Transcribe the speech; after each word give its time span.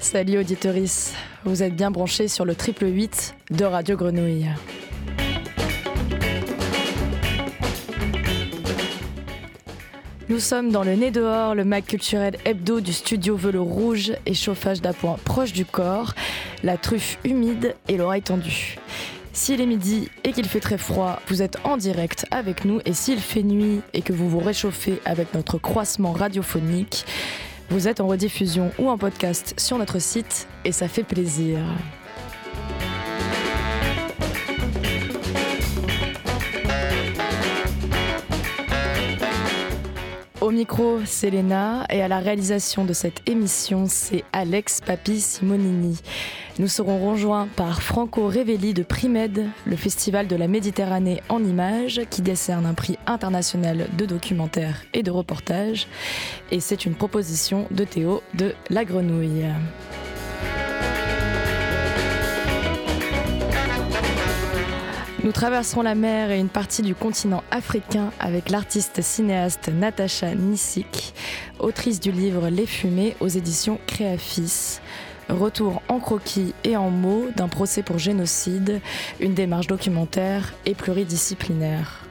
Salut 0.00 0.38
auditoris, 0.38 1.14
vous 1.44 1.62
êtes 1.62 1.76
bien 1.76 1.92
branchés 1.92 2.26
sur 2.26 2.44
le 2.44 2.56
triple 2.56 2.86
8 2.86 3.36
de 3.50 3.64
Radio 3.64 3.96
Grenouille. 3.96 4.48
Nous 10.38 10.44
sommes 10.44 10.70
dans 10.70 10.84
le 10.84 10.94
nez 10.94 11.10
dehors, 11.10 11.56
le 11.56 11.64
mag 11.64 11.84
culturel 11.84 12.36
hebdo 12.44 12.80
du 12.80 12.92
studio 12.92 13.34
Velours 13.34 13.66
Rouge 13.66 14.12
et 14.24 14.34
chauffage 14.34 14.80
d'appoint 14.80 15.16
proche 15.24 15.52
du 15.52 15.64
corps, 15.64 16.14
la 16.62 16.76
truffe 16.76 17.18
humide 17.24 17.74
et 17.88 17.96
l'oreille 17.96 18.22
tendue. 18.22 18.78
S'il 19.32 19.60
est 19.60 19.66
midi 19.66 20.08
et 20.22 20.30
qu'il 20.30 20.46
fait 20.46 20.60
très 20.60 20.78
froid, 20.78 21.18
vous 21.26 21.42
êtes 21.42 21.58
en 21.64 21.76
direct 21.76 22.24
avec 22.30 22.64
nous 22.64 22.80
et 22.84 22.92
s'il 22.92 23.18
fait 23.18 23.42
nuit 23.42 23.80
et 23.94 24.00
que 24.00 24.12
vous 24.12 24.28
vous 24.28 24.38
réchauffez 24.38 25.00
avec 25.04 25.34
notre 25.34 25.58
croissement 25.58 26.12
radiophonique, 26.12 27.04
vous 27.68 27.88
êtes 27.88 28.00
en 28.00 28.06
rediffusion 28.06 28.70
ou 28.78 28.90
en 28.90 28.96
podcast 28.96 29.54
sur 29.58 29.76
notre 29.76 29.98
site 29.98 30.46
et 30.64 30.70
ça 30.70 30.86
fait 30.86 31.02
plaisir. 31.02 31.58
Au 40.48 40.50
micro, 40.50 41.00
c'est 41.04 41.28
Léna 41.28 41.84
et 41.90 42.00
à 42.00 42.08
la 42.08 42.20
réalisation 42.20 42.86
de 42.86 42.94
cette 42.94 43.20
émission, 43.28 43.84
c'est 43.86 44.24
Alex 44.32 44.80
Papi 44.80 45.20
Simonini. 45.20 46.00
Nous 46.58 46.68
serons 46.68 47.06
rejoints 47.06 47.48
par 47.54 47.82
Franco 47.82 48.28
Revelli 48.28 48.72
de 48.72 48.82
Primed, 48.82 49.46
le 49.66 49.76
festival 49.76 50.26
de 50.26 50.36
la 50.36 50.48
Méditerranée 50.48 51.22
en 51.28 51.44
images 51.44 52.00
qui 52.08 52.22
décerne 52.22 52.64
un 52.64 52.72
prix 52.72 52.96
international 53.06 53.88
de 53.98 54.06
documentaire 54.06 54.84
et 54.94 55.02
de 55.02 55.10
reportage. 55.10 55.86
Et 56.50 56.60
c'est 56.60 56.86
une 56.86 56.94
proposition 56.94 57.66
de 57.70 57.84
Théo 57.84 58.22
de 58.32 58.54
La 58.70 58.86
Grenouille. 58.86 59.44
Nous 65.28 65.32
traverserons 65.32 65.82
la 65.82 65.94
mer 65.94 66.30
et 66.30 66.38
une 66.38 66.48
partie 66.48 66.80
du 66.80 66.94
continent 66.94 67.44
africain 67.50 68.12
avec 68.18 68.48
l'artiste 68.48 69.02
cinéaste 69.02 69.68
Natacha 69.68 70.34
Nisik, 70.34 71.12
autrice 71.58 72.00
du 72.00 72.10
livre 72.10 72.48
Les 72.48 72.64
Fumées 72.64 73.14
aux 73.20 73.28
éditions 73.28 73.78
Créafis. 73.86 74.80
Retour 75.28 75.82
en 75.90 76.00
croquis 76.00 76.54
et 76.64 76.78
en 76.78 76.88
mots 76.88 77.26
d'un 77.36 77.48
procès 77.48 77.82
pour 77.82 77.98
génocide, 77.98 78.80
une 79.20 79.34
démarche 79.34 79.66
documentaire 79.66 80.54
et 80.64 80.74
pluridisciplinaire. 80.74 82.07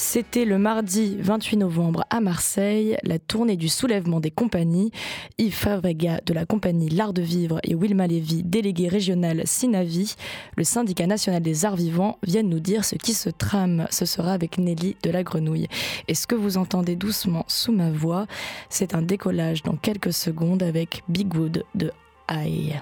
C'était 0.00 0.44
le 0.44 0.58
mardi 0.58 1.16
28 1.18 1.56
novembre 1.56 2.04
à 2.08 2.20
Marseille, 2.20 2.96
la 3.02 3.18
tournée 3.18 3.56
du 3.56 3.68
soulèvement 3.68 4.20
des 4.20 4.30
compagnies. 4.30 4.92
Yves 5.38 5.52
Favrega 5.52 6.20
de 6.24 6.32
la 6.32 6.46
compagnie 6.46 6.88
L'Art 6.88 7.12
de 7.12 7.20
Vivre 7.20 7.58
et 7.64 7.74
Wilma 7.74 8.06
Lévy, 8.06 8.44
délégué 8.44 8.86
régional 8.86 9.42
Sinavi, 9.44 10.14
le 10.56 10.62
syndicat 10.62 11.08
national 11.08 11.42
des 11.42 11.64
arts 11.64 11.74
vivants, 11.74 12.16
viennent 12.22 12.48
nous 12.48 12.60
dire 12.60 12.84
ce 12.84 12.94
qui 12.94 13.12
se 13.12 13.28
trame. 13.28 13.88
Ce 13.90 14.04
sera 14.04 14.32
avec 14.32 14.56
Nelly 14.56 14.94
de 15.02 15.10
la 15.10 15.24
Grenouille. 15.24 15.66
Et 16.06 16.14
ce 16.14 16.28
que 16.28 16.36
vous 16.36 16.58
entendez 16.58 16.94
doucement 16.94 17.44
sous 17.48 17.72
ma 17.72 17.90
voix, 17.90 18.28
c'est 18.70 18.94
un 18.94 19.02
décollage 19.02 19.64
dans 19.64 19.76
quelques 19.76 20.12
secondes 20.12 20.62
avec 20.62 21.02
Big 21.08 21.34
Wood 21.34 21.64
de 21.74 21.90
Aïe. 22.28 22.80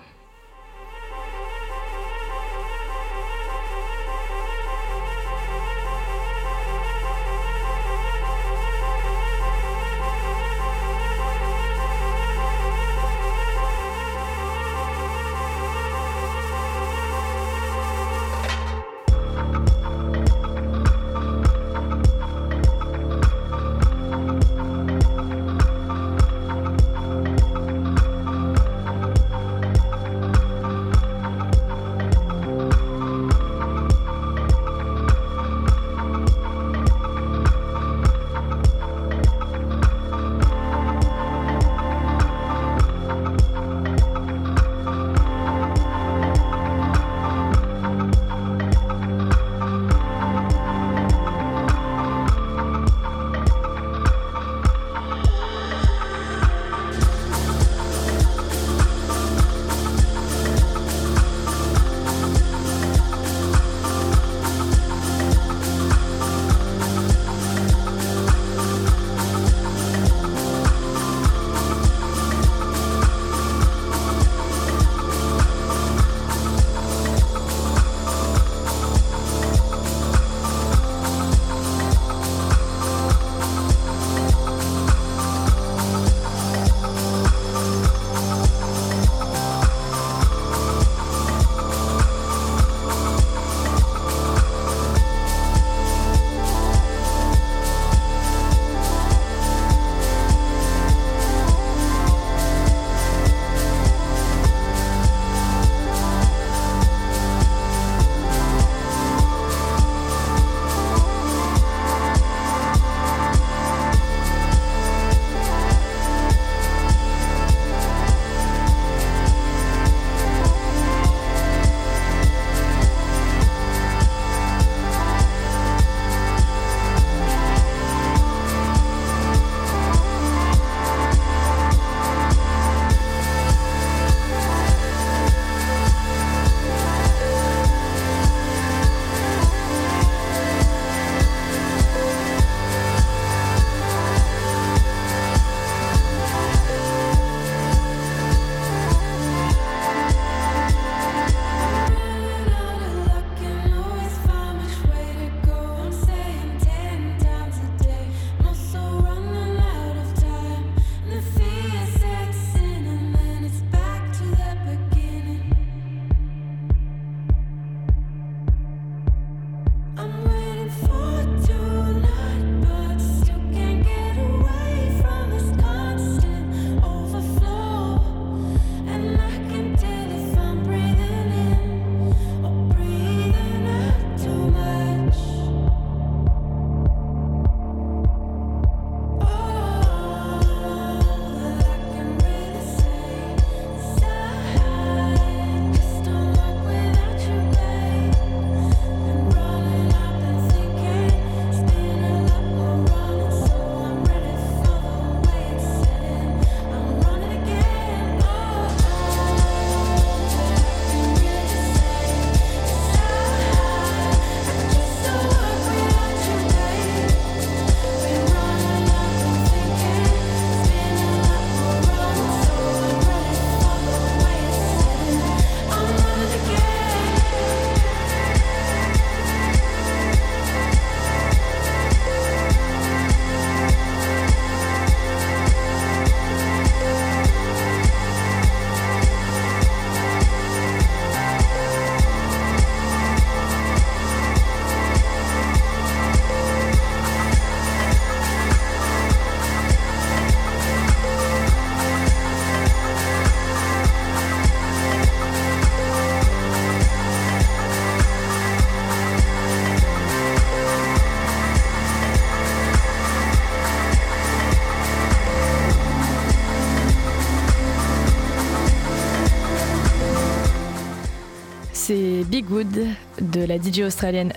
La 273.56 273.62
DJ 273.62 273.80
australienne 273.80 274.32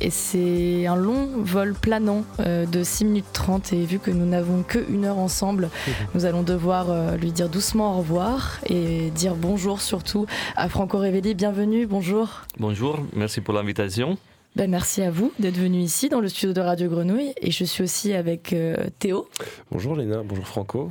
et 0.00 0.10
c'est 0.10 0.86
un 0.86 0.96
long 0.96 1.28
vol 1.36 1.74
planant 1.74 2.24
euh, 2.40 2.64
de 2.66 2.82
6 2.82 3.04
minutes 3.04 3.26
30 3.32 3.72
et 3.74 3.84
vu 3.84 3.98
que 3.98 4.10
nous 4.10 4.26
n'avons 4.26 4.62
que 4.62 4.78
une 4.90 5.04
heure 5.04 5.18
ensemble, 5.18 5.64
mhm. 5.86 5.92
nous 6.14 6.24
allons 6.24 6.42
devoir 6.42 6.90
euh, 6.90 7.16
lui 7.16 7.30
dire 7.30 7.48
doucement 7.48 7.94
au 7.94 7.98
revoir 7.98 8.58
et 8.66 9.10
dire 9.10 9.34
bonjour 9.34 9.80
surtout 9.80 10.26
à 10.56 10.68
Franco 10.68 10.98
Revelli. 10.98 11.34
Bienvenue, 11.34 11.86
bonjour. 11.86 12.42
Bonjour, 12.58 12.98
merci 13.14 13.40
pour 13.40 13.54
l'invitation. 13.54 14.16
Ben, 14.56 14.70
merci 14.70 15.02
à 15.02 15.10
vous 15.10 15.32
d'être 15.38 15.58
venu 15.58 15.78
ici 15.78 16.08
dans 16.08 16.20
le 16.20 16.28
studio 16.28 16.52
de 16.52 16.60
Radio 16.60 16.88
Grenouille 16.88 17.34
et 17.36 17.50
je 17.50 17.64
suis 17.64 17.84
aussi 17.84 18.14
avec 18.14 18.52
euh, 18.52 18.76
Théo. 18.98 19.28
Bonjour 19.70 19.94
Léna, 19.94 20.22
bonjour 20.24 20.46
Franco. 20.46 20.90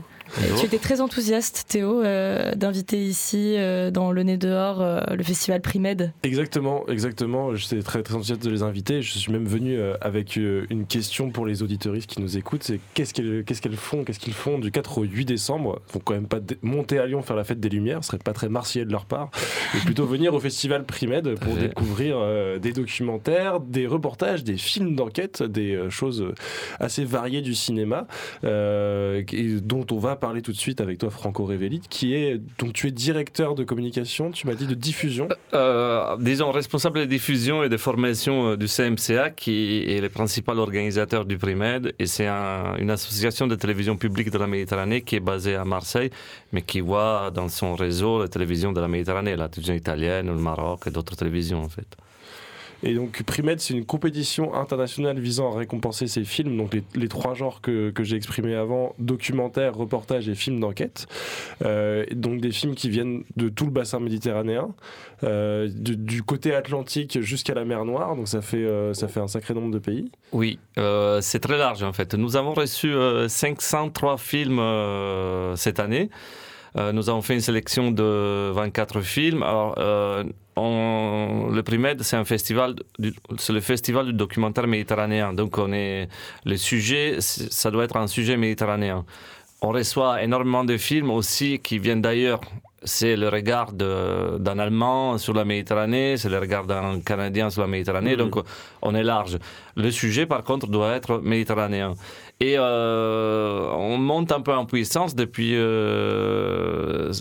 Tu 0.59 0.65
étais 0.65 0.80
très 0.80 1.00
enthousiaste, 1.00 1.65
Théo, 1.68 2.01
euh, 2.01 2.56
d'inviter 2.56 2.97
ici, 2.97 3.56
euh, 3.56 3.91
dans 3.91 4.12
le 4.12 4.24
Nez 4.24 4.38
dehors, 4.38 4.81
euh, 4.81 5.01
le 5.15 5.24
festival 5.24 5.62
Primed. 5.62 6.12
Exactement, 6.24 6.88
exactement. 6.88 7.53
J'étais 7.53 7.81
très, 7.83 8.01
très 8.01 8.15
enthousiaste 8.15 8.44
de 8.44 8.50
les 8.50 8.63
inviter. 8.63 9.01
Je 9.03 9.18
suis 9.19 9.31
même 9.31 9.45
venu 9.45 9.80
avec 10.01 10.35
une 10.35 10.85
question 10.88 11.30
pour 11.30 11.45
les 11.45 11.62
auditoristes 11.62 12.09
qui 12.09 12.21
nous 12.21 12.38
écoutent. 12.38 12.63
C'est 12.63 12.80
qu'est-ce 12.94 13.13
qu'elles 13.13 13.44
qu'est-ce 13.45 13.62
qu'elles 13.62 13.75
font, 13.75 14.03
qu'est-ce 14.03 14.19
qu'ils 14.19 14.33
font 14.33 14.57
du 14.57 14.71
4 14.71 15.00
au 15.00 15.03
8 15.03 15.25
décembre? 15.25 15.81
Ils 15.89 15.94
vont 15.94 16.01
quand 16.03 16.13
même 16.13 16.27
pas 16.27 16.39
monter 16.62 16.97
à 16.97 17.06
Lyon 17.06 17.21
faire 17.21 17.35
la 17.35 17.44
fête 17.44 17.59
des 17.59 17.69
Lumières, 17.69 18.03
ce 18.03 18.07
serait 18.07 18.18
pas 18.18 18.33
très 18.33 18.50
martial 18.50 18.88
de 18.88 18.91
leur 18.91 19.06
part. 19.06 19.30
Mais 19.74 19.81
plutôt 19.81 20.06
venir 20.06 20.33
au 20.33 20.39
festival 20.39 20.85
Primed 20.85 21.35
pour 21.39 21.56
découvrir 21.56 22.18
des 22.59 22.74
documentaires, 22.74 23.59
des 23.59 23.88
reportages, 23.88 24.44
des 24.44 24.57
films 24.57 24.95
d'enquête, 24.95 25.44
des 25.44 25.89
choses 25.89 26.25
assez 26.80 27.06
variées 27.06 27.41
du 27.41 27.53
cinéma, 27.53 28.07
dont 28.41 29.85
on 29.91 29.97
va 29.97 30.15
parler 30.23 30.41
tout 30.41 30.53
de 30.53 30.57
suite 30.57 30.79
avec 30.79 30.99
toi, 30.99 31.09
Franco 31.09 31.43
Revelli, 31.43 31.81
qui 31.89 32.15
est 32.15 32.39
donc 32.57 32.71
tu 32.71 32.87
es 32.87 32.91
directeur 32.91 33.55
de 33.55 33.65
communication, 33.65 34.31
tu 34.31 34.47
m'as 34.47 34.53
dit 34.53 34.67
de 34.67 34.73
diffusion. 34.73 35.27
Euh, 35.53 35.57
euh, 36.13 36.17
disons 36.17 36.49
responsable 36.49 36.99
de 37.01 37.05
diffusion 37.05 37.61
et 37.61 37.67
de 37.67 37.75
formation 37.75 38.51
euh, 38.51 38.55
du 38.55 38.67
CMCA, 38.67 39.31
qui 39.31 39.83
est 39.85 39.99
le 39.99 40.07
principal 40.07 40.59
organisateur 40.59 41.25
du 41.25 41.37
Primed, 41.37 41.93
et 41.99 42.05
c'est 42.05 42.29
une 42.29 42.89
association 42.89 43.47
de 43.47 43.55
télévision 43.55 43.97
publique 43.97 44.31
de 44.31 44.37
la 44.37 44.47
Méditerranée 44.47 45.01
qui 45.01 45.17
est 45.17 45.25
basée 45.33 45.55
à 45.55 45.65
Marseille, 45.65 46.09
mais 46.53 46.61
qui 46.61 46.79
voit 46.79 47.29
dans 47.29 47.49
son 47.49 47.75
réseau 47.75 48.21
la 48.21 48.29
télévision 48.29 48.71
de 48.71 48.79
la 48.79 48.87
Méditerranée, 48.87 49.35
la 49.35 49.49
télévision 49.49 49.75
italienne, 49.75 50.27
le 50.27 50.35
Maroc 50.35 50.83
et 50.87 50.91
d'autres 50.91 51.17
télévisions 51.17 51.61
en 51.61 51.69
fait. 51.69 51.97
Et 52.83 52.94
donc 52.95 53.24
Primed, 53.24 53.59
c'est 53.59 53.74
une 53.74 53.85
compétition 53.85 54.53
internationale 54.53 55.18
visant 55.18 55.53
à 55.53 55.57
récompenser 55.57 56.07
ces 56.07 56.25
films, 56.25 56.57
donc 56.57 56.77
les, 56.95 57.07
trois 57.07 57.33
genres 57.33 57.62
que, 57.62 57.91
que 57.91 58.03
j'ai 58.03 58.18
exprimés 58.18 58.56
avant, 58.56 58.94
documentaire, 59.00 59.74
reportage 59.75 60.27
et 60.27 60.35
films 60.35 60.59
d'enquête. 60.59 61.07
Euh, 61.63 62.06
donc 62.12 62.41
des 62.41 62.51
films 62.51 62.75
qui 62.75 62.89
viennent 62.89 63.24
de 63.38 63.47
tout 63.47 63.65
le 63.65 63.71
bassin 63.71 64.01
méditerranéen, 64.01 64.75
euh, 65.24 65.69
du, 65.74 66.24
côté 66.24 66.53
atlantique 66.53 67.21
jusqu'à 67.21 67.53
la 67.53 67.63
mer 67.63 67.85
Noire, 67.85 68.15
donc 68.15 68.27
ça 68.27 68.41
fait, 68.41 68.57
euh, 68.57 68.94
ça 68.94 69.07
fait 69.07 69.21
un 69.21 69.27
sacré 69.27 69.53
nombre 69.53 69.71
de 69.71 69.80
pays. 69.80 70.12
Oui, 70.33 70.59
c'est 70.75 71.39
très 71.39 71.57
large 71.57 71.83
en 71.83 71.94
fait. 71.94 72.15
Nous 72.15 72.35
avons 72.35 72.53
reçu 72.53 72.94
503 73.27 74.18
films 74.18 74.62
cette 75.56 75.80
année. 75.80 76.09
Nous 76.75 77.09
avons 77.09 77.21
fait 77.21 77.35
une 77.35 77.41
sélection 77.41 77.91
de 77.91 78.51
24 78.51 79.01
films. 79.01 79.43
Alors, 79.43 79.75
le 80.57 81.61
Primed, 81.61 82.01
c'est 82.03 82.15
un 82.15 82.25
festival, 82.25 82.75
c'est 83.37 83.53
le 83.53 83.61
festival 83.61 84.07
du 84.07 84.13
documentaire 84.13 84.67
méditerranéen. 84.67 85.33
Donc, 85.33 85.57
on 85.57 85.71
est, 85.71 86.07
le 86.45 86.57
sujet, 86.57 87.17
ça 87.19 87.71
doit 87.71 87.83
être 87.85 87.97
un 87.97 88.07
sujet 88.07 88.37
méditerranéen. 88.37 89.05
On 89.61 89.69
reçoit 89.69 90.21
énormément 90.23 90.65
de 90.65 90.77
films 90.77 91.09
aussi 91.09 91.59
qui 91.59 91.80
viennent 91.80 92.01
d'ailleurs. 92.01 92.42
C'est 92.85 93.16
le 93.16 93.30
regard 93.30 93.71
d'un 93.73 94.59
Allemand 94.59 95.18
sur 95.18 95.33
la 95.33 95.45
Méditerranée, 95.45 96.18
c'est 96.18 96.30
le 96.30 96.40
regard 96.40 96.66
d'un 96.66 96.99
Canadien 96.99 97.49
sur 97.49 97.61
la 97.61 97.68
Méditerranée, 97.68 98.16
donc 98.16 98.35
on 98.81 98.94
est 98.95 99.04
large. 99.04 99.37
Le 99.75 99.90
sujet, 99.90 100.25
par 100.25 100.44
contre, 100.44 100.68
doit 100.68 100.94
être 100.94 101.19
méditerranéen. 101.19 101.95
Et 102.40 102.56
euh, 102.57 103.68
on 103.71 103.97
monte 103.97 104.31
un 104.31 104.42
peu 104.42 104.54
en 104.54 104.66
puissance 104.66 105.16
depuis 105.16 105.54
5-10 105.54 105.56
euh, 105.56 107.11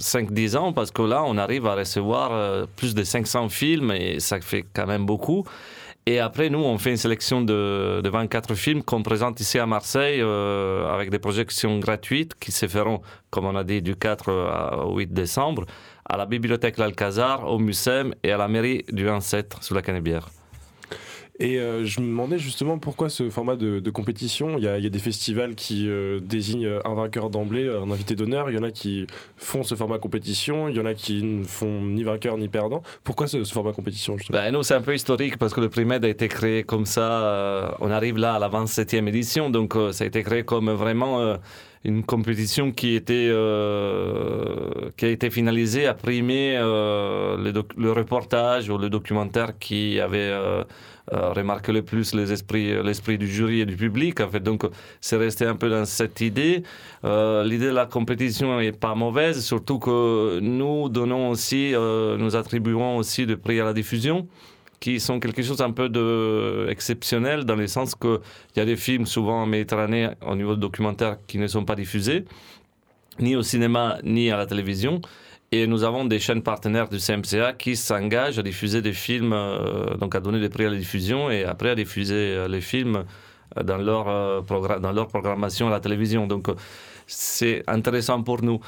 ans 0.57 0.73
parce 0.73 0.91
que 0.91 1.03
là, 1.03 1.23
on 1.25 1.39
arrive 1.39 1.67
à 1.67 1.75
recevoir 1.77 2.31
euh, 2.33 2.67
plus 2.77 2.95
de 2.95 3.05
500 3.05 3.49
films 3.49 3.93
et 3.93 4.21
ça 4.21 4.41
fait 4.41 4.65
quand 4.75 4.87
même 4.87 5.07
beaucoup. 5.07 5.45
Et 6.07 6.19
après, 6.19 6.51
nous, 6.51 6.59
on 6.59 6.79
fait 6.79 6.91
une 6.91 6.97
sélection 6.97 7.43
de, 7.43 8.01
de 8.03 8.09
24 8.09 8.55
films 8.55 8.83
qu'on 8.83 9.03
présente 9.05 9.39
ici 9.41 9.59
à 9.61 9.67
Marseille 9.67 10.21
avec 10.21 11.11
des 11.11 11.21
projections 11.21 11.79
gratuites 11.79 12.35
qui 12.35 12.51
se 12.51 12.67
feront, 12.67 13.03
comme 13.31 13.47
on 13.47 13.55
a 13.55 13.63
dit, 13.63 13.83
du 13.83 13.95
4 13.95 14.85
au 14.85 14.97
8 14.97 15.13
décembre 15.13 15.65
à 16.05 16.17
la 16.17 16.27
bibliothèque 16.27 16.79
L'Alcazar, 16.79 17.49
au 17.49 17.59
Mucem 17.59 18.15
et 18.23 18.33
à 18.33 18.37
la 18.37 18.49
mairie 18.49 18.85
du 18.91 19.07
1-7 19.07 19.63
sous 19.63 19.75
la 19.75 19.83
Canebière. 19.83 20.29
Et 21.39 21.59
euh, 21.59 21.85
je 21.85 22.01
me 22.01 22.07
demandais 22.07 22.39
justement 22.39 22.79
pourquoi 22.79 23.09
ce 23.09 23.31
format 23.31 23.57
de, 23.57 23.91
compétition. 23.91 24.59
Il 24.59 24.65
y, 24.65 24.69
a, 24.69 24.79
des 24.79 24.99
festivals 24.99 25.55
qui 25.55 25.89
euh, 25.89 26.21
désignent 26.21 26.79
un 26.85 26.95
vainqueur 26.95 27.31
d'emblée, 27.31 27.69
un 27.69 27.91
invité 27.91 28.15
d'honneur. 28.15 28.51
Il 28.51 28.57
y 28.57 28.59
en 28.59 28.63
a 28.63 28.71
qui 28.71 29.07
font 29.37 29.63
ce 29.63 29.75
format 29.75 29.99
compétition. 29.99 30.69
Il 30.69 30.77
y 30.77 30.81
en 30.81 30.87
a 30.87 30.95
qui 30.95 31.23
ne 31.23 31.45
font 31.45 31.81
ni 31.81 32.03
vainqueur 32.05 32.37
ni 32.37 32.49
perdant. 32.49 32.83
Pourquoi 33.03 33.27
ce, 33.27 33.43
format 33.45 33.73
compétition 33.73 34.19
justement? 34.19 34.39
Ben, 34.39 34.53
Nous, 34.53 34.63
c'est 34.63 34.75
un 34.75 34.83
peu 34.83 34.95
historique 34.95 35.39
parce 35.39 35.55
que 35.55 35.61
le 35.61 35.71
Primed 35.71 36.05
a 36.05 36.09
été 36.09 36.29
créé 36.29 36.65
comme 36.65 36.87
ça. 36.87 37.23
Euh, 37.23 37.71
on 37.81 37.91
arrive 37.91 38.19
là 38.19 38.35
à 38.35 38.39
la 38.39 38.51
27e 38.51 39.09
édition. 39.09 39.49
Donc, 39.49 39.75
ça 39.93 40.05
a 40.05 40.07
été 40.07 40.23
créé 40.23 40.45
comme 40.45 40.71
vraiment 40.71 41.39
une 41.85 42.05
compétition 42.05 42.73
qui 42.73 42.95
était 42.95 43.31
qui 44.97 45.05
a 45.05 45.09
été 45.09 45.31
finalisée 45.31 45.87
à 45.87 45.95
primer 45.95 46.57
le, 46.57 47.91
reportage 47.91 48.69
ou 48.69 48.79
le 48.79 48.91
documentaire 48.91 49.59
qui 49.59 50.01
avait 50.01 50.19
euh, 50.19 50.65
remarquer 51.11 51.73
le 51.73 51.83
plus 51.83 52.15
l'esprit 52.15 53.19
du 53.19 53.27
jury 53.27 53.61
et 53.61 53.67
du 53.67 53.77
public. 53.77 54.21
En 54.21 54.29
fait, 54.29 54.41
donc, 54.41 54.65
c'est 55.01 55.17
resté 55.17 55.47
un 55.47 55.57
peu 55.57 55.69
dans 55.69 55.85
cette 55.85 56.21
idée. 56.21 56.63
Euh, 57.05 57.45
l'idée 57.45 57.67
de 57.67 57.73
la 57.73 57.87
compétition 57.87 58.59
n'est 58.59 58.73
pas 58.73 58.95
mauvaise, 58.95 59.45
surtout 59.45 59.79
que 59.79 60.39
nous 60.41 60.89
donnons 60.89 61.31
aussi, 61.31 61.75
euh, 61.75 62.17
nous 62.17 62.37
attribuons 62.37 62.97
aussi 62.97 63.27
des 63.27 63.37
prix 63.37 63.61
à 63.61 63.65
la 63.65 63.73
diffusion 63.73 64.27
qui 64.81 64.99
sont 64.99 65.21
quelque 65.21 65.43
chose 65.43 65.61
un 65.61 65.71
peu 65.71 65.89
de 65.89 66.67
exceptionnel 66.69 67.45
dans 67.45 67.55
le 67.55 67.69
sens 67.69 67.95
qu'il 67.95 68.19
y 68.57 68.61
a 68.61 68.65
des 68.65 68.75
films 68.75 69.07
souvent 69.07 69.43
en 69.43 69.47
Méditerranée 69.47 70.09
au 70.27 70.35
niveau 70.35 70.57
documentaire 70.57 71.19
qui 71.29 71.39
ne 71.39 71.47
sont 71.47 71.65
pas 71.65 71.77
diffusés, 71.77 72.25
ni 73.21 73.37
au 73.37 73.43
cinéma, 73.43 73.99
ni 74.03 74.33
à 74.33 74.37
la 74.37 74.45
télévision. 74.45 75.01
Et 75.55 75.67
nous 75.67 75.85
avons 75.85 76.07
des 76.07 76.19
chaînes 76.19 76.43
partenaires 76.43 76.89
du 76.89 76.99
CMCA 76.99 77.53
qui 77.53 77.77
s'engagent 77.77 78.39
à 78.39 78.43
diffuser 78.43 78.81
des 78.81 78.95
films, 78.95 79.35
euh, 79.35 79.97
donc 79.99 80.15
à 80.15 80.21
donner 80.21 80.41
des 80.41 80.49
prix 80.49 80.65
à 80.65 80.71
la 80.71 80.79
diffusion 80.79 81.31
et 81.31 81.45
après 81.45 81.69
à 81.69 81.75
diffuser 81.75 82.15
euh, 82.15 82.49
les 82.49 82.63
films 82.63 83.05
euh, 83.59 83.63
dans 83.63 83.77
leur, 83.77 84.43
dans 84.81 84.93
leur 84.93 85.09
programmation 85.09 85.69
à 85.69 85.71
la 85.71 85.81
télévision. 85.81 86.27
Donc 86.27 86.49
c'est 87.07 87.63
intéressant 87.67 88.23
pour 88.23 88.43
nous. 88.43 88.61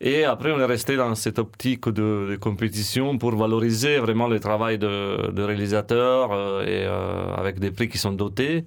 Et 0.00 0.24
après, 0.24 0.50
on 0.50 0.58
est 0.58 0.64
resté 0.64 0.96
dans 0.96 1.14
cette 1.14 1.38
optique 1.38 1.90
de, 1.90 2.38
compétition 2.40 3.18
pour 3.18 3.36
valoriser 3.36 3.98
vraiment 3.98 4.26
le 4.26 4.40
travail 4.40 4.78
de, 4.78 5.42
réalisateurs 5.42 6.66
et 6.66 6.86
avec 6.86 7.58
des 7.58 7.70
prix 7.70 7.90
qui 7.90 7.98
sont 7.98 8.12
dotés. 8.12 8.64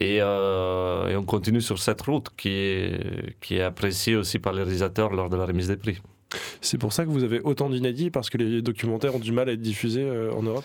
Et, 0.00 0.20
on 0.20 1.22
continue 1.24 1.60
sur 1.60 1.78
cette 1.78 2.02
route 2.02 2.30
qui 2.36 2.50
est 2.50 3.60
appréciée 3.60 4.16
aussi 4.16 4.40
par 4.40 4.52
les 4.52 4.64
réalisateurs 4.64 5.12
lors 5.12 5.30
de 5.30 5.36
la 5.36 5.46
remise 5.46 5.68
des 5.68 5.76
prix. 5.76 6.00
C'est 6.60 6.78
pour 6.78 6.92
ça 6.92 7.04
que 7.04 7.10
vous 7.10 7.24
avez 7.24 7.40
autant 7.40 7.70
d'inédits, 7.70 8.10
parce 8.10 8.30
que 8.30 8.38
les 8.38 8.62
documentaires 8.62 9.14
ont 9.14 9.20
du 9.20 9.32
mal 9.32 9.48
à 9.48 9.52
être 9.52 9.60
diffusés 9.60 10.04
euh, 10.04 10.32
en 10.32 10.42
Europe 10.42 10.64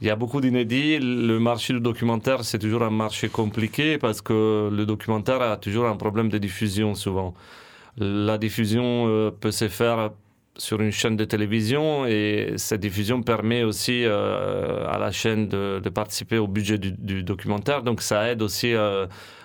il 0.00 0.06
y 0.06 0.10
a 0.10 0.16
beaucoup 0.16 0.40
d'inédits. 0.40 0.98
Le 1.00 1.38
marché 1.40 1.72
du 1.72 1.80
documentaire, 1.80 2.44
c'est 2.44 2.58
toujours 2.58 2.82
un 2.82 2.90
marché 2.90 3.28
compliqué 3.28 3.98
parce 3.98 4.20
que 4.22 4.70
le 4.72 4.86
documentaire 4.86 5.42
a 5.42 5.56
toujours 5.56 5.86
un 5.86 5.96
problème 5.96 6.28
de 6.28 6.38
diffusion 6.38 6.94
souvent. 6.94 7.34
La 7.96 8.38
diffusion 8.38 9.08
euh, 9.08 9.30
peut 9.32 9.50
se 9.50 9.68
faire 9.68 10.10
sur 10.56 10.80
une 10.80 10.92
chaîne 10.92 11.16
de 11.16 11.24
télévision 11.24 12.06
et 12.06 12.54
cette 12.56 12.80
diffusion 12.80 13.22
permet 13.22 13.62
aussi 13.64 14.04
euh, 14.04 14.86
à 14.88 14.98
la 14.98 15.10
chaîne 15.10 15.48
de, 15.48 15.88
participer 15.88 16.38
au 16.38 16.46
budget 16.46 16.78
du, 16.78 17.22
documentaire. 17.22 17.82
Donc 17.82 18.02
ça 18.02 18.30
aide 18.30 18.42
aussi 18.42 18.72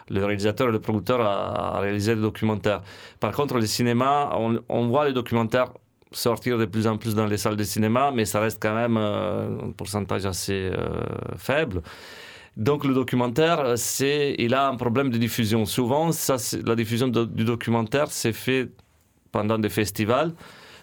le 0.10 0.25
réalisateur 0.25 0.69
et 0.69 0.72
le 0.72 0.79
producteur 0.79 1.22
à, 1.22 1.79
réaliser 1.79 2.15
le 2.15 2.22
documentaire. 2.22 2.81
Par 3.19 3.31
contre, 3.31 3.55
le 3.55 3.65
cinéma, 3.65 4.31
on, 4.69 4.88
voit 4.88 5.07
les 5.07 5.13
documentaires 5.13 5.69
sortir 6.12 6.57
de 6.57 6.65
plus 6.65 6.88
en 6.88 6.98
plus 6.98 7.15
dans 7.15 7.25
les 7.25 7.38
salles 7.38 7.55
de 7.55 7.63
cinéma, 7.63 8.12
mais 8.13 8.25
ça 8.25 8.39
reste 8.39 8.62
quand 8.62 8.75
même 8.75 8.98
euh, 8.98 9.67
un 9.67 9.72
pourcentage 9.72 10.25
assez 10.25 10.69
euh, 10.72 11.01
faible. 11.38 11.81
Donc 12.55 12.86
le 12.86 12.93
documentaire, 12.93 13.77
c'est, 13.77 14.36
il 14.38 14.53
a 14.53 14.67
un 14.67 14.75
problème 14.75 15.10
de 15.10 15.17
diffusion. 15.17 15.65
Souvent, 15.65 16.12
la 16.65 16.75
diffusion 16.75 17.07
du 17.07 17.45
documentaire 17.45 18.12
s'est 18.12 18.33
fait 18.33 18.69
pendant 19.31 19.57
des 19.57 19.69
festivals 19.69 20.33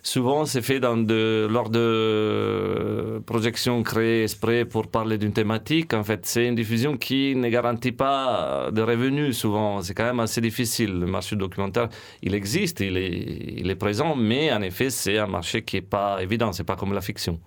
souvent 0.02 0.44
c'est 0.44 0.62
fait 0.62 0.80
dans 0.80 0.96
de, 0.96 1.46
lors 1.50 1.70
de 1.70 3.22
projections 3.26 3.82
créées 3.82 4.22
exprès 4.22 4.64
pour 4.64 4.86
parler 4.86 5.18
d'une 5.18 5.32
thématique. 5.32 5.94
En 5.94 6.04
fait, 6.04 6.26
c'est 6.26 6.46
une 6.46 6.54
diffusion 6.54 6.96
qui 6.96 7.34
ne 7.36 7.48
garantit 7.48 7.92
pas 7.92 8.70
de 8.72 8.82
revenus 8.82 9.36
souvent. 9.36 9.82
C'est 9.82 9.94
quand 9.94 10.04
même 10.04 10.20
assez 10.20 10.40
difficile. 10.40 11.00
Le 11.00 11.06
marché 11.06 11.36
documentaire, 11.36 11.88
il 12.22 12.34
existe, 12.34 12.80
il 12.80 12.96
est, 12.96 13.56
il 13.58 13.70
est 13.70 13.74
présent, 13.74 14.16
mais 14.16 14.52
en 14.52 14.62
effet, 14.62 14.90
c'est 14.90 15.18
un 15.18 15.26
marché 15.26 15.62
qui 15.62 15.76
n'est 15.76 15.82
pas 15.82 16.22
évident. 16.22 16.52
C'est 16.52 16.64
pas 16.64 16.76
comme 16.76 16.92
la 16.92 17.00
fiction. 17.00 17.38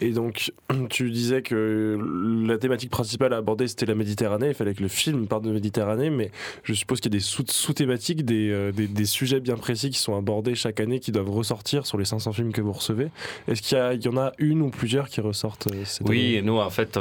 Et 0.00 0.10
donc, 0.10 0.52
tu 0.90 1.10
disais 1.10 1.42
que 1.42 1.98
la 2.46 2.58
thématique 2.58 2.90
principale 2.90 3.32
à 3.32 3.36
aborder, 3.36 3.68
c'était 3.68 3.86
la 3.86 3.94
Méditerranée. 3.94 4.48
Il 4.48 4.54
fallait 4.54 4.74
que 4.74 4.82
le 4.82 4.88
film 4.88 5.26
parle 5.26 5.42
de 5.42 5.52
Méditerranée, 5.52 6.10
mais 6.10 6.30
je 6.64 6.74
suppose 6.74 7.00
qu'il 7.00 7.12
y 7.12 7.16
a 7.16 7.18
des 7.18 7.24
sous-thématiques, 7.24 8.24
des, 8.24 8.72
des, 8.72 8.86
des, 8.86 9.04
sujets 9.04 9.40
bien 9.40 9.56
précis 9.56 9.90
qui 9.90 9.98
sont 9.98 10.16
abordés 10.16 10.54
chaque 10.54 10.80
année, 10.80 11.00
qui 11.00 11.12
doivent 11.12 11.30
ressortir 11.30 11.86
sur 11.86 11.98
les 11.98 12.04
500 12.04 12.32
films 12.32 12.52
que 12.52 12.60
vous 12.60 12.72
recevez. 12.72 13.08
Est-ce 13.48 13.62
qu'il 13.62 13.78
y, 13.78 14.04
y, 14.04 14.08
en 14.08 14.16
a 14.16 14.32
une 14.38 14.62
ou 14.62 14.70
plusieurs 14.70 15.08
qui 15.08 15.20
ressortent 15.20 15.68
cette 15.84 16.08
Oui, 16.08 16.34
et 16.36 16.42
nous, 16.42 16.58
en 16.58 16.70
fait 16.70 16.98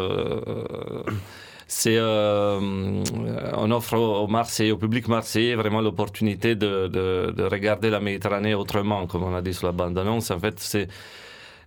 c'est 1.70 1.98
euh, 1.98 2.60
on 2.60 3.72
offre 3.72 3.96
au 3.96 4.28
Marseille, 4.28 4.72
au 4.72 4.78
public 4.78 5.08
marseillais, 5.08 5.54
vraiment 5.54 5.82
l'opportunité 5.82 6.56
de, 6.56 6.88
de, 6.88 7.32
de, 7.32 7.44
regarder 7.44 7.92
la 7.92 8.00
Méditerranée 8.00 8.56
autrement, 8.56 9.06
comme 9.06 9.24
on 9.24 9.36
a 9.36 9.42
dit 9.44 9.54
sur 9.54 9.68
la 9.68 9.72
bande-annonce. 9.72 10.32
En 10.32 10.40
fait, 10.40 10.60
c'est 10.60 10.88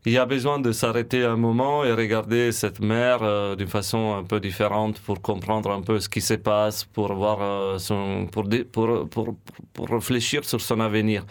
il 0.04 0.12
y 0.12 0.18
a 0.18 0.26
besoin 0.26 0.59
de 0.59 0.73
s'arrêter 0.73 1.25
un 1.25 1.37
moment 1.37 1.85
et 1.85 1.92
regarder 1.92 2.50
cette 2.50 2.80
mer 2.80 3.21
euh, 3.23 3.54
d'une 3.54 3.68
façon 3.68 4.14
un 4.14 4.25
peu 4.25 4.40
différente 4.40 4.99
pour 5.00 5.23
comprendre 5.23 5.71
un 5.71 5.80
peu 5.80 6.00
ce 6.00 6.09
qui 6.09 6.21
se 6.21 6.35
passe, 6.35 6.85
pour 6.85 7.14
voir 7.14 7.38
euh, 7.40 7.78
son, 7.78 8.26
pour, 8.26 8.44
pour, 8.73 9.09
pour, 9.09 9.37
pour, 9.73 9.88
réfléchir 9.88 10.44
sur 10.44 10.61
son 10.61 10.80
avenir. 10.80 11.25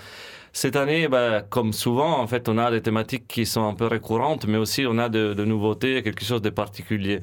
Cette 0.54 0.78
année, 0.78 1.10
ben, 1.10 1.44
comme 1.50 1.74
souvent, 1.74 2.20
en 2.20 2.28
fait, 2.28 2.48
on 2.48 2.58
a 2.58 2.72
des 2.72 2.82
thématiques 2.82 3.28
qui 3.28 3.46
sont 3.46 3.68
un 3.68 3.74
peu 3.74 3.88
récurrentes, 3.88 4.46
mais 4.48 4.58
aussi 4.58 4.86
on 4.88 4.98
a 4.98 5.10
de, 5.10 5.34
de 5.34 5.46
nouveautés, 5.46 6.02
quelque 6.02 6.24
chose 6.24 6.42
de 6.42 6.50
particulier. 6.50 7.20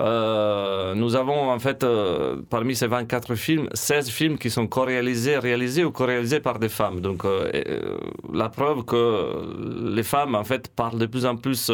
Euh, 0.00 0.94
nous 0.94 1.14
avons 1.14 1.50
en 1.50 1.58
fait 1.58 1.84
euh, 1.84 2.42
parmi 2.50 2.74
ces 2.74 2.88
24 2.88 3.34
films, 3.36 3.68
16 3.74 4.08
films 4.10 4.38
qui 4.38 4.50
sont 4.50 4.66
co-réalisés, 4.66 5.38
réalisés 5.38 5.84
ou 5.84 5.92
co-réalisés 5.92 6.40
par 6.40 6.58
des 6.58 6.68
femmes. 6.68 7.00
Donc 7.00 7.24
euh, 7.24 7.98
la 8.32 8.48
preuve 8.48 8.84
que 8.84 9.94
les 9.94 10.02
femmes 10.02 10.34
en 10.34 10.44
fait 10.44 10.68
parlent 10.68 10.98
de 10.98 11.06
plus 11.06 11.26
en 11.26 11.36
plus 11.36 11.70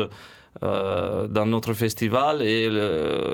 dans 0.60 1.46
notre 1.46 1.74
festival 1.74 2.42
et 2.42 2.68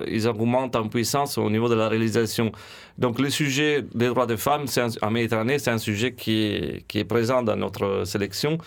ils 0.07 0.29
augmentent 0.29 0.77
en 0.77 0.87
puissance 0.87 1.39
au 1.39 1.49
niveau 1.49 1.67
de 1.67 1.75
la 1.75 1.89
réalisation. 1.89 2.53
Donc 2.99 3.19
le 3.19 3.31
sujet 3.31 3.83
des 3.95 4.09
droits 4.09 4.27
des 4.27 4.37
femmes 4.37 4.67
en 5.01 5.11
Méditerranée, 5.11 5.59
c'est 5.59 5.71
un 5.71 5.79
sujet 5.79 6.13
qui 6.13 6.85
qui 6.87 6.99
est 6.99 7.05
présent 7.05 7.43
dans 7.43 7.57
notre 7.57 8.05
sélection 8.05 8.59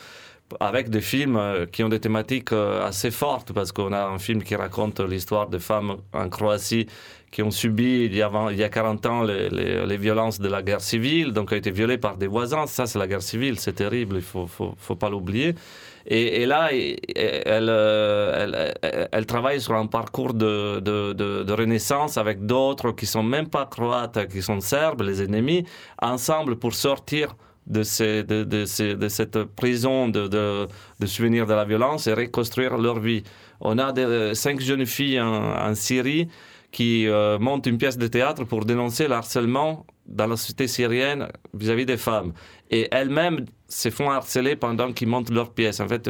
avec 0.60 0.89
des 0.89 1.01
films 1.01 1.38
euh, 1.38 1.65
qui 1.65 1.84
ont 1.84 1.89
des 1.89 2.00
thématiques 2.00 2.51
euh, 2.51 2.86
assez 2.86 3.12
fortes, 3.12 3.53
parce 3.53 3.72
qu'on 3.72 3.94
a 3.94 4.06
un 4.06 4.20
film 4.20 4.44
qui 4.44 4.56
raconte 4.56 5.00
l'histoire 5.00 5.48
de 5.50 5.58
femmes 5.58 5.98
en 6.13 6.29
Croatie 6.29 6.88
qui 7.32 7.44
ont 7.44 7.51
subi 7.51 8.06
il 8.06 8.15
y 8.15 8.24
a, 8.24 8.32
il 8.50 8.58
y 8.58 8.63
a 8.63 8.70
40 8.70 9.06
ans 9.06 9.24
les, 9.24 9.98
violences 9.98 10.39
de 10.39 10.50
la 10.50 10.63
guerre 10.63 10.82
civile, 10.82 11.32
donc 11.32 11.51
ont 11.51 11.56
été 11.56 11.70
violées 11.70 12.00
par 12.00 12.18
des 12.18 12.25
voisins. 12.25 12.65
Ça, 12.65 12.88
c'est 12.88 12.98
la 12.98 13.08
guerre 13.08 13.22
civile, 13.22 13.60
c'est 13.60 13.74
terrible, 13.74 14.15
il 14.15 14.20
ne 14.20 14.24
faut, 14.24 14.48
faut, 14.48 14.74
faut, 14.77 14.96
pas 14.96 15.12
l'oublier. 15.12 15.53
Et, 16.08 16.48
là, 16.48 16.70
elle, 16.72 16.98
elle, 17.70 18.74
elle, 19.12 19.25
travaille 19.27 19.62
sur 19.62 19.75
un 19.75 19.86
parcours 19.86 20.34
de, 20.34 20.79
de, 20.79 21.13
de, 21.13 21.53
renaissance 21.53 22.18
avec 22.18 22.48
d'autres 22.48 22.94
qui 22.94 23.06
sont 23.06 23.22
même 23.22 23.48
pas 23.48 23.68
croates, 23.68 24.27
qui 24.27 24.41
sont 24.41 24.60
serbes, 24.60 25.01
les 25.01 25.22
ennemis, 25.22 25.65
ensemble 26.01 26.56
pour 26.56 26.74
sortir 26.74 27.36
de, 27.69 27.83
cette 27.83 29.43
prison 29.55 30.07
de, 30.09 30.27
de, 30.27 31.05
souvenirs 31.05 31.45
de 31.45 31.53
la 31.53 31.65
violence 31.65 32.07
et 32.07 32.13
reconstruire 32.13 32.77
leur 32.77 32.99
vie. 32.99 33.23
On 33.61 33.77
a 33.77 33.97
euh, 33.97 34.33
cinq 34.33 34.59
jeunes 34.59 34.85
filles 34.85 35.21
en, 35.21 35.75
Syrie 35.75 36.27
qui 36.71 37.07
euh, 37.07 37.39
montent 37.39 37.65
une 37.65 37.77
pièce 37.77 37.97
de 37.97 38.07
théâtre 38.07 38.43
pour 38.43 38.65
dénoncer 38.65 39.07
l'harcèlement 39.07 39.85
dans 40.05 40.27
la 40.27 40.38
société 40.38 40.67
syrienne 40.67 41.27
vis-à-vis 41.53 41.83
-vis 41.83 41.88
des 41.88 41.97
femmes. 41.97 42.33
Et 42.69 42.88
elles-mêmes 42.91 43.45
se 43.67 43.89
font 43.89 44.09
harceler 44.09 44.55
pendant 44.55 44.91
qu'ils 44.93 45.07
montent 45.07 45.31
leur 45.31 45.51
pièce. 45.53 45.79
En 45.79 45.88
fait, 45.88 46.09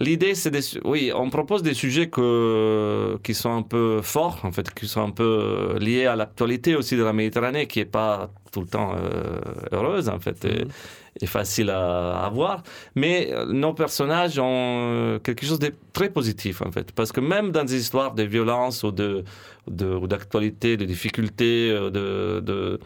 L'idée, 0.00 0.34
c'est 0.34 0.50
des, 0.50 0.60
oui, 0.84 1.12
on 1.14 1.28
propose 1.28 1.62
des 1.62 1.74
sujets 1.74 2.08
que, 2.08 3.18
qui 3.22 3.34
sont 3.34 3.54
un 3.54 3.60
peu 3.60 4.00
forts, 4.00 4.40
en 4.44 4.50
fait, 4.50 4.72
qui 4.72 4.88
sont 4.88 5.02
un 5.02 5.10
peu 5.10 5.76
liés 5.78 6.06
à 6.06 6.16
l'actualité 6.16 6.74
aussi 6.74 6.96
de 6.96 7.04
la 7.04 7.12
Méditerranée, 7.12 7.66
qui 7.66 7.80
est 7.80 7.84
pas 7.84 8.30
tout 8.50 8.62
le 8.62 8.66
temps 8.66 8.94
euh, 8.94 9.38
heureuse, 9.72 10.08
en 10.08 10.18
fait, 10.18 10.42
et, 10.46 10.64
mhm. 10.64 11.28
facile 11.28 11.68
à, 11.68 12.24
à, 12.24 12.30
voir. 12.30 12.62
Mais 12.94 13.28
euh, 13.30 13.44
nos 13.44 13.74
personnages 13.74 14.38
ont 14.38 15.20
quelque 15.22 15.44
chose 15.44 15.58
de 15.58 15.74
très 15.92 16.08
positif, 16.08 16.62
en 16.62 16.72
fait, 16.72 16.92
parce 16.92 17.12
que 17.12 17.20
même 17.20 17.52
dans 17.52 17.64
des 17.64 17.78
histoires 17.78 18.14
de 18.14 18.22
violence 18.22 18.82
ou 18.82 18.92
de, 18.92 19.22
de 19.68 20.06
d'actualité, 20.06 20.78
de 20.78 20.86
difficultés, 20.86 21.70
euh, 21.70 21.90
de, 21.90 22.40
de 22.40 22.80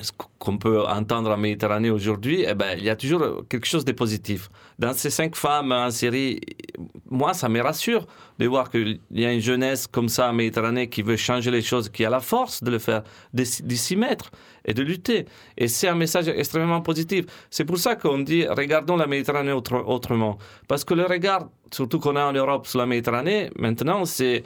ce 0.00 0.10
qu'on 0.38 0.56
peut 0.56 0.82
entendre 0.86 1.30
en 1.30 1.36
Méditerranée 1.36 1.90
aujourd'hui, 1.90 2.44
eh 2.48 2.54
ben, 2.54 2.76
il 2.78 2.84
y 2.84 2.90
a 2.90 2.96
toujours 2.96 3.44
quelque 3.48 3.66
chose 3.66 3.84
de 3.84 3.92
positif. 3.92 4.48
Dans 4.78 4.94
ces 4.94 5.10
cinq 5.10 5.36
femmes 5.36 5.70
en 5.72 5.90
série, 5.90 6.40
moi, 7.10 7.34
ça 7.34 7.48
me 7.48 7.60
rassure 7.60 8.06
de 8.38 8.46
voir 8.46 8.70
qu'il 8.70 9.00
y 9.10 9.24
a 9.24 9.32
une 9.32 9.40
jeunesse 9.40 9.86
comme 9.86 10.08
ça 10.08 10.30
en 10.30 10.32
Méditerranée 10.32 10.88
qui 10.88 11.02
veut 11.02 11.16
changer 11.16 11.50
les 11.50 11.62
choses, 11.62 11.88
qui 11.88 12.04
a 12.04 12.10
la 12.10 12.20
force 12.20 12.62
de 12.62 12.70
le 12.70 12.78
faire, 12.78 13.02
de, 13.34 13.44
s'y 13.44 13.96
mettre 13.96 14.30
et 14.64 14.72
de 14.72 14.82
lutter. 14.82 15.26
Et 15.58 15.68
c'est 15.68 15.88
un 15.88 15.94
message 15.94 16.28
extrêmement 16.28 16.80
positif. 16.80 17.26
C'est 17.50 17.64
pour 17.64 17.78
ça 17.78 17.94
qu'on 17.94 18.18
dit 18.18 18.46
regardons 18.46 18.96
la 18.96 19.06
Méditerranée 19.06 19.52
autrement. 19.52 20.38
Parce 20.68 20.84
que 20.84 20.94
le 20.94 21.04
regard, 21.04 21.48
surtout 21.70 21.98
qu'on 21.98 22.16
a 22.16 22.24
en 22.24 22.32
Europe 22.32 22.66
sur 22.66 22.78
la 22.78 22.86
Méditerranée, 22.86 23.50
maintenant, 23.58 24.04
c'est 24.04 24.42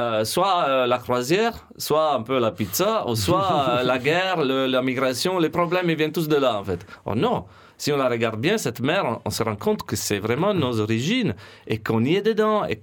euh, 0.00 0.24
soit 0.24 0.64
euh, 0.68 0.86
la 0.86 0.98
croisière, 0.98 1.66
soit 1.76 2.14
un 2.14 2.22
peu 2.22 2.38
la 2.38 2.52
pizza, 2.52 3.04
ou 3.08 3.16
soit 3.16 3.68
euh, 3.68 3.82
la 3.82 3.98
guerre, 4.08 4.44
le, 4.44 4.66
la 4.66 4.80
migration, 4.80 5.40
les 5.40 5.48
problèmes, 5.48 5.90
ils 5.90 5.96
viennent 5.96 6.12
tous 6.12 6.28
de 6.28 6.36
là, 6.36 6.56
en 6.56 6.62
fait. 6.62 6.86
Oh 7.04 7.16
non, 7.16 7.46
si 7.78 7.92
on 7.92 7.96
la 7.96 8.08
regarde 8.08 8.40
bien, 8.40 8.58
cette 8.58 8.80
mer, 8.80 9.20
on, 9.24 9.30
se 9.30 9.42
rend 9.42 9.56
compte 9.56 9.84
que 9.84 9.96
c'est 9.96 10.18
vraiment 10.18 10.52
nos 10.52 10.80
origines 10.80 11.34
et 11.66 11.78
qu'on 11.78 12.04
y 12.04 12.16
est 12.16 12.22
dedans 12.22 12.64
et 12.64 12.80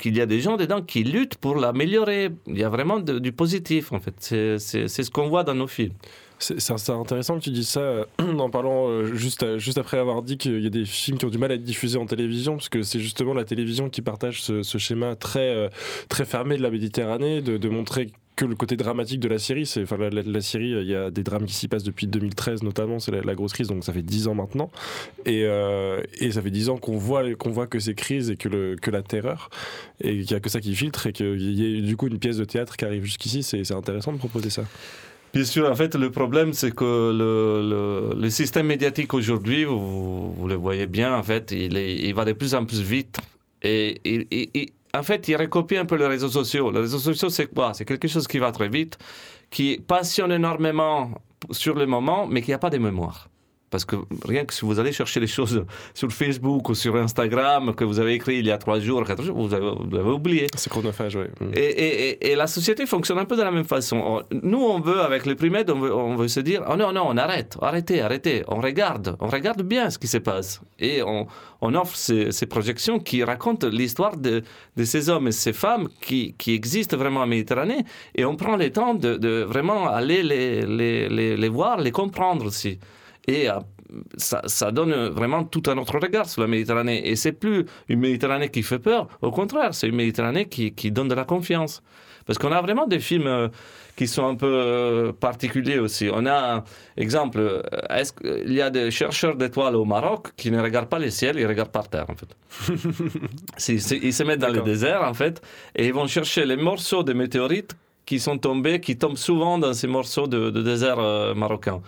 qu'il 0.00 0.16
y 0.16 0.20
a 0.20 0.26
des 0.26 0.40
gens 0.40 0.56
dedans 0.56 0.82
qui 0.82 1.04
luttent 1.04 1.36
pour 1.36 1.56
l'améliorer. 1.56 2.30
Il 2.46 2.58
y 2.58 2.64
a 2.64 2.68
vraiment 2.68 3.00
du 3.00 3.32
positif, 3.32 3.92
en 3.92 4.00
fait. 4.00 4.14
C'est, 4.18 4.58
c'est, 4.58 4.88
c'est 4.88 5.02
ce 5.02 5.10
qu'on 5.10 5.28
voit 5.28 5.44
dans 5.44 5.54
nos 5.54 5.66
films. 5.66 5.94
C'est 6.38 6.90
intéressant 6.90 7.38
que 7.38 7.44
tu 7.44 7.50
dises 7.50 7.68
ça 7.68 7.80
euh, 7.80 8.04
en 8.38 8.48
parlant 8.48 8.88
euh, 8.88 9.14
juste, 9.14 9.42
euh, 9.42 9.58
juste 9.58 9.78
après 9.78 9.98
avoir 9.98 10.22
dit 10.22 10.38
qu'il 10.38 10.60
y 10.62 10.66
a 10.66 10.70
des 10.70 10.84
films 10.84 11.18
qui 11.18 11.24
ont 11.24 11.30
du 11.30 11.38
mal 11.38 11.50
à 11.50 11.54
être 11.54 11.64
diffusés 11.64 11.98
en 11.98 12.06
télévision, 12.06 12.54
parce 12.54 12.68
que 12.68 12.82
c'est 12.82 13.00
justement 13.00 13.34
la 13.34 13.44
télévision 13.44 13.90
qui 13.90 14.02
partage 14.02 14.42
ce, 14.42 14.78
schéma 14.78 15.16
très, 15.16 15.68
très 16.08 16.24
fermé 16.24 16.56
de 16.56 16.62
la 16.62 16.70
Méditerranée, 16.70 17.42
de 17.42 17.68
montrer 17.68 18.12
que 18.38 18.44
le 18.44 18.54
côté 18.54 18.76
dramatique 18.76 19.18
de 19.18 19.28
la 19.28 19.38
série. 19.38 19.66
C'est, 19.66 19.82
enfin, 19.82 19.96
la, 19.96 20.10
la, 20.10 20.22
il 20.22 20.88
y 20.88 20.94
a 20.94 21.10
des 21.10 21.24
drames 21.24 21.44
qui 21.44 21.54
s'y 21.54 21.66
passent 21.66 21.82
depuis 21.82 22.06
2013 22.06 22.62
notamment, 22.62 23.00
c'est 23.00 23.10
la, 23.10 23.34
grosse 23.34 23.52
crise, 23.52 23.66
donc 23.66 23.84
ça 23.84 23.92
fait 23.92 24.02
10 24.02 24.28
ans 24.28 24.34
maintenant. 24.34 24.70
Et, 25.26 25.44
euh, 25.44 26.00
ça 26.30 26.40
fait 26.40 26.50
10 26.50 26.68
ans 26.70 26.78
qu'on 26.78 26.96
voit, 26.96 27.34
qu'on 27.34 27.50
voit 27.50 27.66
que 27.66 27.80
ces 27.80 27.94
crises 27.94 28.30
et 28.30 28.36
que, 28.36 28.90
la 28.90 29.02
terreur, 29.02 29.50
et 30.00 30.20
qu'il 30.20 30.30
n'y 30.30 30.34
a 30.34 30.40
que 30.40 30.48
ça 30.48 30.60
qui 30.60 30.74
filtre, 30.74 31.08
et 31.08 31.12
qu'il 31.12 31.40
y 31.40 31.78
ait 31.78 31.82
du 31.82 31.96
coup 31.96 32.06
une 32.06 32.18
pièce 32.18 32.36
de 32.36 32.44
théâtre 32.44 32.76
qui 32.76 32.84
arrive 32.84 33.04
jusqu'ici, 33.04 33.42
c'est 33.42 33.72
intéressant 33.72 34.12
de 34.12 34.18
proposer 34.18 34.50
ça. 34.50 34.62
Bien 35.34 35.44
sûr, 35.44 35.68
en 35.68 35.74
fait, 35.74 35.94
le 35.96 36.10
problème, 36.10 36.52
c'est 36.52 36.74
que 36.74 38.14
le, 38.14 38.30
système 38.30 38.66
médiatique 38.66 39.12
aujourd'hui, 39.14 39.64
vous, 39.64 40.46
le 40.48 40.54
voyez 40.54 40.86
bien, 40.86 41.14
en 41.14 41.22
fait, 41.24 41.50
il 41.50 42.14
va 42.14 42.24
de 42.24 42.32
plus 42.32 42.54
en 42.54 42.64
plus 42.64 42.80
vite. 42.80 43.18
Et, 43.62 44.00
et, 44.04 44.58
et, 44.60 44.72
en 44.94 45.02
fait, 45.02 45.28
il 45.28 45.36
recopie 45.36 45.76
un 45.76 45.84
peu 45.86 45.96
les 45.96 46.06
réseaux 46.06 46.28
sociaux. 46.28 46.70
Les 46.70 46.80
réseaux 46.80 46.98
sociaux, 46.98 47.28
c'est 47.28 47.46
quoi? 47.46 47.74
C'est 47.74 47.84
quelque 47.84 48.08
chose 48.08 48.26
qui 48.26 48.38
va 48.38 48.52
très 48.52 48.68
vite, 48.68 48.98
qui 49.50 49.78
passionne 49.78 50.32
énormément 50.32 51.10
sur 51.50 51.74
le 51.74 51.86
moment, 51.86 52.26
mais 52.26 52.42
qui 52.42 52.50
n'a 52.50 52.58
pas 52.58 52.70
de 52.70 52.78
mémoire. 52.78 53.28
Parce 53.70 53.84
que 53.84 53.96
rien 54.24 54.44
que 54.44 54.54
si 54.54 54.64
vous 54.64 54.78
allez 54.78 54.92
chercher 54.92 55.20
les 55.20 55.26
choses 55.26 55.64
sur 55.94 56.10
Facebook 56.10 56.68
ou 56.68 56.74
sur 56.74 56.96
Instagram 56.96 57.74
que 57.74 57.84
vous 57.84 57.98
avez 58.00 58.14
écrit 58.14 58.38
il 58.38 58.46
y 58.46 58.50
a 58.50 58.58
trois 58.58 58.80
jours, 58.80 59.04
quatre 59.04 59.22
jours, 59.22 59.36
vous 59.36 59.54
avez, 59.54 59.70
vous 59.70 59.96
avez 59.96 60.10
oublié. 60.10 60.46
C'est 60.56 60.70
chronophage, 60.70 61.16
oui. 61.16 61.26
Mm. 61.40 61.52
Et, 61.54 61.60
et, 61.60 62.30
et, 62.30 62.36
la 62.36 62.46
société 62.46 62.86
fonctionne 62.86 63.18
un 63.18 63.24
peu 63.24 63.36
de 63.36 63.42
la 63.42 63.50
même 63.50 63.64
façon. 63.64 64.22
Nous, 64.30 64.58
on 64.58 64.80
veut, 64.80 65.00
avec 65.00 65.26
les 65.26 65.34
primates, 65.34 65.70
on 65.70 65.78
veut, 65.78 65.94
on 65.94 66.16
veut 66.16 66.28
se 66.28 66.40
dire, 66.40 66.64
oh 66.70 66.76
non, 66.76 66.92
non, 66.92 67.04
on 67.08 67.16
arrête, 67.16 67.56
arrêtez, 67.60 68.00
arrêtez. 68.00 68.44
On 68.48 68.60
regarde, 68.60 69.16
on 69.20 69.28
regarde 69.28 69.62
bien 69.62 69.90
ce 69.90 69.98
qui 69.98 70.06
se 70.06 70.18
passe. 70.18 70.60
Et 70.78 71.02
on, 71.02 71.26
on 71.60 71.74
offre 71.74 71.96
ces, 71.96 72.32
ces, 72.32 72.46
projections 72.46 72.98
qui 72.98 73.22
racontent 73.24 73.68
l'histoire 73.68 74.16
de, 74.16 74.42
de, 74.76 74.84
ces 74.84 75.10
hommes 75.10 75.28
et 75.28 75.32
ces 75.32 75.52
femmes 75.52 75.88
qui, 76.00 76.34
qui, 76.38 76.54
existent 76.54 76.96
vraiment 76.96 77.20
en 77.20 77.26
Méditerranée. 77.26 77.84
Et 78.14 78.24
on 78.24 78.36
prend 78.36 78.56
le 78.56 78.70
temps 78.70 78.94
de, 78.94 79.16
de 79.16 79.42
vraiment 79.42 79.88
aller 79.88 80.22
les, 80.22 80.62
les, 80.62 81.08
les, 81.08 81.36
les 81.36 81.48
voir, 81.48 81.78
les 81.78 81.90
comprendre 81.90 82.46
aussi. 82.46 82.78
Et 83.28 83.48
euh, 83.48 83.60
ça, 84.16 84.42
ça, 84.46 84.72
donne 84.72 85.08
vraiment 85.08 85.44
tout 85.44 85.62
un 85.66 85.76
autre 85.76 85.98
regard 85.98 86.28
sur 86.28 86.40
la 86.40 86.48
Méditerranée. 86.48 87.06
Et 87.08 87.14
c'est 87.14 87.32
plus 87.32 87.66
une 87.88 88.00
Méditerranée 88.00 88.48
qui 88.48 88.62
fait 88.62 88.78
peur, 88.78 89.06
au 89.22 89.30
contraire, 89.30 89.74
c'est 89.74 89.86
une 89.86 89.96
Méditerranée 89.96 90.46
qui, 90.46 90.72
qui, 90.72 90.90
donne 90.90 91.08
de 91.08 91.14
la 91.14 91.24
confiance. 91.24 91.82
Parce 92.26 92.38
qu'on 92.38 92.52
a 92.52 92.60
vraiment 92.60 92.86
des 92.86 93.00
films 93.00 93.26
euh, 93.26 93.48
qui 93.96 94.06
sont 94.06 94.26
un 94.26 94.34
peu 94.34 94.50
euh, 94.50 95.12
particuliers 95.12 95.78
aussi. 95.78 96.08
On 96.12 96.26
a, 96.26 96.64
exemple, 96.96 97.62
est-ce 97.90 98.12
qu'il 98.14 98.52
y 98.52 98.62
a 98.62 98.70
des 98.70 98.90
chercheurs 98.90 99.36
d'étoiles 99.36 99.76
au 99.76 99.84
Maroc 99.84 100.28
qui 100.36 100.50
ne 100.50 100.60
regardent 100.60 100.88
pas 100.88 100.98
les 100.98 101.10
ciels, 101.10 101.38
ils 101.38 101.46
regardent 101.46 101.72
par 101.72 101.88
terre, 101.88 102.06
en 102.08 102.14
fait. 102.14 102.34
ils 103.68 104.12
se 104.12 104.22
mettent 104.24 104.40
dans 104.40 104.52
le 104.52 104.62
désert, 104.62 105.02
en 105.02 105.14
fait, 105.14 105.42
et 105.76 105.86
ils 105.86 105.94
vont 105.94 106.06
chercher 106.06 106.46
les 106.46 106.56
morceaux 106.56 107.02
de 107.02 107.12
météorites 107.12 107.76
qui 108.06 108.20
sont 108.20 108.38
tombés, 108.38 108.80
qui 108.80 108.96
tombent 108.96 109.18
souvent 109.18 109.58
dans 109.58 109.74
ces 109.74 109.86
morceaux 109.86 110.26
de, 110.26 110.48
de 110.48 110.62
désert 110.62 110.96
marocain. 111.34 111.82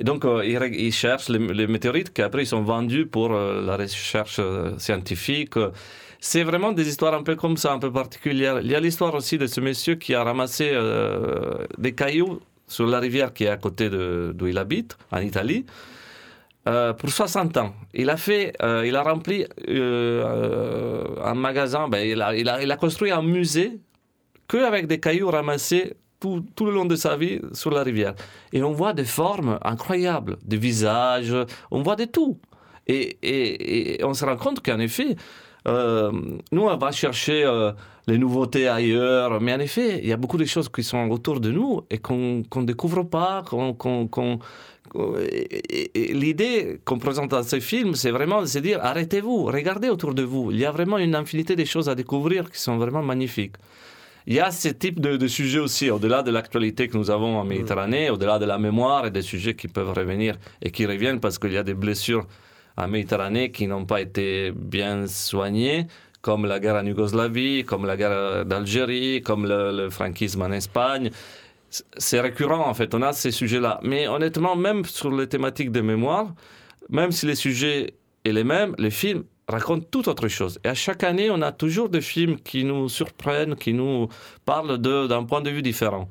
Donc, 0.00 0.24
euh, 0.24 0.44
ils, 0.44 0.92
cherchent 0.92 1.28
les, 1.28 1.38
les 1.38 1.66
météorites 1.66 2.12
qui 2.12 2.20
après 2.22 2.42
ils 2.42 2.46
sont 2.46 2.62
vendus 2.62 3.06
pour 3.06 3.32
euh, 3.32 3.64
la 3.64 3.76
recherche 3.76 4.36
euh, 4.38 4.78
scientifique. 4.78 5.54
C'est 6.20 6.42
vraiment 6.42 6.72
des 6.72 6.88
histoires 6.88 7.14
un 7.14 7.22
peu 7.22 7.34
comme 7.34 7.56
ça, 7.56 7.72
un 7.72 7.78
peu 7.78 7.90
particulières. 7.90 8.60
Il 8.60 8.70
y 8.70 8.74
a 8.74 8.80
l'histoire 8.80 9.14
aussi 9.14 9.38
de 9.38 9.46
ce 9.46 9.60
monsieur 9.60 9.94
qui 9.94 10.14
a 10.14 10.24
ramassé 10.24 10.72
des 11.78 11.94
cailloux 11.94 12.40
sur 12.66 12.86
la 12.86 12.98
rivière 12.98 13.32
qui 13.32 13.44
est 13.44 13.48
à 13.48 13.58
côté 13.58 13.90
d'où 13.90 14.46
il 14.46 14.58
habite, 14.58 14.96
en 15.12 15.20
Italie. 15.20 15.66
pour 16.64 17.10
60 17.10 17.56
ans. 17.58 17.74
Il 17.92 18.08
a 18.08 18.16
fait, 18.16 18.54
il 18.84 18.96
a 18.96 19.02
rempli 19.02 19.44
un 19.68 21.34
magasin, 21.34 21.86
ben, 21.86 21.98
il, 21.98 22.20
a, 22.22 22.34
il, 22.34 22.48
a, 22.48 22.62
il 22.62 22.72
a 22.72 22.76
construit 22.76 23.12
un 23.12 23.22
musée 23.22 23.78
que 24.48 24.56
avec 24.56 24.86
des 24.86 24.98
cailloux 24.98 25.30
ramassés 25.30 25.94
tout, 26.54 26.66
le 26.66 26.72
long 26.72 26.84
de 26.84 26.96
sa 26.96 27.16
vie 27.16 27.40
sur 27.52 27.70
la 27.70 27.82
rivière. 27.82 28.14
Et 28.52 28.62
on 28.62 28.72
voit 28.72 28.92
des 28.92 29.04
formes 29.04 29.58
incroyables, 29.62 30.36
des 30.44 30.56
visages, 30.56 31.34
on 31.70 31.82
voit 31.82 31.96
de 31.96 32.06
tout. 32.06 32.38
Et, 32.86 33.18
et, 33.22 34.04
on 34.04 34.14
se 34.14 34.24
rend 34.24 34.36
compte 34.36 34.64
qu'en 34.64 34.78
effet, 34.78 35.16
euh, 35.66 36.12
nous, 36.52 36.62
on 36.62 36.76
va 36.76 36.92
chercher 36.92 37.44
euh, 37.44 37.72
les 38.06 38.18
nouveautés 38.18 38.68
ailleurs, 38.68 39.40
mais 39.40 39.52
en 39.52 39.58
effet, 39.58 40.00
il 40.02 40.08
y 40.08 40.12
a 40.12 40.16
beaucoup 40.16 40.36
de 40.36 40.44
choses 40.44 40.68
qui 40.68 40.84
sont 40.84 41.10
autour 41.10 41.40
de 41.40 41.50
nous 41.50 41.82
et 41.90 41.98
qu'on 41.98 42.44
ne 42.54 42.64
découvre 42.64 43.02
pas, 43.02 43.42
qu'on... 43.48 44.38
L'idée 45.94 46.80
qu'on 46.84 46.98
présente 46.98 47.32
dans 47.32 47.42
ce 47.42 47.58
film, 47.58 47.96
c'est 47.96 48.12
vraiment 48.12 48.40
de 48.40 48.46
se 48.46 48.60
dire 48.60 48.78
arrêtez-vous, 48.82 49.44
regardez 49.44 49.88
autour 49.88 50.14
de 50.14 50.22
vous. 50.22 50.52
Il 50.52 50.58
y 50.58 50.64
a 50.64 50.70
vraiment 50.70 50.98
une 50.98 51.16
infinité 51.16 51.56
de 51.56 51.64
choses 51.64 51.88
à 51.88 51.96
découvrir 51.96 52.50
qui 52.50 52.60
sont 52.60 52.76
vraiment 52.76 53.02
magnifiques. 53.02 53.56
Il 54.28 54.34
y 54.34 54.40
a 54.40 54.50
ce 54.50 54.68
type 54.68 54.98
de, 55.00 55.16
de 55.16 55.28
sujets 55.28 55.60
aussi, 55.60 55.88
au-delà 55.88 56.24
de 56.24 56.32
l'actualité 56.32 56.88
que 56.88 56.96
nous 56.96 57.10
avons 57.10 57.38
en 57.38 57.44
Méditerranée, 57.44 58.10
au-delà 58.10 58.40
de 58.40 58.44
la 58.44 58.58
mémoire 58.58 59.06
et 59.06 59.12
des 59.12 59.22
sujets 59.22 59.54
qui 59.54 59.68
peuvent 59.68 59.92
revenir 59.92 60.36
et 60.60 60.72
qui 60.72 60.84
reviennent 60.84 61.20
parce 61.20 61.38
qu'il 61.38 61.52
y 61.52 61.56
a 61.56 61.62
des 61.62 61.74
blessures 61.74 62.26
en 62.76 62.88
Méditerranée 62.88 63.52
qui 63.52 63.68
n'ont 63.68 63.84
pas 63.86 64.00
été 64.00 64.50
bien 64.50 65.06
soignées, 65.06 65.86
comme 66.22 66.44
la 66.44 66.58
guerre 66.58 66.74
en 66.74 66.84
Yougoslavie, 66.84 67.64
comme 67.64 67.86
la 67.86 67.96
guerre 67.96 68.44
d'Algérie, 68.44 69.22
comme 69.22 69.46
le, 69.46 69.70
le 69.70 69.90
franquisme 69.90 70.42
en 70.42 70.50
Espagne. 70.50 71.10
C'est 71.96 72.20
récurrent 72.20 72.68
en 72.68 72.74
fait, 72.74 72.94
on 72.96 73.02
a 73.02 73.12
ces 73.12 73.30
sujets-là. 73.30 73.78
Mais 73.84 74.08
honnêtement, 74.08 74.56
même 74.56 74.84
sur 74.84 75.12
les 75.12 75.28
thématiques 75.28 75.70
de 75.70 75.82
mémoire, 75.82 76.34
même 76.90 77.12
si 77.12 77.26
les 77.26 77.36
sujets 77.36 77.94
sont 78.26 78.32
les 78.32 78.42
mêmes, 78.44 78.74
les 78.78 78.90
films 78.90 79.22
racontent 79.48 79.86
tout 79.90 80.08
autre 80.08 80.28
chose. 80.28 80.58
Et 80.64 80.68
à 80.68 80.74
chaque 80.74 81.04
année, 81.04 81.30
on 81.30 81.40
a 81.42 81.52
toujours 81.52 81.88
des 81.88 82.00
films 82.00 82.36
qui 82.38 82.64
nous 82.64 82.88
surprennent, 82.88 83.54
qui 83.56 83.72
nous 83.72 84.08
parlent 84.44 84.78
d'un 84.78 85.24
point 85.24 85.40
de 85.40 85.50
vue 85.50 85.62
différent. 85.62 86.08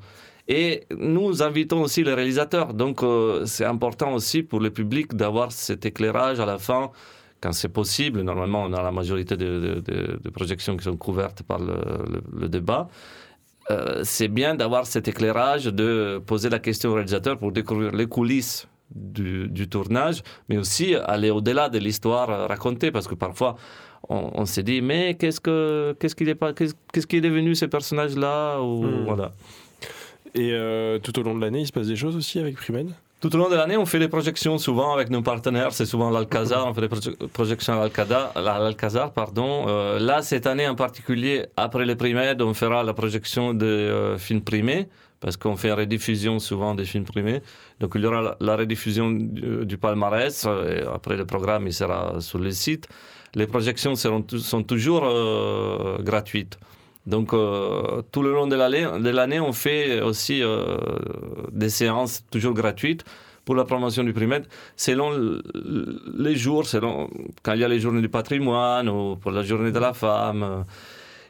Et 0.48 0.84
nous 0.96 1.42
invitons 1.42 1.82
aussi 1.82 2.04
les 2.04 2.14
réalisateurs. 2.14 2.72
Donc, 2.72 3.02
euh, 3.02 3.44
c'est 3.46 3.64
important 3.64 4.14
aussi 4.14 4.42
pour 4.42 4.60
le 4.60 4.70
public 4.70 5.14
d'avoir 5.14 5.50
cet 5.52 5.84
éclairage 5.84 6.38
à 6.40 6.46
la 6.46 6.58
fin, 6.58 6.90
quand 7.40 7.52
c'est 7.52 7.68
possible. 7.68 8.22
Normalement, 8.22 8.62
on 8.62 8.72
a 8.72 8.82
la 8.82 8.92
majorité 8.92 9.36
de, 9.36 9.80
de- 9.84 10.18
de- 10.22 10.30
projections 10.30 10.76
qui 10.76 10.84
sont 10.84 10.96
couvertes 10.96 11.42
par 11.42 11.58
le, 11.58 11.74
le- 12.12 12.22
le 12.42 12.48
débat. 12.48 12.88
Euh, 13.72 14.02
c'est 14.04 14.28
bien 14.28 14.54
d'avoir 14.54 14.86
cet 14.86 15.08
éclairage, 15.08 15.64
de 15.66 16.22
poser 16.24 16.48
la 16.48 16.60
question 16.60 16.90
au 16.90 16.94
réalisateur 16.94 17.36
pour 17.38 17.50
découvrir 17.50 17.90
les 17.92 18.06
coulisses 18.06 18.68
du, 18.94 19.48
du 19.48 19.68
tournage, 19.68 20.22
mais 20.48 20.56
aussi 20.58 20.94
aller 20.94 21.30
au-delà 21.30 21.68
de 21.68 21.78
l'histoire 21.78 22.48
racontée, 22.48 22.90
parce 22.90 23.06
que 23.08 23.14
parfois 23.14 23.56
on, 24.08 24.30
on 24.34 24.46
se 24.46 24.60
dit 24.60 24.80
mais 24.82 25.14
qu'est-ce 25.14 25.40
que 25.40 25.96
qu'est-ce 25.98 26.14
qu'il 26.14 26.28
est 26.28 26.34
pas 26.36 26.52
qu'est-ce, 26.52 26.74
est 27.16 27.20
devenu 27.20 27.54
ces 27.54 27.68
personnages-là 27.68 28.60
ou 28.60 28.84
Hmm. 28.84 29.04
voilà. 29.06 29.32
Et 30.34 30.50
euh, 30.52 30.98
tout 30.98 31.18
au 31.18 31.22
long 31.22 31.34
de 31.34 31.40
l'année, 31.40 31.60
il 31.60 31.66
se 31.66 31.72
passe 31.72 31.86
des 31.86 31.96
choses 31.96 32.14
aussi 32.16 32.38
avec 32.38 32.56
Primed 32.56 32.90
Tout 33.20 33.34
au 33.34 33.38
long 33.38 33.48
de 33.48 33.54
l'année, 33.56 33.76
on 33.78 33.86
fait 33.86 33.98
des 33.98 34.08
projections 34.08 34.58
souvent 34.58 34.92
avec 34.92 35.08
nos 35.08 35.22
partenaires. 35.22 35.72
C'est 35.72 35.86
souvent 35.86 36.10
l'Alcazar. 36.10 36.66
On 36.66 36.74
fait 36.74 36.82
des 36.82 36.88
proje- 36.88 37.16
projections 37.28 37.72
à 37.80 37.88
l'Alcazar. 38.58 39.12
Pardon. 39.12 39.64
Euh, 39.68 39.98
là, 39.98 40.20
cette 40.20 40.46
année 40.46 40.68
en 40.68 40.74
particulier, 40.74 41.46
après 41.56 41.86
les 41.86 41.96
primaires, 41.96 42.34
on 42.40 42.52
fera 42.52 42.82
la 42.84 42.92
projection 42.92 43.54
de 43.54 43.64
euh, 43.66 44.18
films 44.18 44.42
primés 44.42 44.88
parce 45.20 45.36
qu'on 45.36 45.56
fait 45.56 45.68
une 45.68 45.74
rediffusion 45.74 46.38
souvent 46.38 46.74
des 46.74 46.84
films 46.84 47.04
primés. 47.04 47.42
Donc, 47.80 47.92
il 47.94 48.02
y 48.02 48.06
aura 48.06 48.20
la, 48.22 48.36
la 48.40 48.56
rediffusion 48.56 49.10
du, 49.10 49.78
palmarès. 49.78 50.44
euh, 50.46 50.82
Et 50.82 50.86
après, 50.86 51.16
le 51.16 51.24
programme, 51.24 51.66
il 51.66 51.72
sera 51.72 52.20
sur 52.20 52.38
le 52.38 52.50
site. 52.50 52.88
Les 53.34 53.46
projections 53.46 53.94
sont 53.96 54.62
toujours 54.62 55.04
euh, 55.04 55.98
gratuites. 56.02 56.58
Donc, 57.06 57.32
euh, 57.32 58.02
tout 58.10 58.22
le 58.22 58.32
long 58.32 58.46
de 58.46 58.56
l'année, 58.56 59.40
on 59.40 59.52
fait 59.52 60.00
aussi 60.00 60.42
des 61.52 61.68
séances 61.70 62.24
toujours 62.30 62.54
gratuites 62.54 63.04
pour 63.44 63.54
la 63.54 63.64
promotion 63.64 64.02
du 64.02 64.12
primètre, 64.12 64.48
selon 64.76 65.40
les 66.18 66.34
jours, 66.34 66.66
selon 66.66 67.08
quand 67.44 67.52
il 67.52 67.60
y 67.60 67.64
a 67.64 67.68
les 67.68 67.78
journées 67.78 68.00
du 68.00 68.08
patrimoine 68.08 68.88
ou 68.88 69.16
pour 69.16 69.30
la 69.30 69.44
journée 69.44 69.70
de 69.70 69.78
la 69.78 69.92
femme. 69.94 70.64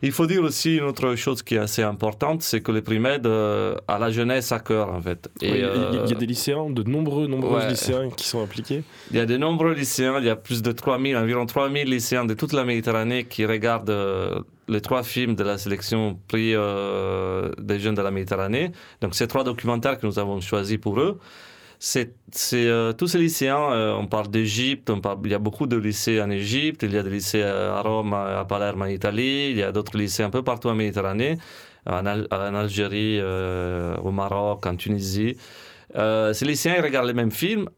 Il 0.03 0.13
faut 0.13 0.27
dire 0.27 0.43
aussi 0.43 0.77
une 0.77 0.85
autre 0.85 1.15
chose 1.17 1.43
qui 1.43 1.55
est 1.55 1.59
assez 1.59 1.83
importante, 1.83 2.43
c'est 2.43 2.61
que 2.61 2.73
le 2.73 2.83
primètre 2.83 3.25
euh, 3.27 3.75
a 3.89 3.99
la 3.99 4.11
jeunesse 4.11 4.53
à 4.53 4.59
cœur, 4.61 4.93
en 4.93 5.01
fait. 5.01 5.29
Oui, 5.43 5.49
Il 5.49 5.49
y 5.49 5.53
a- 5.53 5.57
il 5.57 5.63
y, 5.65 5.67
euh, 5.99 6.03
a 6.05 6.15
des 6.15 6.27
lycéens, 6.27 6.69
de 6.71 6.83
nombreux, 6.83 7.27
nombreux 7.27 7.59
ouais. 7.59 7.69
lycéens 7.71 8.11
qui 8.11 8.27
sont 8.27 8.43
impliqués. 8.43 8.83
il 9.11 9.17
y 9.17 9.21
a 9.21 9.27
de 9.27 9.37
nombreux 9.37 9.73
lycéens, 9.75 10.19
il 10.19 10.27
y 10.27 10.31
a 10.31 10.37
plus 10.37 10.63
de 10.63 10.73
3000, 10.73 11.17
environ 11.17 11.47
3000 11.47 11.89
lycéens 11.89 12.25
de 12.25 12.35
toute 12.35 12.53
la 12.53 12.65
Méditerranée 12.65 13.25
qui 13.25 13.47
regardent 13.47 13.91
euh, 13.91 14.41
les 14.69 14.81
trois 14.81 15.03
films 15.03 15.35
de 15.35 15.45
la 15.45 15.59
sélection 15.59 16.19
prix 16.29 16.53
euh, 16.55 17.51
des 17.59 17.79
jeunes 17.79 17.95
de 17.95 18.03
la 18.03 18.11
Méditerranée. 18.11 18.73
Donc, 19.01 19.15
ces 19.15 19.27
trois 19.29 19.45
documentaires 19.45 19.99
que 19.99 20.07
nous 20.07 20.19
avons 20.19 20.41
choisis 20.41 20.79
pour 20.79 20.99
eux. 21.01 21.19
C'est 21.89 22.11
euh, 22.55 22.93
tous 22.93 23.07
ces 23.07 23.19
lycéens, 23.19 23.71
euh, 23.71 23.95
on 23.95 24.09
parle 24.09 24.27
d'Égypte, 24.29 24.91
il 25.25 25.31
y 25.31 25.35
a 25.35 25.39
beaucoup 25.39 25.69
de 25.69 25.77
lycées 25.77 26.21
en 26.21 26.31
Égypte, 26.31 26.83
il 26.83 26.93
y 26.93 26.99
a 26.99 27.03
des 27.05 27.11
lycées 27.11 27.45
à 27.45 27.81
Rome, 27.81 28.13
à 28.13 28.45
Palerme 28.45 28.83
en 28.83 28.87
Italie, 28.87 29.51
il 29.51 29.57
y 29.57 29.63
a 29.63 29.71
d'autres 29.71 29.97
lycées 29.97 30.25
un 30.25 30.31
peu 30.31 30.43
partout 30.43 30.69
en 30.69 30.75
Méditerranée, 30.75 31.39
en, 31.87 32.05
Al- 32.05 32.27
en 32.33 32.55
Algérie, 32.57 33.21
euh, 33.21 33.97
au 33.99 34.11
Maroc, 34.11 34.67
en 34.67 34.75
Tunisie. 34.75 35.37
Ces 35.95 36.45
lycéens 36.45 36.75
ils 36.79 36.83
regardent 36.83 37.07
les 37.07 37.15
mêmes 37.15 37.31
films, 37.31 37.69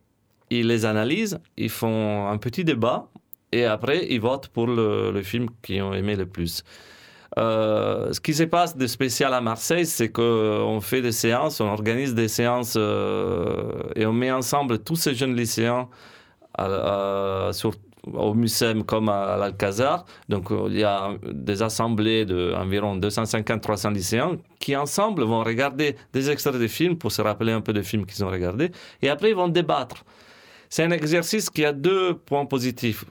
ils 0.49 0.67
les 0.67 0.87
analysent, 0.87 1.39
ils 1.59 1.69
font 1.69 2.29
un 2.29 2.39
petit 2.39 2.65
débat 2.65 3.11
et 3.53 3.67
après 3.67 4.07
ils 4.09 4.23
votent 4.23 4.49
pour 4.49 4.69
le 4.69 5.21
film 5.23 5.49
qu'ils 5.63 5.83
ont 5.83 5.93
aimé 5.93 6.17
le 6.17 6.25
plus. 6.25 6.65
Euh, 7.37 8.13
ce 8.13 8.21
qui 8.21 8.33
se 8.33 8.45
passe 8.45 8.77
de 8.77 8.87
spécial 8.87 9.35
à 9.35 9.41
Marseille, 9.41 9.85
c'est 9.87 10.09
qu'on 10.09 10.81
fait 10.81 11.03
des 11.03 11.13
séances, 11.13 11.61
on 11.61 11.67
organise 11.69 12.15
des 12.15 12.29
séances 12.29 12.75
euh, 12.77 13.83
et 13.95 14.07
on 14.07 14.13
met 14.15 14.31
ensemble 14.33 14.79
tous 14.79 14.97
ces 14.97 15.15
jeunes 15.15 15.35
lycéens 15.37 15.89
à- 16.57 17.49
à- 17.49 17.51
au 18.15 18.33
MUSEM 18.33 18.85
comme 18.85 19.11
à 19.11 19.37
l'Alcazar. 19.37 20.07
Donc 20.31 20.51
euh, 20.51 20.69
il 20.71 20.79
y 20.79 20.85
a 20.85 21.11
des 21.31 21.63
assemblées 21.63 22.25
d'environ 22.25 22.97
250-300 22.97 23.93
lycéens 23.93 24.39
qui 24.59 24.75
ensemble 24.75 25.25
vont 25.25 25.45
regarder 25.45 25.97
des 26.15 26.31
extraits 26.31 26.55
de 26.59 26.67
films 26.67 26.97
pour 26.97 27.13
se 27.13 27.21
rappeler 27.21 27.53
un 27.53 27.61
peu 27.61 27.75
des 27.75 27.83
films 27.83 28.07
qu'ils 28.07 28.25
ont 28.25 28.31
regardés 28.31 28.71
et 29.03 29.11
après 29.11 29.31
ils 29.31 29.37
vont 29.37 29.49
débattre. 29.49 30.05
C'est 30.71 30.83
un 30.85 30.91
exercice 30.91 31.51
qui 31.51 31.65
a 31.67 31.73
deux 31.73 32.15
points 32.15 32.47
positifs. 32.47 33.05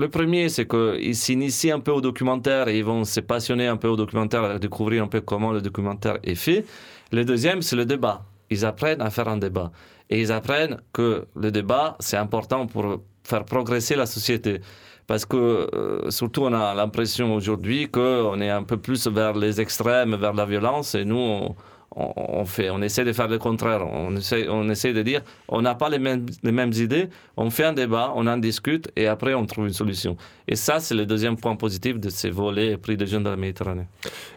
Le 0.00 0.08
premier, 0.08 0.48
c'est 0.48 0.68
qu'ils 0.68 1.16
s'initient 1.16 1.72
un 1.72 1.80
peu 1.80 1.90
au 1.90 2.00
documentaire 2.00 2.68
et 2.68 2.78
ils 2.78 2.84
vont 2.84 3.02
se 3.02 3.18
passionner 3.18 3.66
un 3.66 3.76
peu 3.76 3.88
au 3.88 3.96
documentaire, 3.96 4.60
découvrir 4.60 5.02
un 5.02 5.08
peu 5.08 5.20
comment 5.20 5.50
le 5.50 5.60
documentaire 5.60 6.18
est 6.22 6.36
fait. 6.36 6.64
Le 7.10 7.24
deuxième, 7.24 7.62
c'est 7.62 7.74
le 7.74 7.84
débat. 7.84 8.22
Ils 8.48 8.64
apprennent 8.64 9.02
à 9.02 9.10
faire 9.10 9.26
un 9.26 9.38
débat. 9.38 9.72
Et 10.08 10.20
ils 10.20 10.30
apprennent 10.30 10.80
que 10.92 11.26
le 11.34 11.50
débat, 11.50 11.96
c'est 11.98 12.16
important 12.16 12.66
pour 12.66 13.02
faire 13.24 13.44
progresser 13.44 13.96
la 13.96 14.06
société. 14.06 14.60
Parce 15.08 15.26
que, 15.26 15.68
euh, 15.74 16.10
surtout, 16.10 16.42
on 16.42 16.52
a 16.52 16.74
l'impression 16.74 17.34
aujourd'hui 17.34 17.88
qu'on 17.88 18.40
est 18.40 18.50
un 18.50 18.62
peu 18.62 18.76
plus 18.76 19.08
vers 19.08 19.36
les 19.36 19.60
extrêmes, 19.60 20.14
vers 20.14 20.34
la 20.34 20.44
violence, 20.44 20.94
et 20.94 21.04
nous, 21.04 21.16
on, 21.16 21.56
on, 21.98 22.44
fait, 22.44 22.70
on 22.70 22.80
essaie 22.80 23.04
de 23.04 23.12
faire 23.12 23.28
le 23.28 23.38
contraire. 23.38 23.86
On 23.90 24.14
essaie, 24.16 24.46
on 24.48 24.68
essaie 24.68 24.92
de 24.92 25.02
dire, 25.02 25.22
on 25.48 25.62
n'a 25.62 25.74
pas 25.74 25.88
les 25.88 25.98
mêmes, 25.98 26.26
les 26.42 26.52
mêmes 26.52 26.72
idées, 26.72 27.08
on 27.36 27.50
fait 27.50 27.64
un 27.64 27.72
débat, 27.72 28.12
on 28.14 28.26
en 28.26 28.36
discute, 28.36 28.88
et 28.94 29.06
après, 29.06 29.34
on 29.34 29.46
trouve 29.46 29.66
une 29.66 29.72
solution. 29.72 30.16
Et 30.46 30.54
ça, 30.54 30.78
c'est 30.78 30.94
le 30.94 31.06
deuxième 31.06 31.36
point 31.36 31.56
positif 31.56 31.98
de 31.98 32.08
ces 32.08 32.30
volets 32.30 32.76
prix 32.76 32.96
des 32.96 33.06
jeunes 33.06 33.24
de 33.24 33.30
la 33.30 33.36
Méditerranée. 33.36 33.86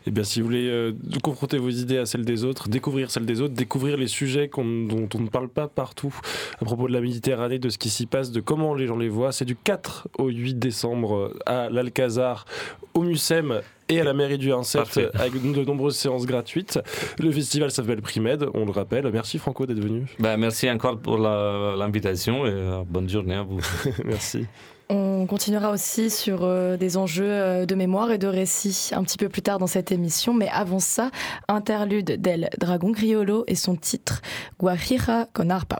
Eh 0.07 0.11
bien, 0.11 0.23
si 0.23 0.41
vous 0.41 0.47
voulez 0.47 0.67
euh, 0.67 0.93
confronter 1.23 1.57
vos 1.57 1.69
idées 1.69 1.99
à 1.99 2.05
celles 2.05 2.25
des 2.25 2.43
autres, 2.43 2.67
découvrir 2.67 3.11
celles 3.11 3.25
des 3.25 3.41
autres, 3.41 3.53
découvrir 3.53 3.97
les 3.97 4.07
sujets 4.07 4.49
dont 4.55 5.09
on 5.13 5.19
ne 5.19 5.29
parle 5.29 5.49
pas 5.49 5.67
partout 5.67 6.13
à 6.59 6.65
propos 6.65 6.87
de 6.87 6.93
la 6.93 7.01
Méditerranée, 7.01 7.59
de 7.59 7.69
ce 7.69 7.77
qui 7.77 7.89
s'y 7.89 8.07
passe, 8.07 8.31
de 8.31 8.41
comment 8.41 8.73
les 8.73 8.87
gens 8.87 8.97
les 8.97 9.09
voient, 9.09 9.31
c'est 9.31 9.45
du 9.45 9.55
4 9.55 10.09
au 10.17 10.29
8 10.29 10.55
décembre 10.55 11.15
euh, 11.15 11.39
à 11.45 11.69
l'Alcazar, 11.69 12.45
au 12.93 13.03
Mucem 13.03 13.61
et 13.91 13.99
à 13.99 14.03
la 14.03 14.13
mairie 14.13 14.37
du 14.37 14.49
1-7 14.49 14.77
Parfait. 14.77 15.09
avec 15.13 15.33
de 15.33 15.65
nombreuses 15.65 15.97
séances 15.97 16.25
gratuites. 16.25 16.79
Le 17.19 17.31
festival 17.31 17.71
s'appelle 17.71 18.01
Primed, 18.01 18.47
on 18.53 18.65
le 18.65 18.71
rappelle. 18.71 19.09
Merci 19.11 19.37
Franco 19.37 19.65
d'être 19.65 19.79
venu. 19.79 20.05
Ben, 20.19 20.37
merci 20.37 20.69
encore 20.69 20.97
pour 20.97 21.17
l'invitation 21.17 22.45
et 22.45 22.51
euh, 22.51 22.83
bonne 22.87 23.09
journée 23.09 23.35
à 23.35 23.43
vous. 23.43 23.59
Merci. 24.05 24.45
On 24.89 25.25
continuera 25.25 25.71
aussi 25.71 26.09
sur 26.09 26.39
euh, 26.43 26.75
des 26.75 26.97
enjeux 26.97 27.23
euh, 27.25 27.65
de 27.65 27.75
mémoire 27.75 28.11
et 28.11 28.17
de 28.17 28.27
récit 28.27 28.91
un 28.93 29.03
petit 29.03 29.17
peu 29.17 29.29
plus 29.29 29.41
tard 29.41 29.57
dans 29.57 29.67
cette 29.67 29.91
émission. 29.91 30.33
Mais 30.33 30.49
avant 30.49 30.79
ça, 30.79 31.11
interlude 31.47 32.19
d'El 32.19 32.49
Dragon 32.57 32.91
Criollo 32.91 33.45
et 33.47 33.55
son 33.55 33.75
titre 33.75 34.21
Guajira 34.59 35.27
con 35.33 35.49
arpa. 35.49 35.79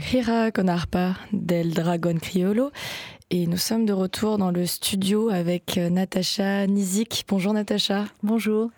Guajira 0.00 0.50
con 0.50 0.68
arpa 0.68 1.18
del 1.30 1.74
Dragon 1.74 2.16
Criollo. 2.18 2.70
Et 3.28 3.46
nous 3.46 3.58
sommes 3.58 3.84
de 3.84 3.92
retour 3.92 4.38
dans 4.38 4.50
le 4.50 4.64
studio 4.64 5.28
avec 5.28 5.76
euh, 5.76 5.90
Natacha 5.90 6.66
Nizik. 6.66 7.26
Bonjour 7.28 7.52
Natacha. 7.52 8.06
Bonjour. 8.22 8.70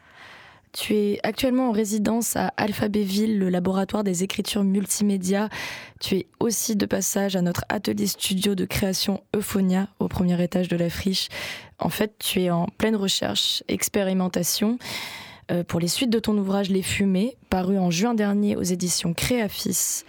Tu 0.72 0.94
es 0.94 1.20
actuellement 1.22 1.68
en 1.68 1.70
résidence 1.70 2.34
à 2.34 2.48
Alphabéville, 2.56 3.38
le 3.38 3.50
laboratoire 3.50 4.02
des 4.02 4.24
écritures 4.24 4.64
multimédia. 4.64 5.48
Tu 6.00 6.16
es 6.16 6.26
aussi 6.40 6.74
de 6.74 6.86
passage 6.86 7.36
à 7.36 7.40
notre 7.40 7.64
atelier 7.68 8.08
studio 8.08 8.56
de 8.56 8.64
création 8.64 9.22
Euphonia 9.32 9.86
au 10.00 10.08
premier 10.08 10.42
étage 10.42 10.66
de 10.66 10.76
la 10.76 10.90
friche. 10.90 11.28
En 11.78 11.88
fait, 11.88 12.16
tu 12.18 12.40
es 12.40 12.50
en 12.50 12.66
pleine 12.78 12.96
recherche, 12.96 13.62
expérimentation 13.68 14.76
euh, 15.52 15.62
pour 15.62 15.78
les 15.78 15.88
suites 15.88 16.10
de 16.10 16.18
ton 16.18 16.36
ouvrage 16.36 16.68
Les 16.68 16.82
Fumées, 16.82 17.36
paru 17.48 17.78
en 17.78 17.92
juin 17.92 18.14
dernier 18.14 18.56
aux 18.56 18.62
éditions 18.62 19.14
Créafis. 19.14 20.02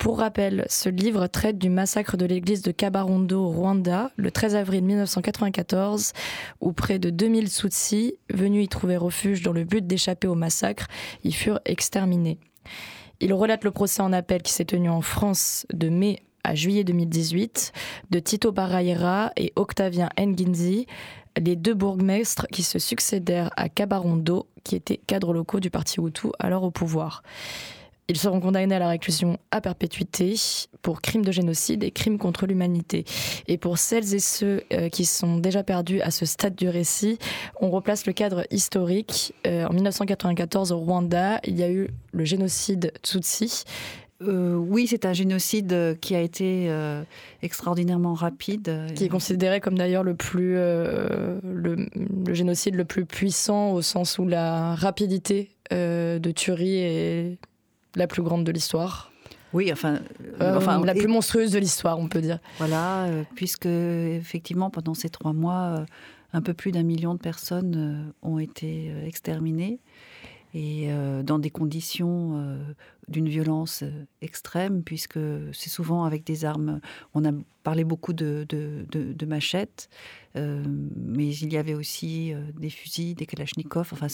Pour 0.00 0.20
rappel, 0.20 0.64
ce 0.70 0.88
livre 0.88 1.26
traite 1.26 1.58
du 1.58 1.68
massacre 1.68 2.16
de 2.16 2.24
l'église 2.24 2.62
de 2.62 2.70
Kabarondo 2.70 3.46
Rwanda 3.46 4.10
le 4.16 4.30
13 4.30 4.56
avril 4.56 4.82
1994, 4.82 6.14
où 6.62 6.72
près 6.72 6.98
de 6.98 7.10
2000 7.10 7.50
Tutsis, 7.50 8.14
venus 8.32 8.64
y 8.64 8.68
trouver 8.68 8.96
refuge 8.96 9.42
dans 9.42 9.52
le 9.52 9.64
but 9.64 9.86
d'échapper 9.86 10.26
au 10.26 10.34
massacre, 10.34 10.86
y 11.22 11.32
furent 11.32 11.60
exterminés. 11.66 12.38
Il 13.20 13.34
relate 13.34 13.62
le 13.62 13.72
procès 13.72 14.00
en 14.00 14.14
appel 14.14 14.40
qui 14.40 14.54
s'est 14.54 14.64
tenu 14.64 14.88
en 14.88 15.02
France 15.02 15.66
de 15.70 15.90
mai 15.90 16.22
à 16.44 16.54
juillet 16.54 16.82
2018 16.82 17.72
de 18.08 18.18
Tito 18.20 18.52
Barraira 18.52 19.32
et 19.36 19.52
Octavien 19.54 20.08
Nginzi, 20.18 20.86
les 21.38 21.56
deux 21.56 21.74
bourgmestres 21.74 22.46
qui 22.46 22.62
se 22.62 22.78
succédèrent 22.78 23.50
à 23.58 23.68
Kabarondo, 23.68 24.48
qui 24.64 24.76
étaient 24.76 24.96
cadres 24.96 25.34
locaux 25.34 25.60
du 25.60 25.68
parti 25.68 26.00
Hutu 26.00 26.28
alors 26.38 26.62
au 26.62 26.70
pouvoir. 26.70 27.22
Ils 28.10 28.18
seront 28.18 28.40
condamnés 28.40 28.74
à 28.74 28.80
la 28.80 28.88
réclusion 28.88 29.38
à 29.52 29.60
perpétuité 29.60 30.34
pour 30.82 31.00
crimes 31.00 31.24
de 31.24 31.30
génocide 31.30 31.84
et 31.84 31.92
crimes 31.92 32.18
contre 32.18 32.44
l'humanité. 32.44 33.04
Et 33.46 33.56
pour 33.56 33.78
celles 33.78 34.14
et 34.14 34.18
ceux 34.18 34.64
euh, 34.72 34.88
qui 34.88 35.04
sont 35.04 35.38
déjà 35.38 35.62
perdus 35.62 36.00
à 36.00 36.10
ce 36.10 36.26
stade 36.26 36.56
du 36.56 36.68
récit, 36.68 37.20
on 37.60 37.70
replace 37.70 38.06
le 38.06 38.12
cadre 38.12 38.44
historique. 38.50 39.32
Euh, 39.46 39.64
en 39.64 39.72
1994 39.72 40.72
au 40.72 40.78
Rwanda, 40.78 41.38
il 41.44 41.56
y 41.56 41.62
a 41.62 41.70
eu 41.70 41.86
le 42.10 42.24
génocide 42.24 42.92
Tutsi. 43.02 43.62
Euh, 44.22 44.56
oui, 44.56 44.88
c'est 44.88 45.06
un 45.06 45.12
génocide 45.12 45.96
qui 46.00 46.16
a 46.16 46.20
été 46.20 46.68
extraordinairement 47.42 48.14
rapide. 48.14 48.86
Qui 48.96 49.04
est 49.04 49.08
considéré 49.08 49.60
comme 49.60 49.78
d'ailleurs 49.78 50.02
le 50.02 50.16
plus 50.16 50.54
le, 50.54 51.38
le, 51.44 52.34
génocide 52.34 52.74
le 52.74 52.84
plus 52.84 53.04
puissant 53.04 53.70
au 53.70 53.82
sens 53.82 54.18
où 54.18 54.26
la 54.26 54.74
rapidité 54.74 55.50
de 55.70 56.30
tuerie 56.32 56.78
est 56.78 57.38
la 57.96 58.06
plus 58.06 58.22
grande 58.22 58.44
de 58.44 58.52
l'histoire. 58.52 59.10
Oui, 59.52 59.70
enfin, 59.72 59.98
euh, 60.40 60.56
enfin 60.56 60.84
la 60.84 60.94
plus 60.94 61.08
monstrueuse 61.08 61.52
de 61.52 61.58
l'histoire, 61.58 61.98
on 61.98 62.08
peut 62.08 62.20
dire. 62.20 62.38
Voilà, 62.58 63.04
euh, 63.04 63.24
puisque 63.34 63.66
effectivement 63.66 64.70
pendant 64.70 64.94
ces 64.94 65.08
trois 65.08 65.32
mois, 65.32 65.80
euh, 65.80 65.84
un 66.32 66.42
peu 66.42 66.54
plus 66.54 66.70
d'un 66.70 66.84
million 66.84 67.14
de 67.14 67.18
personnes 67.18 68.12
ont 68.22 68.38
été 68.38 68.92
exterminées. 69.04 69.80
et 70.54 70.88
dans 71.24 71.38
des 71.40 71.50
conditions 71.50 72.56
d'une 73.10 73.28
violence 73.28 73.84
extrême, 74.22 74.82
puisque 74.82 75.18
c'est 75.52 75.68
souvent 75.68 76.04
avec 76.04 76.24
des 76.24 76.44
armes. 76.44 76.80
On 77.12 77.24
a 77.24 77.32
parlé 77.62 77.84
beaucoup 77.84 78.12
de, 78.12 78.46
de, 78.48 79.26
machettes, 79.26 79.90
mais 80.34 81.34
il 81.36 81.52
y 81.52 81.58
avait 81.58 81.74
aussi 81.74 82.32
des 82.58 82.70
fusils, 82.70 83.14
des 83.14 83.26
kalachnikovs. 83.26 83.92
Enfin, 83.92 84.06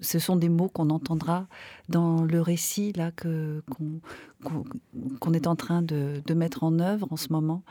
ce 0.00 0.18
sont 0.18 0.36
des 0.36 0.48
mots 0.48 0.68
qu'on 0.68 0.90
entendra 0.90 1.46
dans 1.88 2.24
le 2.24 2.40
récit 2.40 2.92
là 2.92 3.12
que 3.12 3.62
qu'on 4.42 5.32
est 5.32 5.46
en 5.46 5.56
train 5.56 5.82
de, 5.82 6.22
mettre 6.34 6.64
en 6.64 6.78
œuvre 6.80 7.06
en 7.10 7.16
ce 7.16 7.32
moment 7.32 7.62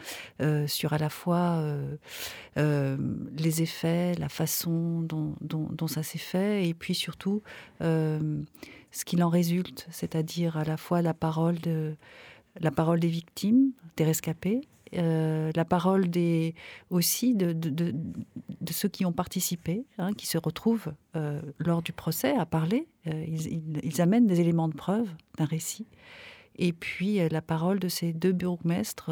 sur 0.67 0.93
à 0.93 0.97
la 0.97 1.09
fois 1.09 1.63
les 2.55 3.61
effets, 3.61 4.13
la 4.15 4.29
façon 4.29 5.01
dont, 5.01 5.35
dont 5.41 5.87
ça 5.87 6.03
s'est 6.03 6.17
fait, 6.17 6.67
et 6.67 6.73
puis 6.73 6.95
surtout 6.95 7.41
ce 8.91 9.05
qu'il 9.05 9.23
en 9.23 9.29
résulte, 9.29 9.87
c'est-à-dire 9.91 10.57
à 10.57 10.63
la 10.63 10.77
fois 10.77 11.01
la 11.01 11.13
parole, 11.13 11.59
de, 11.59 11.95
la 12.59 12.71
parole 12.71 12.99
des 12.99 13.09
victimes, 13.09 13.71
des 13.95 14.03
rescapés, 14.03 14.61
euh, 14.95 15.51
la 15.55 15.65
parole 15.65 16.05
aussi 16.89 17.35
de, 17.35 17.55
ceux 18.71 18.89
qui 18.89 19.05
ont 19.05 19.11
participé, 19.11 19.85
hein, 19.97 20.13
qui 20.13 20.27
se 20.27 20.37
retrouvent 20.37 20.93
euh, 21.15 21.41
lors 21.59 21.81
du 21.81 21.93
procès 21.93 22.35
à 22.35 22.45
parler. 22.45 22.87
Euh, 23.07 23.25
ils, 23.83 24.01
amènent 24.01 24.27
des 24.27 24.39
éléments 24.39 24.67
de 24.67 24.75
preuve 24.75 25.09
d'un 25.37 25.45
récit. 25.45 25.87
Et 26.59 26.73
puis 26.73 27.19
la 27.29 27.41
parole 27.41 27.79
de 27.79 27.87
ces 27.87 28.13
deux 28.13 28.33
bourgmestres 28.33 29.11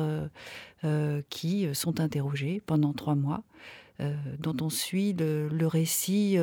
qui 1.29 1.67
sont 1.75 1.99
interrogés 1.99 2.59
pendant 2.65 2.91
trois 2.91 3.13
mois, 3.13 3.43
dont 4.39 4.57
on 4.61 4.71
suit 4.71 5.13
le 5.13 5.67
récit 5.67 6.39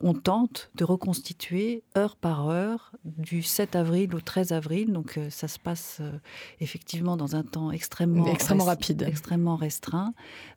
on 0.00 0.14
tente 0.14 0.70
de 0.74 0.84
reconstituer 0.84 1.82
heure 1.96 2.16
par 2.16 2.48
heure 2.48 2.92
du 3.04 3.42
7 3.42 3.76
avril 3.76 4.14
au 4.14 4.20
13 4.20 4.52
avril. 4.52 4.92
Donc 4.92 5.18
euh, 5.18 5.30
ça 5.30 5.48
se 5.48 5.58
passe 5.58 5.98
euh, 6.00 6.12
effectivement 6.60 7.16
dans 7.16 7.36
un 7.36 7.42
temps 7.42 7.70
extrêmement, 7.70 8.26
extrêmement 8.26 8.64
rapide, 8.64 9.02
extrêmement 9.06 9.56
restreint. 9.56 10.12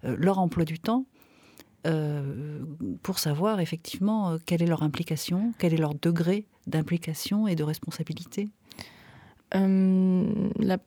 Euh, 0.05 0.15
leur 0.17 0.39
emploi 0.39 0.65
du 0.65 0.79
temps. 0.79 1.05
pour 3.01 3.17
savoir 3.17 3.61
effectivement 3.61 4.37
quelle 4.45 4.61
est 4.61 4.67
leur 4.67 4.83
implication, 4.83 5.53
quel 5.57 5.73
est 5.73 5.77
leur 5.77 5.95
degré 5.95 6.45
d'implication 6.65 7.47
et 7.47 7.55
de 7.55 7.63
responsabilité. 7.63 8.49
la 9.53 10.77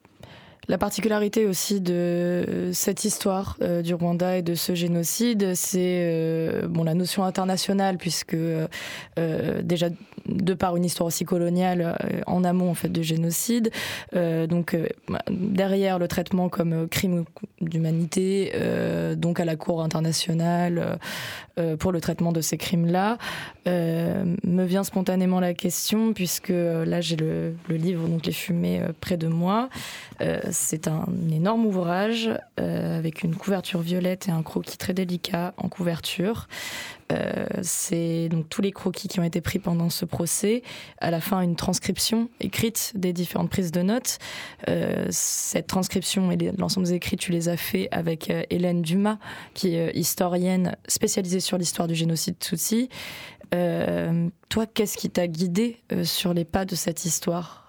la 0.71 0.79
particularité 0.79 1.47
aussi 1.47 1.81
de 1.81 2.71
cette 2.73 3.05
histoire 3.05 3.57
euh, 3.61 3.83
du 3.83 3.93
Rwanda 3.93 4.37
et 4.39 4.43
de 4.43 4.55
ce 4.55 4.77
génocide, 4.77 5.57
c'est 5.57 5.99
euh, 6.05 6.69
bon, 6.69 6.85
la 6.85 6.95
notion 6.95 7.25
internationale, 7.25 7.99
puisque 7.99 8.35
euh, 8.35 8.69
déjà 9.65 9.89
de 10.27 10.55
par 10.55 10.77
une 10.77 10.85
histoire 10.85 11.09
aussi 11.09 11.25
coloniale 11.25 11.99
en 12.29 12.45
amont 12.45 12.71
en 12.71 12.75
fait 12.75 12.89
du 12.89 13.03
génocide, 13.03 13.71
donc 14.13 14.77
derrière 15.29 15.99
le 15.99 16.07
traitement 16.07 16.49
comme 16.49 16.87
crime 16.89 17.25
d'humanité, 17.61 18.53
donc 19.17 19.41
à 19.41 19.45
la 19.45 19.57
Cour 19.57 19.83
internationale 19.83 20.99
pour 21.79 21.93
le 21.93 22.01
traitement 22.01 22.33
de 22.33 22.41
ces 22.41 22.57
crimes-là, 22.57 23.19
me 23.67 24.65
vient 24.65 24.85
spontanément 24.85 25.41
la 25.41 25.55
question, 25.55 26.13
puisque 26.13 26.51
là 26.51 27.01
j'ai 27.01 27.17
le, 27.17 27.55
le, 27.69 27.77
livre 27.77 28.09
donc 28.09 28.27
les 28.27 28.33
fumées 28.33 28.83
près 29.01 29.17
de 29.17 29.27
moi 29.27 29.69
c'est 30.51 30.89
un 30.89 31.07
énorme 31.31 31.67
ouvrage 31.67 32.31
euh, 32.59 32.99
avec 32.99 33.23
une 33.23 33.35
couverture 33.35 33.81
violette 33.81 34.29
et 34.29 34.31
un 34.31 34.43
croquis 34.43 34.79
très 34.79 34.95
délicat 34.95 35.55
en 35.57 35.69
couverture. 35.69 36.49
Euh, 37.11 37.47
c'est 37.63 38.29
donc 38.29 38.49
tous 38.49 38.63
les 38.63 38.73
croquis 38.73 39.09
qui 39.09 39.21
ont 39.21 39.25
été 39.25 39.41
pris 39.41 39.59
pendant 39.59 39.91
ce 39.91 40.05
procès. 40.05 40.63
À 40.99 41.11
la 41.11 41.21
fin, 41.21 41.41
une 41.41 41.57
transcription 41.57 42.29
écrite 42.41 42.93
des 42.95 43.13
différentes 43.13 43.51
prises 43.51 43.73
de 43.73 43.83
notes. 43.83 44.19
Euh, 44.69 45.07
cette 45.11 45.67
transcription 45.67 46.31
et 46.31 46.37
l'ensemble 46.59 46.87
des 46.87 46.95
écrits, 46.95 47.17
tu 47.17 47.33
les 47.33 47.49
as 47.49 47.57
fait 47.57 47.89
avec 47.91 48.33
Hélène 48.51 48.83
Dumas, 48.83 49.19
qui 49.55 49.75
est 49.75 49.97
historienne 49.97 50.77
spécialisée 50.87 51.41
sur 51.41 51.59
l'histoire 51.59 51.89
du 51.89 51.95
génocide 51.95 52.39
Tutsi. 52.39 52.89
toi, 53.51 54.67
qu'est-ce 54.67 54.97
qui 54.97 55.11
t'a 55.11 55.27
guidé 55.27 55.79
sur 56.05 56.35
les 56.35 56.45
pas 56.45 56.65
de 56.65 56.75
cette 56.75 57.05
histoire? 57.05 57.61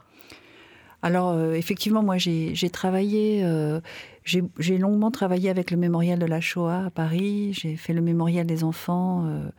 Alors 1.03 1.31
euh, 1.31 1.53
effectivement, 1.53 2.03
moi 2.03 2.17
j'ai 2.17 2.69
travaillé, 2.69 3.41
euh, 3.43 3.81
j'ai 4.23 4.77
longuement 4.77 5.11
travaillé 5.11 5.49
avec 5.49 5.71
le 5.71 5.77
mémorial 5.77 6.19
de 6.19 6.25
la 6.25 6.41
Shoah 6.41 6.85
à 6.85 6.89
Paris, 6.89 7.53
j'ai 7.53 7.75
fait 7.75 7.93
le 7.93 8.01
mémorial 8.01 8.45
des 8.45 8.63
enfants 8.63 9.25
euh, 9.27 9.49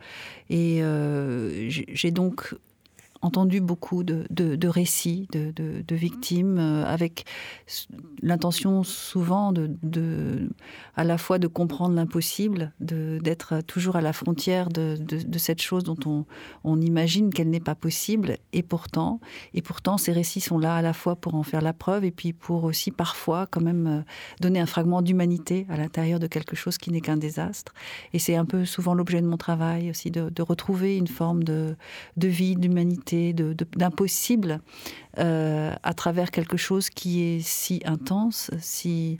et 0.49 0.81
j'ai 1.69 2.11
donc 2.11 2.55
entendu 3.23 3.61
beaucoup 3.61 4.03
de, 4.03 4.25
de, 4.29 4.67
récits 4.67 5.27
de, 5.31 5.51
de, 5.55 5.95
victimes 5.95 6.57
euh, 6.59 6.85
avec 6.85 7.25
l'intention 8.21 8.83
souvent 8.83 9.53
de, 9.53 10.49
à 10.95 11.03
la 11.03 11.17
fois 11.17 11.39
de 11.39 11.47
comprendre 11.47 11.95
l'impossible, 11.95 12.73
d'être 12.79 13.61
toujours 13.61 13.95
à 13.95 14.01
la 14.01 14.13
frontière 14.13 14.69
de, 14.69 14.97
cette 15.37 15.61
chose 15.61 15.83
dont 15.83 15.97
on, 16.05 16.25
on 16.63 16.81
imagine 16.81 17.33
qu'elle 17.33 17.49
n'est 17.49 17.59
pas 17.59 17.75
possible 17.75 18.37
et 18.51 18.61
pourtant, 18.61 19.19
et 19.53 19.61
pourtant 19.61 19.97
ces 19.97 20.11
récits 20.11 20.41
sont 20.41 20.59
là 20.59 20.75
à 20.75 20.81
la 20.81 20.93
fois 20.93 21.15
pour 21.15 21.35
en 21.35 21.43
faire 21.43 21.61
la 21.61 21.73
preuve 21.73 22.03
et 22.03 22.11
puis 22.11 22.33
pour 22.33 22.65
aussi 22.65 22.91
parfois 22.91 23.47
quand 23.47 23.61
même 23.61 23.87
euh, 23.87 24.01
donner 24.41 24.59
un 24.59 24.65
fragment 24.65 25.01
d'humanité 25.01 25.65
à 25.69 25.77
l'intérieur 25.77 26.19
de 26.19 26.27
quelque 26.27 26.55
chose 26.55 26.77
qui 26.77 26.91
n'est 26.91 27.01
qu'un 27.01 27.17
désastre. 27.17 27.73
Et 28.11 28.19
c'est 28.19 28.35
un 28.35 28.45
peu 28.45 28.65
souvent 28.65 28.93
l'objet 28.93 29.21
de 29.21 29.27
mon 29.27 29.37
travail 29.37 29.89
aussi 29.89 30.11
de, 30.11 30.29
retrouver 30.43 30.97
une 30.97 31.07
forme 31.07 31.43
de, 31.43 31.77
de 32.17 32.27
vie, 32.27 32.57
d'humanité 32.57 33.12
d'impossible 33.33 34.59
euh, 35.19 35.73
à 35.83 35.93
travers 35.93 36.31
quelque 36.31 36.57
chose 36.57 36.89
qui 36.89 37.21
est 37.21 37.39
si 37.39 37.81
intense, 37.85 38.51
si 38.59 39.19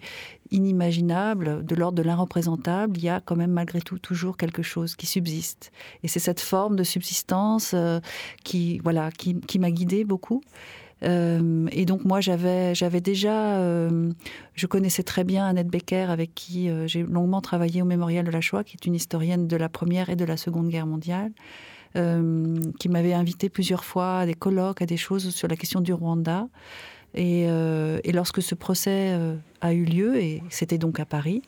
inimaginable, 0.52 1.66
de 1.66 1.76
l'ordre 1.76 1.98
de 1.98 2.04
l'irreprésentable, 2.04 2.98
il 2.98 3.04
y 3.04 3.10
a 3.10 3.22
quand 3.22 3.36
même 3.36 3.52
malgré 3.52 3.82
tout 3.82 4.00
toujours 4.00 4.38
quelque 4.38 4.64
chose 4.64 4.96
qui 4.96 5.06
subsiste. 5.06 5.72
Et 6.04 6.08
c'est 6.08 6.20
cette 6.20 6.40
forme 6.40 6.76
de 6.76 6.84
subsistance 6.84 7.72
euh, 7.74 8.00
qui, 8.44 8.80
voilà, 8.80 9.12
qui, 9.12 9.60
m'a 9.60 9.72
guidée 9.72 10.04
beaucoup. 10.04 10.42
Euh, 11.04 11.68
et 11.72 11.86
donc 11.86 12.06
moi 12.06 12.22
j'avais 12.22 13.02
déjà 13.02 13.60
je 13.60 14.68
connaissais 14.68 15.04
très 15.04 15.26
bien 15.26 15.46
Annette 15.46 15.68
Becker 15.68 16.06
avec 16.10 16.34
qui 16.34 16.70
j'ai 16.86 17.04
longuement 17.04 17.42
travaillé 17.42 17.82
au 17.82 17.86
mémorial 17.86 18.26
de 18.26 18.32
la 18.32 18.40
Shoah 18.40 18.64
qui 18.64 18.78
est 18.78 18.86
une 18.86 18.96
historienne 18.96 19.46
de 19.46 19.58
la 19.58 19.68
première 19.68 20.10
et 20.10 20.16
de 20.16 20.24
la 20.24 20.38
seconde 20.38 20.70
guerre 20.70 20.88
mondiale 20.88 21.34
qui 21.94 22.90
m'avait 22.90 23.14
invité 23.14 23.50
plusieurs 23.50 23.84
fois 23.86 24.20
à 24.20 24.26
des 24.26 24.34
colloques, 24.34 24.82
à 24.82 24.86
des 24.86 24.98
choses 24.98 25.30
sur 25.30 25.48
la 25.48 25.56
question 25.56 25.82
du 25.82 25.94
Rwanda. 25.94 26.48
Et, 27.14 27.46
euh, 27.48 28.00
lorsque 28.12 28.42
ce 28.42 28.56
procès 28.56 29.12
euh, 29.14 29.36
a 29.62 29.74
eu 29.74 29.86
lieu, 29.86 30.18
et 30.18 30.42
c'était 30.50 30.78
donc 30.78 31.00
à 31.00 31.06
Paris, 31.06 31.44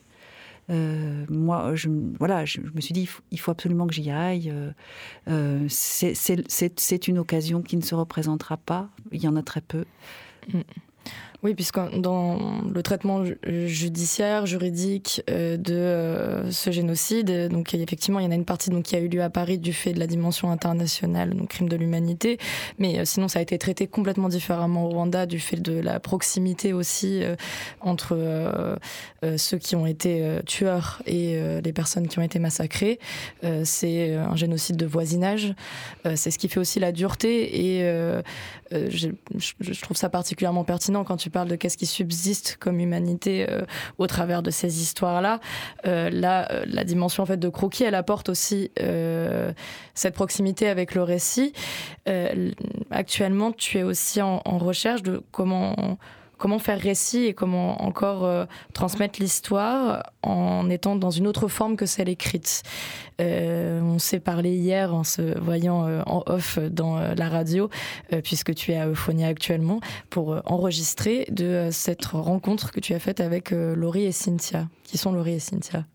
moi, 0.68 1.76
je, 1.76 1.90
voilà, 2.20 2.44
je, 2.44 2.60
me 2.60 2.82
suis 2.82 2.94
dit, 2.94 3.08
il 3.32 3.40
faut, 3.40 3.52
absolument 3.52 3.86
que 3.86 3.94
j'y 3.94 4.10
aille. 4.10 4.52
c'est 5.70 7.08
une 7.08 7.20
occasion 7.20 7.62
qui 7.62 7.78
ne 7.78 7.84
se 7.84 7.94
représentera 7.94 8.58
pas. 8.58 8.90
Il 9.12 9.24
y 9.24 9.28
en 9.28 9.36
a 9.36 9.44
très 9.44 9.62
peu. 9.62 9.86
Oui, 11.46 11.54
puisque 11.54 11.78
dans 12.00 12.40
le 12.74 12.82
traitement 12.82 13.24
judiciaire, 13.46 14.48
juridique 14.48 15.22
euh, 15.30 15.58
de 15.58 15.76
euh, 15.76 16.50
ce 16.50 16.72
génocide, 16.72 17.50
donc 17.50 17.76
effectivement, 17.76 18.20
il 18.20 18.24
y 18.24 18.28
en 18.28 18.32
a 18.32 18.36
une 18.36 18.46
partie 18.46 18.72
donc, 18.72 18.82
qui 18.82 18.96
a 18.96 19.00
eu 19.00 19.08
lieu 19.08 19.22
à 19.22 19.30
Paris 19.30 19.60
du 19.60 19.72
fait 19.72 19.94
de 19.94 20.00
la 20.00 20.08
dimension 20.08 20.50
internationale, 20.50 21.36
donc 21.36 21.50
crime 21.50 21.70
de 21.70 21.76
l'humanité, 21.76 22.40
mais 22.80 22.98
euh, 22.98 23.06
sinon 23.06 23.28
ça 23.28 23.38
a 23.38 23.42
été 23.44 23.60
traité 23.60 23.86
complètement 23.86 24.28
différemment 24.28 24.88
au 24.88 24.90
Rwanda 24.90 25.28
du 25.28 25.40
fait 25.40 25.58
de 25.58 25.80
la 25.80 26.00
proximité 26.00 26.74
aussi 26.74 27.22
entre 27.80 28.18
ceux 29.38 29.58
qui 29.60 29.76
ont 29.76 29.86
été 29.86 30.40
tueurs 30.48 31.04
et 31.06 31.40
les 31.64 31.74
personnes 31.74 32.08
qui 32.08 32.18
ont 32.18 32.24
été 32.24 32.40
massacrées. 32.40 33.00
c'est 33.64 34.16
un 34.16 34.36
génocide 34.36 34.78
de 34.78 34.86
voisinage. 34.86 35.54
c'est 36.16 36.32
ce 36.32 36.40
qui 36.40 36.48
fait 36.48 36.60
aussi 36.60 36.80
la 36.80 36.92
dureté 36.92 37.76
et 37.76 38.12
je, 38.72 39.10
je 39.60 39.82
trouve 39.82 39.98
ça 39.98 40.10
particulièrement 40.10 40.64
pertinent 40.64 41.04
quand 41.04 41.18
tu 41.18 41.30
parle 41.36 41.50
de 41.50 41.58
qu'est-ce 41.58 41.76
qui 41.76 41.86
subsiste 41.86 42.56
comme 42.62 42.80
humanité 42.80 43.46
euh, 43.50 43.66
au 43.98 44.08
travers 44.08 44.42
de 44.42 44.52
ces 44.52 44.82
histoires-là. 44.82 45.42
Euh, 45.86 46.10
là, 46.10 46.50
euh, 46.50 46.64
la 46.66 46.86
dimension 46.86 47.24
en 47.24 47.26
fait 47.26 47.36
de 47.36 47.50
croquis, 47.50 47.84
elle 47.84 47.94
apporte 47.94 48.30
aussi 48.30 48.72
cette 49.94 50.16
proximité 50.16 50.70
avec 50.70 50.96
le 50.96 51.04
récit. 51.04 51.52
actuellement, 52.90 53.52
tu 53.52 53.80
es 53.80 53.84
aussi 53.84 54.22
en 54.22 54.58
recherche 54.58 55.04
de 55.04 55.22
comment 55.32 55.98
comment 56.38 56.60
faire 56.60 56.80
récit 56.80 57.26
et 57.26 57.34
comment 57.34 57.84
encore 57.84 58.26
euh, 58.26 58.46
transmettre 58.74 59.20
l'histoire 59.20 60.04
en 60.22 60.70
étant 60.70 60.96
dans 60.96 61.12
une 61.12 61.28
autre 61.28 61.48
forme 61.48 61.76
que 61.76 61.86
celle 61.86 62.10
écrite. 62.10 62.64
Euh, 63.22 63.82
on 63.82 64.00
s'est 64.00 64.20
parlé 64.20 64.56
hier 64.56 64.94
en 64.94 65.04
se 65.04 65.38
voyant 65.40 65.88
euh, 65.88 66.02
en 66.06 66.24
off 66.28 66.60
dans 66.60 67.00
la 67.00 67.30
radio, 67.30 67.70
puisque 68.24 68.54
tu 68.54 68.72
es 68.72 68.78
à 68.78 68.88
Euphonia 68.88 69.28
actuellement, 69.28 69.80
pour 70.10 70.42
enregistrer 70.46 71.26
de 71.32 71.70
cette 71.72 72.06
rencontre 72.06 72.72
que 72.72 72.80
tu 72.80 72.94
as 72.94 73.00
faite 73.00 73.20
avec 73.20 73.52
Laurie 73.52 74.06
et 74.06 74.12
Cynthia. 74.12 74.68
Qui 74.84 74.98
sont 74.98 75.12
Laurie 75.12 75.34
et 75.34 75.40
Cynthia? 75.40 75.86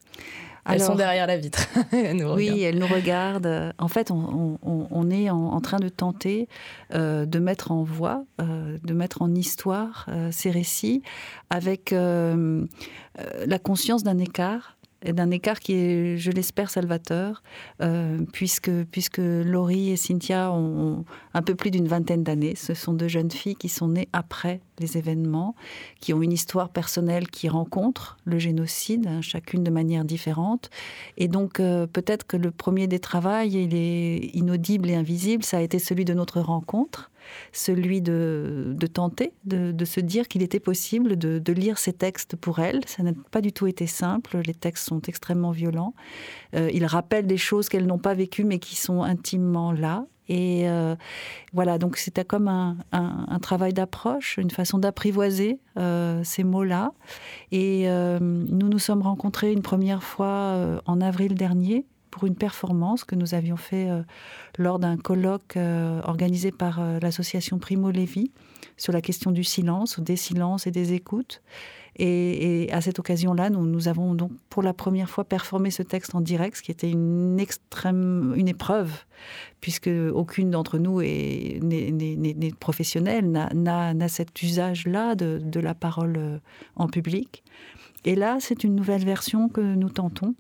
Elles 0.72 0.82
sont 0.82 0.94
derrière 0.94 1.26
la 1.26 1.36
vitre. 1.36 1.66
oui, 1.92 2.62
elles 2.62 2.78
nous 2.78 2.86
regardent. 2.86 3.72
En 3.78 3.88
fait, 3.88 4.10
on, 4.10 5.10
est 5.10 5.30
en, 5.30 5.60
train 5.60 5.78
de 5.78 5.88
tenter 5.88 6.48
de 6.92 7.38
mettre 7.38 7.72
en 7.72 7.82
voix, 7.82 8.24
de 8.38 8.94
mettre 8.94 9.22
en 9.22 9.34
histoire 9.34 10.06
ces 10.30 10.50
récits 10.50 11.02
avec 11.50 11.92
la 11.92 13.58
conscience 13.58 14.02
d'un 14.02 14.18
écart 14.18 14.76
d'un 15.04 15.30
écart 15.30 15.60
qui 15.60 15.74
est, 15.74 16.16
je 16.16 16.30
l'espère, 16.30 16.70
salvateur, 16.70 17.42
euh, 17.80 18.18
puisque, 18.32 18.70
puisque 18.90 19.18
Laurie 19.18 19.90
et 19.90 19.96
Cynthia 19.96 20.52
ont, 20.52 21.04
un 21.32 21.42
peu 21.42 21.54
plus 21.54 21.70
d'une 21.70 21.88
vingtaine 21.88 22.22
d'années. 22.22 22.54
Ce 22.54 22.74
sont 22.74 22.92
deux 22.92 23.08
jeunes 23.08 23.30
filles 23.30 23.56
qui 23.56 23.68
sont 23.68 23.88
nées 23.88 24.08
après 24.12 24.60
les 24.78 24.98
événements, 24.98 25.54
qui 26.00 26.12
ont 26.12 26.22
une 26.22 26.32
histoire 26.32 26.68
personnelle 26.68 27.28
qui 27.28 27.48
rencontre 27.48 28.18
le 28.24 28.38
génocide, 28.38 29.06
hein, 29.06 29.20
chacune 29.20 29.64
de 29.64 29.70
manière 29.70 30.04
différente. 30.04 30.70
Et 31.16 31.28
donc, 31.28 31.60
euh, 31.60 31.86
peut-être 31.86 32.26
que 32.26 32.36
le 32.36 32.50
premier 32.50 32.86
des 32.86 32.98
travaux, 32.98 33.20
il 33.44 33.74
est 33.74 34.30
inaudible 34.34 34.90
et 34.90 34.94
invisible, 34.94 35.44
ça 35.44 35.58
a 35.58 35.60
été 35.60 35.78
celui 35.78 36.04
de 36.04 36.14
notre 36.14 36.40
rencontre 36.40 37.10
celui 37.52 38.00
de, 38.00 38.76
tenter, 38.92 39.32
de, 39.44 39.84
se 39.84 40.00
dire 40.00 40.28
qu'il 40.28 40.42
était 40.42 40.60
possible 40.60 41.16
de, 41.16 41.52
lire 41.52 41.78
ces 41.78 41.92
textes 41.92 42.36
pour 42.36 42.60
elle. 42.60 42.80
Ça 42.86 43.02
n'a 43.02 43.12
pas 43.30 43.40
du 43.40 43.52
tout 43.52 43.66
été 43.66 43.86
simple, 43.86 44.38
les 44.46 44.54
textes 44.54 44.88
sont 44.88 45.02
extrêmement 45.02 45.50
violents. 45.50 45.94
Euh, 46.54 46.70
ils 46.72 46.86
rappellent 46.86 47.26
des 47.26 47.36
choses 47.36 47.68
qu'elles 47.68 47.86
n'ont 47.86 47.98
pas 47.98 48.14
vécues 48.14 48.44
mais 48.44 48.58
qui 48.58 48.76
sont 48.76 49.02
intimement 49.02 49.72
là. 49.72 50.06
Et 50.28 50.68
euh, 50.68 50.94
voilà, 51.52 51.78
donc 51.78 51.96
c'était 51.96 52.24
comme 52.24 52.46
un, 52.46 53.38
travail 53.42 53.72
d'approche, 53.72 54.36
une 54.38 54.52
façon 54.52 54.78
d'apprivoiser 54.78 55.58
euh, 55.76 56.22
ces 56.22 56.44
mots-là. 56.44 56.92
Et 57.50 57.88
nous 57.88 58.68
nous 58.68 58.78
sommes 58.78 59.02
rencontrés 59.02 59.52
une 59.52 59.62
première 59.62 60.04
fois 60.04 60.80
en 60.86 61.00
avril 61.00 61.34
dernier 61.34 61.84
pour 62.10 62.26
une 62.26 62.34
performance 62.34 63.04
que 63.04 63.14
nous 63.14 63.34
avions 63.34 63.56
fait 63.56 63.88
euh, 63.88 64.02
lors 64.58 64.78
d'un 64.78 64.96
colloque 64.96 65.56
euh, 65.56 66.00
organisé 66.04 66.50
par 66.50 66.80
euh, 66.80 66.98
l'association 67.00 67.58
Primo 67.58 67.90
Levi 67.90 68.32
sur 68.76 68.92
la 68.92 69.00
question 69.00 69.30
du 69.30 69.44
silence, 69.44 70.00
des 70.00 70.16
silences 70.16 70.66
et 70.66 70.70
des 70.70 70.92
écoutes. 70.92 71.42
Et, 71.96 72.68
à 72.72 72.80
cette 72.80 72.98
occasion-là, 72.98 73.50
nous, 73.50 73.88
avons 73.88 74.14
donc 74.14 74.30
pour 74.48 74.62
la 74.62 74.72
première 74.72 75.10
fois 75.10 75.24
performé 75.24 75.70
ce 75.70 75.82
texte 75.82 76.14
en 76.14 76.22
direct, 76.22 76.56
ce 76.56 76.62
qui 76.62 76.70
était 76.70 76.90
une 76.90 77.38
extrême, 77.38 78.32
une 78.36 78.48
épreuve, 78.48 79.04
puisque 79.60 79.90
aucune 80.14 80.50
d'entre 80.50 80.78
nous 80.78 81.02
n'est 81.02 82.52
professionnelle, 82.58 83.30
n'a 83.30 84.08
cet 84.08 84.40
usage-là 84.40 85.14
de 85.14 85.60
la 85.60 85.74
parole 85.74 86.40
en 86.76 86.86
public. 86.86 87.42
Et 88.06 88.14
là, 88.14 88.38
c'est 88.40 88.64
une 88.64 88.76
nouvelle 88.76 89.04
version 89.04 89.48
que 89.50 89.60
nous 89.60 89.90
tentons 89.90 90.34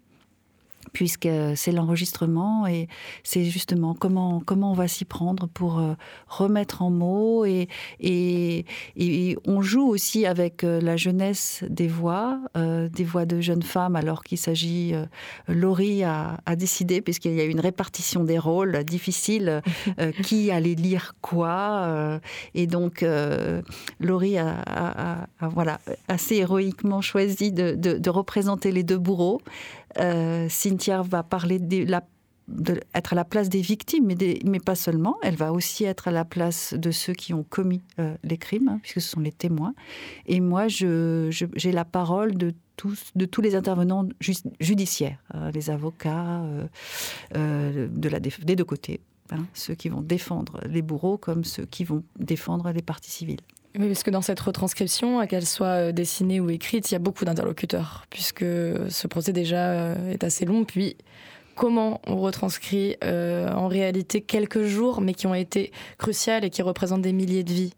puisque 0.92 1.28
c'est 1.54 1.72
l'enregistrement 1.72 2.66
et 2.66 2.88
c'est 3.22 3.44
justement 3.44 3.94
comment, 3.94 4.42
comment 4.44 4.72
on 4.72 4.74
va 4.74 4.88
s'y 4.88 5.04
prendre 5.04 5.46
pour 5.46 5.78
euh, 5.78 5.94
remettre 6.26 6.82
en 6.82 6.90
mots 6.90 7.44
et, 7.44 7.68
et, 8.00 8.64
on 9.46 9.62
joue 9.62 9.86
aussi 9.86 10.26
avec 10.26 10.64
euh, 10.64 10.80
la 10.80 10.96
jeunesse 10.96 11.64
des 11.68 11.86
voix, 11.86 12.40
euh, 12.56 12.88
des 12.88 13.04
voix 13.04 13.24
de 13.24 13.40
jeunes 13.40 13.62
femmes 13.62 13.96
alors 13.96 14.22
qu'il 14.24 14.38
s'agit, 14.38 14.94
Laurie 15.48 16.02
a, 16.04 16.38
décidé, 16.56 17.00
puisqu'il 17.00 17.34
y 17.34 17.40
a 17.40 17.44
une 17.44 17.60
répartition 17.60 18.24
des 18.24 18.38
rôles 18.38 18.84
difficile, 18.84 19.62
qui 20.22 20.50
allait 20.50 20.74
lire 20.74 21.14
quoi 21.20 22.20
et 22.54 22.66
donc 22.66 23.04
Laurie 24.00 24.38
a, 24.38 25.26
voilà, 25.40 25.80
assez 26.08 26.36
héroïquement 26.36 27.00
choisi 27.00 27.52
de, 27.52 27.74
de 27.74 28.10
représenter 28.10 28.72
les 28.72 28.82
deux 28.82 28.98
bourreaux. 28.98 29.40
Euh, 29.98 30.48
Cynthia 30.48 31.02
va 31.02 31.22
parler 31.22 31.58
de 31.58 31.86
être 32.94 33.12
à 33.12 33.16
la 33.16 33.24
place 33.24 33.48
des 33.48 33.60
victimes, 33.60 34.12
mais, 34.44 34.60
pas 34.60 34.74
seulement. 34.74 35.18
Elle 35.22 35.36
va 35.36 35.52
aussi 35.52 35.84
être 35.84 36.08
à 36.08 36.10
la 36.10 36.24
place 36.24 36.74
de 36.74 36.90
ceux 36.90 37.12
qui 37.12 37.32
ont 37.32 37.44
commis 37.44 37.82
euh, 37.98 38.16
les 38.24 38.38
crimes, 38.38 38.68
hein, 38.68 38.78
puisque 38.82 39.00
ce 39.00 39.08
sont 39.08 39.20
les 39.20 39.32
témoins. 39.32 39.74
Et 40.26 40.40
moi, 40.40 40.66
j'ai 40.68 41.72
la 41.72 41.84
parole 41.84 42.36
de 42.36 42.54
tous, 42.76 43.12
les 43.42 43.54
intervenants 43.54 44.08
judiciaires, 44.58 45.22
euh, 45.34 45.50
les 45.52 45.70
avocats 45.70 46.42
de 47.34 48.08
la, 48.08 48.20
des 48.20 48.56
deux 48.56 48.64
côtés, 48.64 49.00
hein, 49.30 49.46
ceux 49.54 49.74
qui 49.74 49.88
vont 49.88 50.00
défendre 50.00 50.60
les 50.66 50.82
bourreaux 50.82 51.18
comme 51.18 51.44
ceux 51.44 51.66
qui 51.66 51.84
vont 51.84 52.02
défendre 52.18 52.70
les 52.72 52.82
parties 52.82 53.10
civiles. 53.10 53.40
Oui, 53.78 53.86
parce 53.86 54.02
que 54.02 54.10
dans 54.10 54.22
cette 54.22 54.40
retranscription, 54.40 55.24
qu'elle 55.28 55.46
soit 55.46 55.66
euh, 55.66 55.92
dessinée 55.92 56.40
ou 56.40 56.50
écrite, 56.50 56.90
il 56.90 56.94
y 56.94 56.96
a 56.96 56.98
beaucoup 56.98 57.24
d'interlocuteurs, 57.24 58.06
puisque 58.10 58.44
ce 58.44 59.06
procès 59.06 59.32
déjà 59.32 59.70
euh, 59.70 60.12
est 60.12 60.24
assez 60.24 60.44
long. 60.44 60.64
Puis, 60.64 60.96
comment 61.54 62.00
on 62.06 62.16
retranscrit 62.16 62.96
euh, 63.04 63.48
en 63.52 63.68
réalité 63.68 64.22
quelques 64.22 64.64
jours, 64.64 65.00
mais 65.00 65.14
qui 65.14 65.28
ont 65.28 65.34
été 65.34 65.70
cruciaux 65.98 66.40
et 66.42 66.50
qui 66.50 66.62
représentent 66.62 67.02
des 67.02 67.12
milliers 67.12 67.44
de 67.44 67.52
vies? 67.52 67.74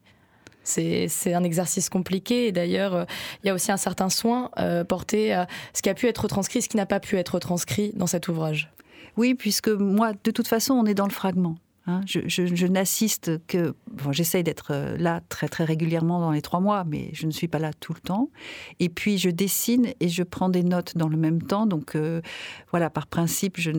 C'est 0.65 1.35
un 1.35 1.43
exercice 1.43 1.89
compliqué 1.89 2.47
et 2.47 2.53
d'ailleurs 2.53 3.07
il 3.43 3.49
y 3.49 3.51
a 3.51 3.55
aussi 3.55 3.73
un 3.73 3.77
certain 3.77 4.09
soin 4.09 4.49
porté 4.89 5.33
à 5.33 5.49
ce 5.75 5.83
qui 5.83 5.89
a 5.89 5.95
pu 5.95 6.07
être 6.07 6.19
retranscrit, 6.19 6.63
ce 6.63 6.69
qui 6.69 6.77
n'a 6.77 6.87
pas 6.87 7.01
pu 7.01 7.17
être 7.17 7.31
retranscrit 7.35 7.91
dans 7.97 8.07
cet 8.07 8.29
ouvrage. 8.29 8.71
Oui, 9.17 9.35
puisque 9.35 9.71
moi, 9.71 10.13
de 10.13 10.31
toute 10.31 10.47
façon, 10.47 10.75
on 10.75 10.87
est 10.87 10.95
dans 10.95 11.07
le 11.07 11.13
fragment. 11.13 11.57
Hein, 11.89 12.03
je, 12.07 12.67
n'assiste 12.69 13.45
que, 13.49 13.75
bon, 13.91 14.13
j'essaye 14.13 14.45
d'être 14.45 14.69
euh, 14.71 14.97
là 14.99 15.21
très 15.29 15.49
très 15.49 15.65
régulièrement 15.65 16.21
dans 16.21 16.31
les 16.31 16.41
trois 16.41 16.61
mois, 16.61 16.85
mais 16.85 17.11
je 17.13 17.27
ne 17.27 17.33
suis 17.33 17.49
pas 17.49 17.59
là 17.59 17.73
tout 17.73 17.93
le 17.93 17.99
temps. 17.99 18.31
Et 18.79 18.89
puis 18.89 19.19
je 19.19 19.31
dessine 19.31 19.89
et 19.99 20.09
je 20.09 20.23
prends 20.23 20.49
des 20.49 20.63
notes 20.63 20.97
dans 20.97 21.09
le 21.09 21.17
même 21.17 21.43
temps. 21.43 21.67
Donc 21.67 21.97
euh, 21.97 22.21
voilà, 22.71 22.89
par 22.89 23.09
principe, 23.09 23.57
je, 23.59 23.73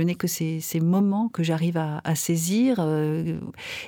n'ai 0.00 0.14
que 0.14 0.28
ces, 0.28 0.80
moments 0.80 1.28
que 1.28 1.42
j'arrive 1.42 1.78
à, 1.78 2.14
saisir. 2.14 2.76
Euh, 2.78 3.40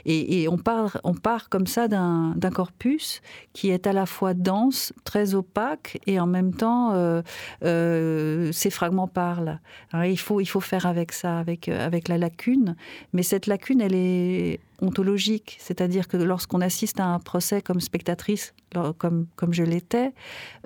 et, 0.04 0.48
on, 0.48 0.58
part, 0.58 1.48
comme 1.50 1.68
ça 1.68 1.86
d'un 1.86 2.50
corpus 2.52 3.22
qui 3.52 3.70
est 3.70 3.86
à 3.86 3.92
la 3.92 4.06
fois 4.06 4.34
dense, 4.34 4.92
très 5.04 5.34
opaque, 5.34 6.00
et 6.06 6.18
en 6.18 6.26
même 6.26 6.52
temps, 6.52 6.92
ces 7.62 8.70
fragments 8.70 9.08
parlent. 9.08 9.60
il, 9.92 10.18
faut, 10.18 10.40
il 10.40 10.46
faut 10.46 10.60
faire 10.60 10.86
avec 10.86 11.12
ça, 11.12 11.38
avec, 11.38 11.68
avec 11.68 12.08
la 12.08 12.18
lacune 12.18 12.63
mais 13.12 13.22
cette 13.22 13.46
lacune, 13.46 13.80
elle 13.80 13.94
est 13.94 14.60
ontologique, 14.80 15.56
c'est-à-dire 15.60 16.08
que 16.08 16.16
lorsqu'on 16.16 16.60
assiste 16.60 17.00
à 17.00 17.06
un 17.06 17.18
procès 17.18 17.62
comme 17.62 17.80
spectatrice, 17.80 18.54
comme, 18.98 19.26
comme 19.36 19.52
je 19.52 19.62
l'étais, 19.62 20.12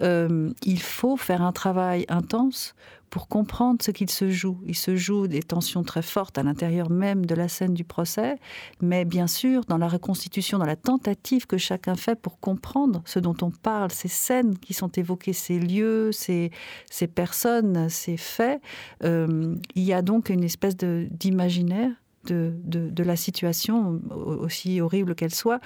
euh, 0.03 0.51
il 0.65 0.81
faut 0.81 1.17
faire 1.17 1.43
un 1.43 1.53
travail 1.53 2.07
intense 2.09 2.75
pour 3.11 3.29
comprendre 3.29 3.83
ce 3.83 3.91
qu'il 3.91 4.11
se 4.11 4.31
joue. 4.31 4.59
Il 4.67 4.77
se 4.77 4.97
joue 4.97 5.27
des 5.27 5.43
tensions 5.43 5.83
très 5.83 6.03
fortes 6.03 6.39
à 6.39 6.43
l'intérieur 6.43 6.91
même 6.91 7.27
de 7.27 7.35
la 7.35 7.49
scène 7.49 7.75
du 7.75 7.85
procès, 7.85 8.37
mais 8.81 9.05
bien 9.05 9.27
sûr, 9.27 9.65
dans 9.67 9.79
la 9.79 9.89
reconstitution, 9.89 10.59
dans 10.59 10.67
la 10.67 10.77
tentative 10.77 11.47
que 11.47 11.59
chacun 11.59 11.97
fait 11.97 12.21
pour 12.21 12.39
comprendre 12.41 13.03
ce 13.05 13.19
dont 13.19 13.37
on 13.43 13.51
parle, 13.51 13.91
ces 13.91 14.09
scènes 14.09 14.59
qui 14.59 14.75
sont 14.75 14.89
évoquées, 14.89 15.33
ces 15.33 15.59
lieux, 15.59 16.11
ces, 16.13 16.51
personnes, 17.15 17.89
ces 17.89 18.17
faits, 18.17 18.61
euh, 19.05 19.57
il 19.75 19.83
y 19.83 19.93
a 19.93 20.03
donc 20.03 20.29
une 20.29 20.45
espèce 20.45 20.77
d'imaginaire 20.77 21.91
de, 22.25 22.53
de, 22.65 23.03
la 23.03 23.17
situation, 23.17 24.01
aussi 24.11 24.81
horrible 24.81 25.15
qu'elle 25.15 25.35
soit, 25.35 25.61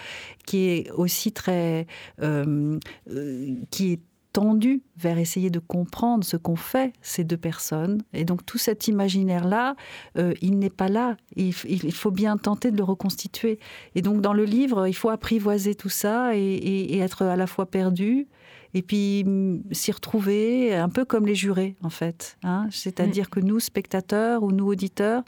qui 0.47 0.69
est 0.69 0.91
aussi 0.93 1.33
très... 1.33 1.87
Euh, 2.21 2.79
euh, 3.11 3.55
qui 3.71 3.93
est 3.95 4.01
tendu 4.33 4.83
vers 4.97 5.19
essayer 5.19 5.51
de 5.51 5.59
comprendre 5.59 6.25
ce 6.25 6.37
qu'ont 6.37 6.57
fait 6.57 6.93
ces 7.03 7.25
deux 7.25 7.37
personnes. 7.37 8.03
Et 8.13 8.25
donc 8.25 8.45
tout 8.47 8.59
cet 8.59 8.89
imaginaire-là, 8.89 9.77
euh, 10.19 10.35
il 10.41 10.59
n'est 10.59 10.71
pas 10.71 10.89
là. 10.89 11.17
Il, 11.37 11.53
faut 11.53 12.11
bien 12.11 12.37
tenter 12.37 12.71
de 12.71 12.77
le 12.77 12.85
reconstituer. 12.85 13.59
Et 13.95 14.03
donc 14.03 14.21
dans 14.21 14.33
le 14.33 14.45
livre, 14.45 14.87
il 14.87 14.95
faut 14.95 15.11
apprivoiser 15.11 15.75
tout 15.75 15.89
ça 15.89 16.37
et, 16.37 16.99
être 16.99 17.23
à 17.23 17.37
la 17.37 17.47
fois 17.47 17.67
perdu 17.67 18.29
et 18.75 18.83
puis 18.83 19.25
mm, 19.25 19.63
s'y 19.73 19.93
retrouver, 19.93 20.75
un 20.75 20.89
peu 20.89 21.05
comme 21.05 21.27
les 21.27 21.35
jurés 21.35 21.77
en 21.83 21.91
fait. 21.91 22.39
Hein. 22.43 22.69
C'est-à-dire 22.71 23.29
que 23.29 23.41
nous, 23.41 23.61
spectateurs 23.61 24.43
ou 24.43 24.53
nous, 24.53 24.67
auditeurs, 24.67 25.25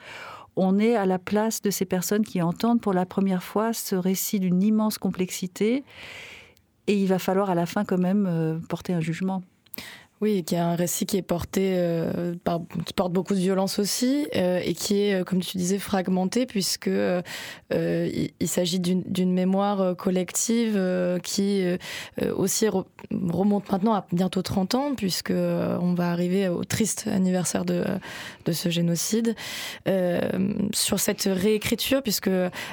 on 0.56 0.78
est 0.78 0.94
à 0.94 1.04
la 1.04 1.18
place 1.18 1.62
de 1.62 1.70
ces 1.70 1.84
personnes 1.84 2.24
qui 2.24 2.40
entendent 2.40 2.80
pour 2.80 2.92
la 2.92 3.06
première 3.06 3.42
fois 3.42 3.72
ce 3.72 3.96
récit 3.96 4.40
d'une 4.40 4.62
immense 4.62 4.98
complexité 4.98 5.84
et 6.86 6.96
il 6.96 7.06
va 7.06 7.18
falloir 7.18 7.50
à 7.50 7.54
la 7.54 7.66
fin 7.66 7.84
quand 7.84 7.98
même 7.98 8.26
euh, 8.26 8.58
porter 8.68 8.92
un 8.92 9.00
jugement. 9.00 9.42
Oui, 10.20 10.44
qui 10.44 10.54
est 10.54 10.58
un 10.58 10.76
récit 10.76 11.06
qui 11.06 11.16
est 11.16 11.22
porté, 11.22 11.74
euh, 11.76 12.34
qui 12.86 12.94
porte 12.94 13.12
beaucoup 13.12 13.34
de 13.34 13.40
violence 13.40 13.80
aussi, 13.80 14.28
euh, 14.36 14.60
et 14.64 14.72
qui 14.72 15.02
est, 15.02 15.24
comme 15.24 15.40
tu 15.40 15.58
disais, 15.58 15.78
fragmenté, 15.78 16.46
puisque 16.46 16.86
euh, 16.86 17.20
il, 17.70 18.48
s'agit 18.48 18.78
d'une 18.78 19.32
mémoire 19.32 19.96
collective 19.96 20.80
qui 21.22 21.64
aussi 22.36 22.68
remonte 23.10 23.70
maintenant 23.72 23.94
à 23.94 24.06
bientôt 24.12 24.42
30 24.42 24.74
ans, 24.76 24.94
puisque 24.94 25.32
on 25.32 25.94
va 25.94 26.10
arriver 26.10 26.48
au 26.48 26.62
triste 26.62 27.08
anniversaire 27.08 27.64
de, 27.64 27.84
ce 28.52 28.68
génocide. 28.68 29.34
sur 30.72 31.00
cette 31.00 31.24
réécriture, 31.24 32.02
puisque 32.02 32.30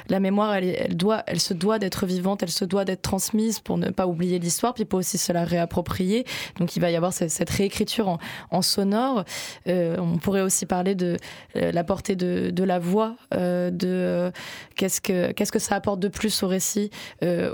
la 0.08 0.20
mémoire, 0.20 0.54
elle, 0.54 0.76
elle, 0.78 0.96
doit, 0.96 1.24
elle 1.26 1.40
se 1.40 1.54
doit 1.54 1.80
d'être 1.80 2.06
vivante, 2.06 2.44
elle 2.44 2.50
se 2.50 2.64
doit 2.64 2.84
d'être 2.84 3.02
transmise 3.02 3.58
pour 3.58 3.78
ne 3.78 3.90
pas 3.90 4.06
oublier 4.06 4.38
l'histoire, 4.38 4.74
puis 4.74 4.84
pour 4.84 5.00
aussi 5.00 5.18
se 5.18 5.32
la 5.32 5.44
réapproprier. 5.44 6.24
Donc 6.60 6.76
il 6.76 6.80
va 6.80 6.90
y 6.90 6.96
avoir 6.96 7.12
cette 7.12 7.31
cette 7.32 7.50
réécriture 7.50 8.18
en, 8.50 8.62
sonore. 8.62 9.24
Euh, 9.66 9.96
on 9.98 10.18
pourrait 10.18 10.40
aussi 10.40 10.66
parler 10.66 10.94
de 10.94 11.16
euh, 11.56 11.72
la 11.72 11.84
portée 11.84 12.14
de, 12.14 12.64
la 12.64 12.78
voix, 12.78 13.16
euh, 13.34 13.70
de 13.70 14.30
qu'est-ce 14.76 15.00
que 15.00 15.32
qu'est-ce 15.32 15.50
que 15.50 15.58
ça 15.58 15.74
apporte 15.74 15.98
de 16.00 16.08
plus 16.08 16.42
au 16.42 16.48
récit, 16.48 16.90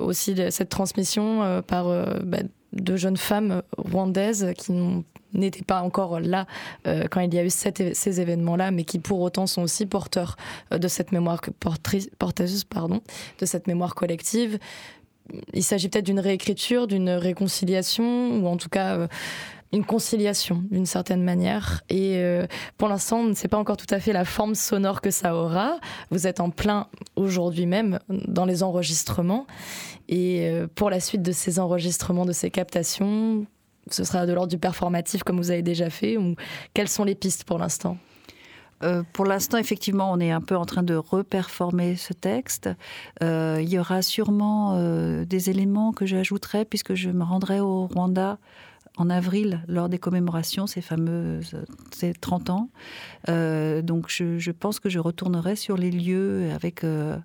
aussi 0.01 0.35
cette 0.51 0.69
transmission 0.69 1.63
par 1.67 1.87
bah, 2.25 2.39
de 2.73 2.97
jeunes 2.97 3.17
femmes 3.17 3.63
rwandaises 3.79 4.53
qui 4.59 4.73
n'étaient 5.33 5.65
pas 5.65 5.83
encore 5.83 6.21
là 6.21 6.47
quand 6.85 7.21
il 7.21 7.33
y 7.33 7.39
a 7.39 7.45
eu 7.45 7.51
ces 7.51 8.21
événements-là, 8.21 8.71
mais 8.71 8.85
qui 8.85 8.99
pour 8.99 9.21
autant 9.21 9.47
sont 9.47 9.63
aussi 9.63 9.87
porteurs 9.87 10.37
de 10.71 10.89
cette 10.89 11.13
mémoire 11.13 11.41
porteuse, 11.61 12.65
pardon, 12.65 13.01
de 13.39 13.47
cette 13.47 13.67
mémoire 13.67 13.95
collective. 13.95 14.59
Il 15.53 15.63
s'agit 15.63 15.89
peut-être 15.89 16.07
d'une 16.07 16.21
réécriture, 16.21 16.87
d'une 16.87 17.11
réconciliation, 17.11 18.39
ou 18.39 18.47
en 18.47 18.57
tout 18.57 18.71
cas 18.71 19.09
une 19.73 19.85
conciliation 19.85 20.63
d'une 20.71 20.87
certaine 20.87 21.23
manière. 21.23 21.83
Et 21.89 22.17
euh, 22.17 22.47
pour 22.79 22.89
l'instant, 22.89 23.19
on 23.19 23.25
ne 23.25 23.35
sait 23.35 23.49
pas 23.49 23.59
encore 23.59 23.77
tout 23.77 23.93
à 23.93 24.01
fait 24.01 24.13
la 24.13 24.25
forme 24.25 24.55
sonore 24.55 25.01
que 25.01 25.11
ça 25.11 25.35
aura. 25.35 25.79
Vous 26.11 26.27
êtes 26.27 26.41
en 26.41 26.51
plein 26.51 26.87
aujourd'hui 27.17 27.67
même 27.67 27.99
dans 28.09 28.47
les 28.47 28.63
enregistrements. 28.63 29.47
Et 30.09 30.49
euh, 30.49 30.67
pour 30.75 30.91
la 30.91 31.01
suite 31.01 31.23
de 31.23 31.33
ces 31.33 31.59
enregistrements, 31.59 32.25
de 32.25 32.33
ces 32.33 32.51
captations, 32.51 33.45
ce 33.91 34.05
sera 34.05 34.27
de 34.27 34.33
l'ordre 34.33 34.51
du 34.51 34.59
performatif 34.59 35.23
comme 35.23 35.37
vous 35.37 35.51
avez 35.51 35.63
déjà 35.63 35.91
fait 35.91 36.17
ou 36.17 36.35
quelles 36.73 36.89
sont 36.89 37.05
les 37.05 37.15
pistes 37.15 37.45
pour 37.45 37.59
l'instant? 37.59 37.99
Euh, 38.85 39.03
pour 39.13 39.25
l'instant, 39.25 39.59
effectivement, 39.59 40.11
on 40.13 40.21
est 40.21 40.31
un 40.31 40.41
peu 40.41 40.57
en 40.57 40.65
train 40.65 40.85
de 40.85 40.95
reperformer 40.95 41.97
ce 41.97 42.13
texte. 42.15 42.71
Il 43.21 43.69
y 43.69 43.79
aura 43.79 44.01
sûrement 44.01 44.81
des 45.25 45.51
éléments 45.51 45.93
que 45.93 46.07
j'ajouterai 46.07 46.65
puisque 46.65 46.95
je 46.95 47.11
me 47.11 47.25
rendrai 47.25 47.61
au 47.61 47.87
Rwanda 47.87 48.39
en 49.01 49.11
avril 49.11 49.63
lors 49.69 49.89
des 49.89 49.99
commémorations, 49.99 50.67
ces 50.67 50.81
fameuses 50.81 51.57
ces 51.93 52.13
30 52.13 52.51
ans. 52.51 52.69
Euh, 53.29 53.81
donc 53.83 54.07
je, 54.09 54.39
je 54.39 54.51
pense 54.51 54.81
que 54.81 54.89
je 54.89 54.99
retournerai 54.99 55.57
sur 55.57 55.77
les 55.77 55.91
lieux 55.91 56.51
avec 56.53 56.85
euh, 56.85 57.17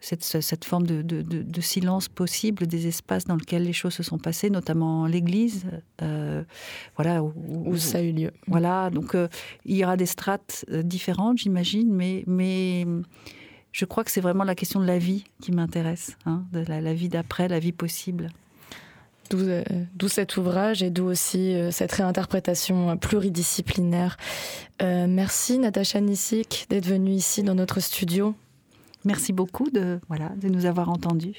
cette, 0.00 0.22
cette 0.24 0.64
forme 0.64 0.86
de, 0.86 1.02
de- 1.02 1.22
de- 1.22 1.42
de 1.42 1.60
silence 1.60 2.08
possible 2.08 2.66
des 2.66 2.86
espaces 2.86 3.24
dans 3.26 3.36
lesquels 3.36 3.62
les 3.64 3.72
choses 3.72 3.94
se 3.94 4.02
sont 4.02 4.18
passées, 4.18 4.50
notamment 4.50 5.06
l'église. 5.06 5.64
euh, 6.02 6.42
voilà, 6.96 7.22
où, 7.22 7.32
où 7.66 7.76
ça 7.76 7.98
a 7.98 8.02
eu 8.02 8.12
lieu 8.12 8.30
voilà, 8.46 8.90
donc 8.90 9.16
il 9.64 9.76
y 9.76 9.84
aura 9.84 9.96
des 9.96 10.06
strates 10.06 10.64
différentes, 10.84 11.38
j'imagine, 11.38 11.92
mais, 11.92 12.24
mais 12.26 12.86
je 13.72 13.84
crois 13.84 14.02
que 14.04 14.10
c'est 14.10 14.20
vraiment 14.20 14.44
la 14.44 14.54
question 14.54 14.80
de 14.80 14.86
la 14.86 14.98
vie 14.98 15.24
qui 15.40 15.52
m'intéresse, 15.52 16.16
hein, 16.26 16.44
de 16.52 16.60
la, 16.66 16.80
la 16.80 16.94
vie 16.94 17.08
d'après, 17.08 17.46
la 17.48 17.58
vie 17.60 17.72
possible. 17.72 18.28
D'où 19.30 19.38
euh, 19.38 19.62
d'où 19.94 20.08
cet 20.08 20.36
ouvrage 20.36 20.82
et 20.82 20.90
d'où 20.90 21.04
aussi 21.04 21.54
euh, 21.54 21.70
cette 21.70 21.92
réinterprétation 21.92 22.90
euh, 22.90 22.96
pluridisciplinaire. 22.96 24.16
Euh, 24.82 25.06
merci 25.08 25.58
Natacha 25.58 26.00
Nissik 26.00 26.66
d'être 26.68 26.86
venue 26.86 27.12
ici 27.12 27.44
dans 27.44 27.54
notre 27.54 27.78
studio. 27.78 28.34
Merci 29.04 29.32
beaucoup 29.32 29.70
de, 29.70 29.98
voilà, 30.08 30.30
de 30.36 30.48
nous 30.48 30.66
avoir 30.66 30.90
entendus. 30.90 31.36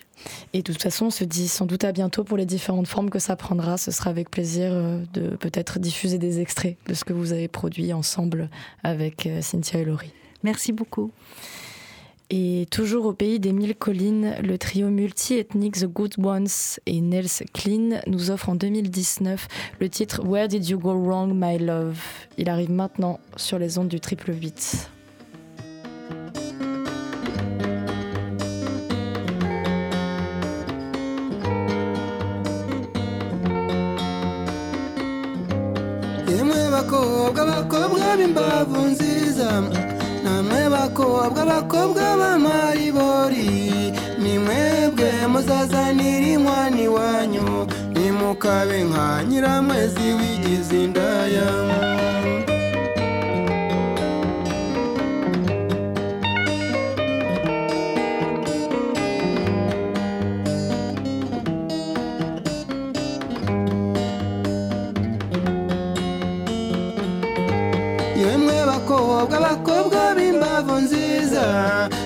Et 0.53 0.63
de 0.63 0.71
toute 0.71 0.81
façon, 0.81 1.07
on 1.07 1.09
se 1.11 1.23
dit 1.25 1.47
sans 1.47 1.67
doute 1.67 1.83
à 1.83 1.91
bientôt 1.91 2.23
pour 2.23 2.37
les 2.37 2.45
différentes 2.45 2.87
formes 2.87 3.11
que 3.11 3.19
ça 3.19 3.35
prendra. 3.35 3.77
Ce 3.77 3.91
sera 3.91 4.09
avec 4.09 4.31
plaisir 4.31 4.71
de 5.13 5.35
peut-être 5.35 5.77
diffuser 5.77 6.17
des 6.17 6.39
extraits 6.39 6.77
de 6.87 6.95
ce 6.95 7.03
que 7.03 7.13
vous 7.13 7.33
avez 7.33 7.47
produit 7.47 7.93
ensemble 7.93 8.49
avec 8.83 9.29
Cynthia 9.41 9.81
et 9.81 9.85
Laurie. 9.85 10.11
Merci 10.41 10.71
beaucoup. 10.71 11.11
Et 12.33 12.65
toujours 12.71 13.07
au 13.07 13.13
pays 13.13 13.41
des 13.41 13.51
mille 13.51 13.75
collines, 13.75 14.35
le 14.41 14.57
trio 14.57 14.87
multi-ethnique 14.87 15.77
The 15.77 15.85
Good 15.85 16.13
Ones 16.17 16.47
et 16.85 17.01
Nels 17.01 17.27
Clean 17.53 17.99
nous 18.07 18.31
offre 18.31 18.47
en 18.47 18.55
2019 18.55 19.49
le 19.81 19.89
titre 19.89 20.21
Where 20.23 20.47
Did 20.47 20.65
You 20.65 20.79
Go 20.79 20.93
Wrong, 20.93 21.33
My 21.35 21.59
Love? 21.59 21.99
Il 22.37 22.49
arrive 22.49 22.71
maintenant 22.71 23.19
sur 23.35 23.59
les 23.59 23.77
ondes 23.77 23.89
du 23.89 23.99
triple 23.99 24.31
8. 24.33 24.89
namwe 40.23 40.61
bakobwa 40.69 41.41
abakobwa 41.41 42.03
b'amaribori 42.19 43.49
ni 44.21 44.33
mwebwe 44.43 45.11
muzazanira 45.31 46.27
inkwani 46.33 46.85
wanyu 46.87 47.47
nimukabe 47.93 48.77
nka 48.89 49.07
nyiramwezi 49.29 50.07
wigize 50.19 50.75
indaya. 50.83 51.47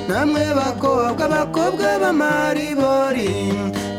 Namwe 0.10 0.44
bakobwa 0.60 1.26
bakobwa 1.36 1.88
b'amaribori 2.02 3.32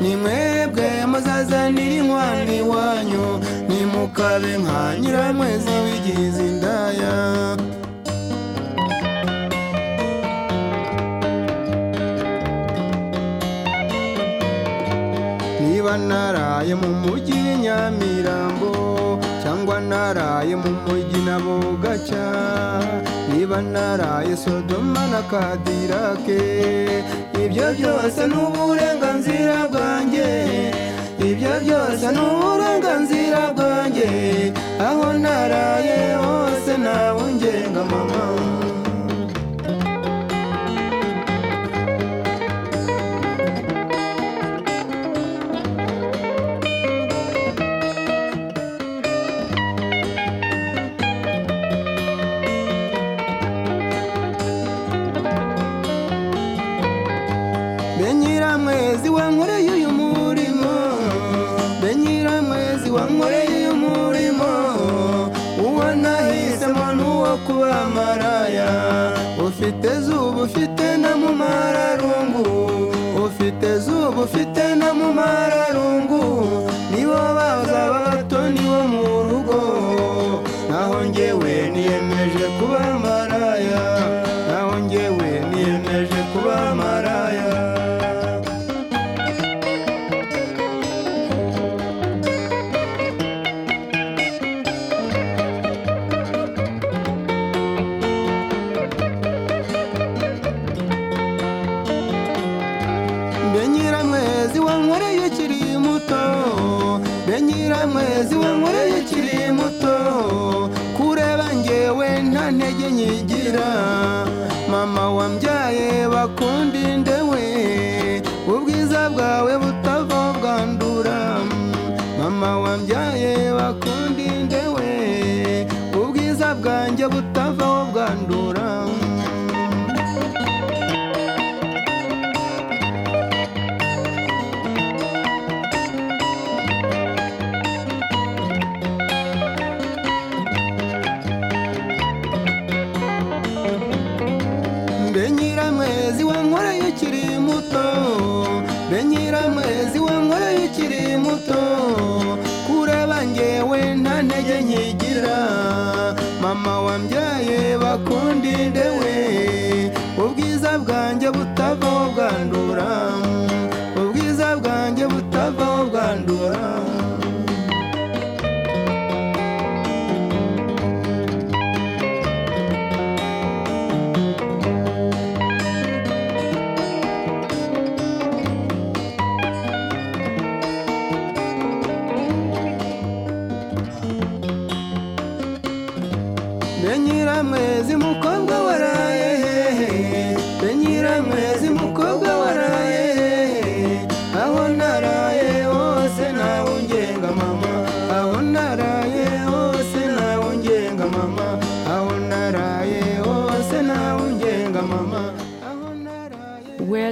nimwebwe 0.02 0.86
muzazanira 1.10 1.94
inkwani 2.00 2.58
wanyu. 2.72 3.26
Nimukabe 3.68 4.52
nka 4.62 4.80
nyiramwezi 5.00 5.72
wigize 5.84 6.42
indaya. 6.50 7.14
Niba 15.60 15.92
naraye 16.08 16.74
mu 16.80 16.90
mujyi 17.02 17.40
nyamirambo 17.62 18.45
cyangwa 19.66 19.80
naraye 19.80 20.54
mu 20.62 20.70
mujyi 20.86 21.18
na 21.26 21.38
bugaca 21.42 22.26
niba 23.28 23.58
naraye 23.62 24.36
sodoma 24.36 25.02
na 25.10 25.20
kadirake. 25.26 27.02
Ibyo 27.34 27.66
byose 27.74 28.26
ni 28.30 28.34
uburenganzira 28.46 29.66
bwanjye. 29.72 30.30
Ibyo 31.18 31.52
byose 31.66 32.06
ni 32.14 32.20
uburenganzira 32.30 33.42
bwanjye. 33.56 34.08
Aho 34.78 35.12
naraye 35.18 36.14
hose 36.22 36.72
nawe 36.78 37.24
ngenga 37.34 37.82
mama. 37.90 38.22
mumara 71.36 71.96
rungu 71.96 72.44
ufite 73.26 73.78
zuba 73.78 74.22
ufite 74.22 74.74
na 74.74 74.94
mumara 74.94 75.65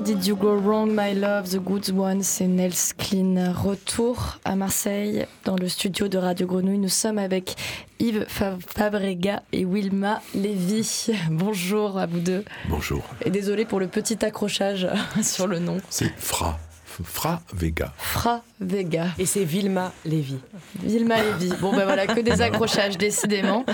did 0.05 0.27
you 0.27 0.37
go 0.37 0.55
wrong, 0.55 0.95
my 0.95 1.15
love, 1.15 1.51
the 1.51 1.59
good 1.59 1.89
one 1.91 2.23
C'est 2.23 2.47
Nels 2.47 2.73
Clean. 2.99 3.53
Retour 3.53 4.39
à 4.45 4.55
Marseille, 4.57 5.27
dans 5.45 5.57
le 5.57 5.69
studio 5.69 6.09
de 6.09 6.19
Radio 6.19 6.47
Grenouille. 6.47 6.79
Nous 6.79 6.89
sommes 6.89 7.19
avec 7.19 7.55
Yves 8.01 8.27
Fa- 8.29 8.59
Fabrega 8.67 9.43
et 9.53 9.65
Wilma 9.65 10.21
Lévy. 10.35 11.09
Bonjour 11.31 11.99
à 11.99 12.07
vous 12.07 12.21
deux. 12.21 12.45
Bonjour. 12.69 13.03
Et 13.25 13.31
désolé 13.31 13.65
pour 13.65 13.81
le 13.81 13.87
petit 13.89 14.23
accrochage 14.25 14.87
sur 15.23 15.47
le 15.47 15.59
nom. 15.59 15.79
C'est 15.91 16.13
Fra. 16.19 16.59
Fra 17.03 17.42
Vega. 17.53 17.92
Fra 17.97 18.42
Vega. 18.61 19.09
Et 19.18 19.26
c'est 19.26 19.45
Vilma 19.45 19.92
Lévy. 20.05 20.38
Vilma 20.82 21.16
Lévy. 21.22 21.53
Bon, 21.61 21.74
ben 21.74 21.84
voilà, 21.84 22.07
que 22.07 22.20
des 22.20 22.40
accrochages, 22.40 22.97
décidément. 22.97 23.64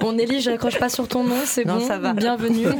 Bon, 0.00 0.12
Nelly, 0.12 0.40
j'accroche 0.40 0.78
pas 0.78 0.88
sur 0.88 1.08
ton 1.08 1.24
nom, 1.24 1.40
c'est 1.44 1.64
bon. 1.64 1.80
ça 1.80 1.98
va. 1.98 2.12
Bienvenue. 2.12 2.66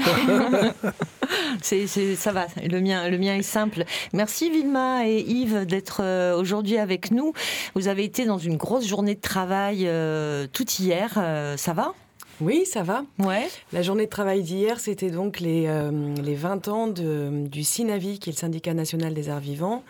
C'est, 1.63 1.87
ça 1.87 2.33
va, 2.33 2.47
le 2.63 2.81
mien, 2.81 3.09
le 3.09 3.19
mien 3.19 3.37
est 3.37 3.43
simple. 3.43 3.85
Merci 4.13 4.51
Vilma 4.51 5.07
et 5.07 5.21
Yves 5.21 5.65
d'être 5.65 6.03
euh, 6.03 6.37
aujourd'hui 6.37 6.77
avec 6.79 7.11
nous. 7.11 7.33
Vous 7.75 7.89
avez 7.89 8.05
été 8.05 8.27
dans 8.27 8.39
une 8.39 8.57
grosse 8.57 8.87
journée 8.87 9.15
de 9.15 9.21
travail 9.21 9.85
euh, 9.87 10.47
tout 10.53 10.69
hier, 10.79 11.15
euh, 11.17 11.57
ça 11.57 11.73
va? 11.73 11.95
Oui, 12.41 12.67
ça 12.67 12.83
va. 12.83 13.05
Ouais. 13.19 13.49
La 13.73 13.83
journée 13.83 14.05
de 14.07 14.11
travail 14.11 14.43
d'hier, 14.43 14.81
c'était 14.81 15.11
donc 15.11 15.41
les, 15.41 15.67
euh, 15.67 16.15
les 16.23 16.35
20 16.35 16.69
ans 16.69 16.87
de, 16.89 17.47
du 17.47 17.63
SINAVI, 17.63 18.19
qui 18.19 18.31
est 18.31 18.33
le 18.33 18.39
syndicat 18.39 18.75
national 18.75 19.15
des 19.15 19.29
arts 19.29 19.41
vivants, 19.41 19.83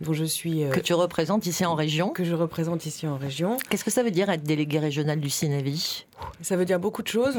dont 0.00 0.12
je 0.12 0.24
suis. 0.24 0.64
euh, 0.64 0.70
Que 0.70 0.80
tu 0.80 0.94
représentes 0.94 1.46
ici 1.46 1.64
en 1.64 1.74
région. 1.74 2.10
que 2.10 2.24
je 2.24 2.34
représente 2.34 2.86
ici 2.86 3.06
en 3.06 3.16
région. 3.16 3.56
Qu'est-ce 3.70 3.84
que 3.84 3.90
ça 3.90 4.02
veut 4.02 4.10
dire 4.10 4.28
être 4.30 4.42
délégué 4.42 4.78
régional 4.78 5.20
du 5.20 5.30
Cinévi? 5.30 6.06
Ça 6.40 6.56
veut 6.56 6.64
dire 6.64 6.80
beaucoup 6.80 7.02
de 7.02 7.08
choses. 7.08 7.36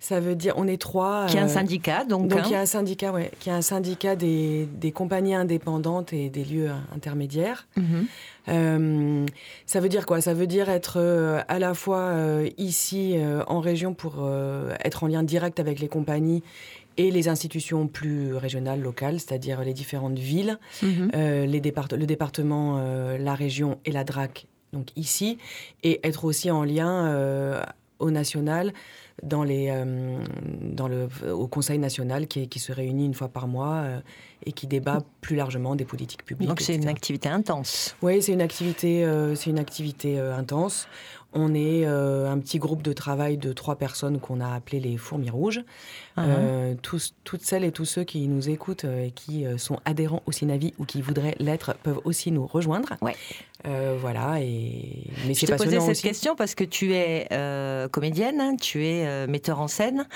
Ça 0.00 0.20
veut 0.20 0.34
dire, 0.34 0.54
on 0.56 0.66
est 0.66 0.80
trois. 0.80 1.26
Qui 1.26 1.36
est 1.36 1.40
un 1.40 1.44
euh, 1.46 1.48
syndicat, 1.48 2.04
donc. 2.04 2.28
Donc 2.28 2.40
hein. 2.40 2.42
il 2.46 2.52
y 2.52 2.54
a 2.54 2.60
un 2.60 2.66
syndicat, 2.66 3.12
ouais, 3.12 3.30
qui 3.40 3.48
est 3.48 3.52
un 3.52 3.62
syndicat 3.62 4.16
des, 4.16 4.66
des 4.66 4.92
compagnies 4.92 5.34
indépendantes 5.34 6.12
et 6.12 6.28
des 6.30 6.44
lieux 6.44 6.70
intermédiaires. 6.94 7.66
Mhm. 7.76 8.06
Euh, 8.48 9.26
ça 9.66 9.80
veut 9.80 9.88
dire 9.88 10.06
quoi? 10.06 10.20
Ça 10.20 10.32
veut 10.34 10.46
dire 10.46 10.70
être 10.70 10.98
euh, 10.98 11.42
à 11.48 11.58
la 11.58 11.74
fois 11.74 11.98
euh, 11.98 12.48
ici 12.56 13.16
en 13.46 13.60
région 13.60 13.94
pour 13.94 14.28
être 14.84 15.04
en 15.04 15.06
lien 15.06 15.22
direct 15.22 15.60
avec 15.60 15.80
les 15.80 15.88
compagnies 15.88 16.42
et 16.98 17.10
les 17.10 17.28
institutions 17.28 17.86
plus 17.86 18.34
régionales, 18.34 18.80
locales, 18.82 19.20
c'est-à-dire 19.20 19.62
les 19.62 19.72
différentes 19.72 20.18
villes, 20.18 20.58
Mhm. 20.82 21.10
euh, 21.14 21.46
les 21.46 21.60
départ- 21.60 21.88
le 21.96 22.04
département, 22.06 22.76
euh, 22.78 23.16
la 23.16 23.34
région 23.34 23.78
et 23.86 23.92
la 23.92 24.04
DRAC, 24.04 24.46
donc 24.74 24.88
ici, 24.96 25.38
et 25.82 26.00
être 26.06 26.24
aussi 26.26 26.50
en 26.50 26.64
lien 26.64 27.06
euh, 27.06 27.62
au 28.00 28.10
national, 28.10 28.72
dans 29.22 29.42
les, 29.42 29.68
euh, 29.70 30.18
dans 30.60 30.88
le, 30.88 31.08
au 31.30 31.46
Conseil 31.46 31.78
national 31.78 32.26
qui, 32.26 32.48
qui 32.48 32.58
se 32.58 32.72
réunit 32.72 33.06
une 33.06 33.14
fois 33.14 33.28
par 33.28 33.48
mois 33.48 33.74
euh, 33.74 34.00
et 34.44 34.52
qui 34.52 34.66
débat 34.66 35.02
plus 35.20 35.36
largement 35.36 35.74
des 35.76 35.84
politiques 35.84 36.24
publiques. 36.24 36.48
Donc 36.48 36.60
c'est 36.60 36.76
une 36.76 36.88
activité 36.88 37.28
intense. 37.28 37.96
Oui, 38.02 38.22
c'est 38.22 38.32
une 38.32 38.40
activité, 38.40 39.04
euh, 39.04 39.34
c'est 39.34 39.50
une 39.50 39.58
activité 39.58 40.18
intense. 40.18 40.88
On 41.34 41.54
est 41.54 41.84
un 41.84 42.38
petit 42.38 42.58
groupe 42.58 42.80
de 42.80 42.94
travail 42.94 43.36
de 43.36 43.52
trois 43.52 43.76
personnes 43.76 44.18
qu'on 44.18 44.40
a 44.40 44.54
appelé 44.54 44.80
les 44.80 44.96
fourmis 44.96 45.28
rouges. 45.28 45.60
Tous, 46.80 47.14
toutes 47.22 47.42
celles 47.42 47.64
et 47.64 47.70
tous 47.70 47.84
ceux 47.84 48.04
qui 48.04 48.26
nous 48.28 48.48
écoutent 48.48 48.84
et 48.84 49.10
qui 49.10 49.44
sont 49.58 49.78
adhérents 49.84 50.22
au 50.24 50.32
Sinavi 50.32 50.72
ou 50.78 50.86
qui 50.86 51.02
voudraient 51.02 51.36
l'être 51.38 51.74
peuvent 51.82 52.00
aussi 52.04 52.32
nous 52.32 52.46
rejoindre. 52.46 52.94
Ouais. 53.02 53.14
Euh, 53.66 53.96
voilà, 54.00 54.40
et 54.40 55.04
mais 55.26 55.34
Je 55.34 55.40
c'est 55.40 55.46
te 55.46 55.52
posais 55.56 55.80
cette 55.80 55.90
aussi. 55.90 56.02
question 56.02 56.36
parce 56.36 56.54
que 56.54 56.62
tu 56.62 56.94
es 56.94 57.26
euh, 57.32 57.88
comédienne, 57.88 58.40
hein, 58.40 58.54
tu 58.54 58.86
es 58.86 59.04
euh, 59.04 59.26
metteur 59.26 59.60
en 59.60 59.66
scène, 59.66 60.06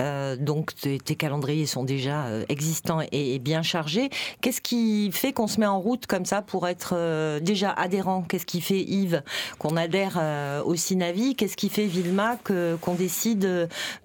euh, 0.00 0.34
donc 0.36 0.74
tes, 0.74 0.98
tes 0.98 1.14
calendriers 1.14 1.66
sont 1.66 1.84
déjà 1.84 2.24
euh, 2.24 2.44
existants 2.48 3.02
et, 3.12 3.34
et 3.34 3.38
bien 3.38 3.60
chargés. 3.62 4.08
Qu'est-ce 4.40 4.62
qui 4.62 5.10
fait 5.12 5.34
qu'on 5.34 5.46
se 5.46 5.60
met 5.60 5.66
en 5.66 5.78
route 5.78 6.06
comme 6.06 6.24
ça 6.24 6.40
pour 6.40 6.66
être 6.68 6.94
euh, 6.96 7.38
déjà 7.38 7.70
adhérent? 7.70 8.22
Qu'est-ce 8.22 8.46
qui 8.46 8.62
fait 8.62 8.80
Yves 8.80 9.22
qu'on 9.58 9.76
adhère 9.76 10.16
euh, 10.18 10.62
au 10.62 10.74
Sinavi? 10.74 11.34
Qu'est-ce 11.36 11.56
qui 11.58 11.68
fait 11.68 11.84
Vilma 11.86 12.38
que- 12.44 12.76
qu'on 12.80 12.94
décide 12.94 13.40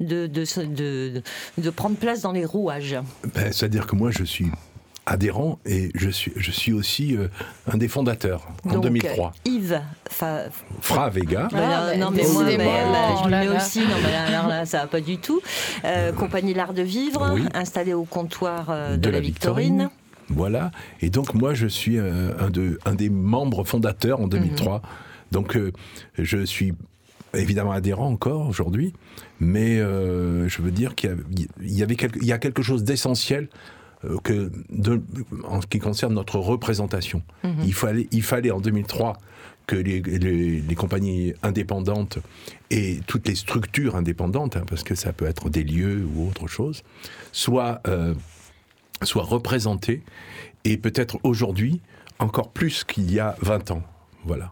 de, 0.01 0.27
de, 0.27 0.43
se- 0.45 0.59
de, 0.59 1.21
de 1.57 1.69
prendre 1.69 1.95
place 1.95 2.19
dans 2.21 2.33
les 2.33 2.43
rouages? 2.43 2.97
Ben, 3.35 3.53
C'est-à-dire 3.53 3.87
que 3.87 3.95
moi, 3.95 4.11
je 4.11 4.25
suis 4.25 4.47
adhérent 5.11 5.59
et 5.65 5.91
je 5.95 6.09
suis, 6.09 6.31
je 6.35 6.51
suis 6.51 6.73
aussi 6.73 7.15
euh, 7.15 7.27
un 7.71 7.77
des 7.77 7.87
fondateurs 7.87 8.47
en 8.65 8.73
Donc, 8.73 8.83
2003. 8.83 9.27
euh, 9.47 9.49
Yves, 9.49 9.81
fa- 10.09 10.45
Fra 10.79 11.09
Vega. 11.09 11.49
Bah, 11.51 11.57
Ah, 11.61 11.97
non, 11.97 12.11
bah, 12.11 12.11
non, 12.11 12.11
mais 12.11 12.23
moi, 12.31 12.43
mais, 12.43 12.57
décidément, 12.57 12.91
bah, 12.91 12.97
je 13.09 13.21
oh 13.21 13.25
le 13.25 13.29
mets 13.31 13.49
aussi. 13.57 13.79
Non, 13.81 13.85
mais 14.03 14.11
là, 14.11 14.23
alors 14.27 14.47
là, 14.47 14.65
ça 14.65 14.79
va 14.79 14.87
pas 14.87 15.01
du 15.01 15.17
tout. 15.17 15.41
Euh, 15.85 16.11
compagnie 16.13 16.53
L'Art 16.53 16.73
de 16.73 16.81
Vivre, 16.81 17.31
Oui. 17.33 17.43
installée 17.53 17.93
au 17.93 18.05
comptoir 18.05 18.67
euh, 18.69 18.97
de, 18.97 19.09
la, 19.09 19.19
Victorine. 19.19 19.89
Voilà. 20.29 20.71
Et 21.01 21.09
donc, 21.09 21.33
moi, 21.33 21.53
je 21.53 21.67
suis 21.67 21.97
euh, 21.97 22.31
un, 22.39 22.49
de, 22.49 22.79
un 22.85 22.95
des 22.95 23.09
membres 23.09 23.63
fondateurs 23.65 24.21
en 24.21 24.27
2003. 24.27 24.81
Donc, 25.31 25.55
euh, 25.57 25.71
je 26.17 26.45
suis 26.45 26.73
évidemment 27.33 27.71
adhérent 27.71 28.07
encore 28.09 28.47
aujourd'hui, 28.47 28.93
mais 29.39 29.77
euh, 29.79 30.47
je 30.49 30.61
veux 30.61 30.71
dire 30.71 30.95
qu'il 30.95 31.17
y 31.61 31.77
y 31.79 31.83
avait 31.83 31.95
quelque, 31.95 32.17
il 32.21 32.25
y 32.27 32.33
a 32.33 32.37
quelque 32.37 32.61
chose 32.61 32.83
d'essentiel 32.83 33.43
euh, 33.43 33.57
que 34.23 34.51
de- 34.69 35.01
en 35.43 35.61
ce 35.61 35.67
qui 35.67 35.79
concerne 35.79 36.13
notre 36.13 36.37
représentation. 36.39 37.21
Mhm. 37.43 37.53
il, 37.65 37.73
fallait, 37.73 38.07
il 38.11 38.23
fallait 38.23 38.51
en 38.51 38.59
2003 38.61 39.17
que 39.67 39.75
les, 39.75 40.01
les- 40.01 40.59
les 40.61 40.75
compagnies 40.75 41.33
indépendantes 41.43 42.17
et 42.71 42.99
toutes 43.07 43.27
les 43.27 43.35
structures 43.35 43.95
indépendantes, 43.95 44.57
hein, 44.57 44.63
parce 44.67 44.83
que 44.83 44.95
ça 44.95 45.13
peut 45.13 45.25
être 45.25 45.49
des 45.49 45.63
lieux 45.63 46.05
ou 46.15 46.27
autre 46.27 46.47
chose, 46.47 46.83
soient, 47.31 47.79
euh, 47.87 48.13
soient 49.03 49.23
représentées 49.23 50.01
et 50.65 50.77
peut-être 50.77 51.19
aujourd'hui 51.23 51.79
encore 52.19 52.51
plus 52.51 52.83
qu'il 52.83 53.11
y 53.11 53.19
a 53.19 53.35
20 53.41 53.71
ans. 53.71 53.83
Voilà. 54.25 54.51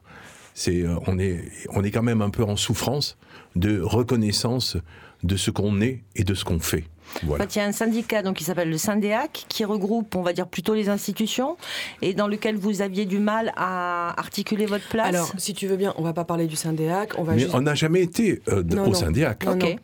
Euh, 0.68 0.95
on, 1.08 1.18
est, 1.20 1.43
on 1.72 1.84
est 1.84 1.91
quand 1.91 2.04
même 2.04 2.22
un 2.22 2.30
peu 2.30 2.43
en 2.43 2.56
souffrance 2.56 3.18
de 3.56 3.80
reconnaissance 3.82 4.78
de 5.24 5.36
ce 5.38 5.52
qu'on 5.52 5.82
est 5.82 6.02
et 6.16 6.24
de 6.24 6.34
ce 6.34 6.45
qu'on 6.45 6.60
fait. 6.60 6.86
Voilà. 7.24 7.43
En 7.43 7.47
fait, 7.47 7.55
il 7.55 7.60
y 7.60 7.62
a 7.62 7.66
un 7.66 7.72
syndicat 7.72 8.22
donc, 8.24 8.38
qui 8.38 8.43
s'appelle 8.43 8.70
le 8.70 8.78
Syndéac, 8.78 9.45
qui 9.49 9.66
regroupe, 9.66 10.16
on 10.16 10.22
va 10.22 10.34
dire, 10.34 10.47
plutôt 10.47 10.74
les 10.74 10.89
institutions, 10.89 11.57
et 12.01 12.14
dans 12.14 12.28
lequel 12.28 12.55
vous 12.57 12.82
aviez 12.82 13.05
du 13.05 13.20
mal 13.20 13.51
à 13.55 14.14
articuler 14.20 14.66
votre 14.66 14.88
place. 14.89 15.07
Alors, 15.07 15.32
si 15.38 15.53
tu 15.53 15.68
veux 15.68 15.78
bien, 15.78 15.93
on 15.97 16.03
va 16.03 16.14
pas 16.14 16.26
parler 16.26 16.47
du 16.47 16.55
Syndéac, 16.55 17.14
on 17.18 17.24
va 17.24 17.34
Mais 17.34 17.39
juste 17.39 17.53
on 17.55 17.62
n'a 17.62 17.76
jamais 17.76 18.01
été 18.01 18.41
euh, 18.49 18.64
Non, 18.64 18.84
au 18.84 18.88
non. 18.88 18.93
syndiac. 18.93 19.45
Non, 19.45 19.53
Ok. 19.53 19.64
non, 19.64 19.76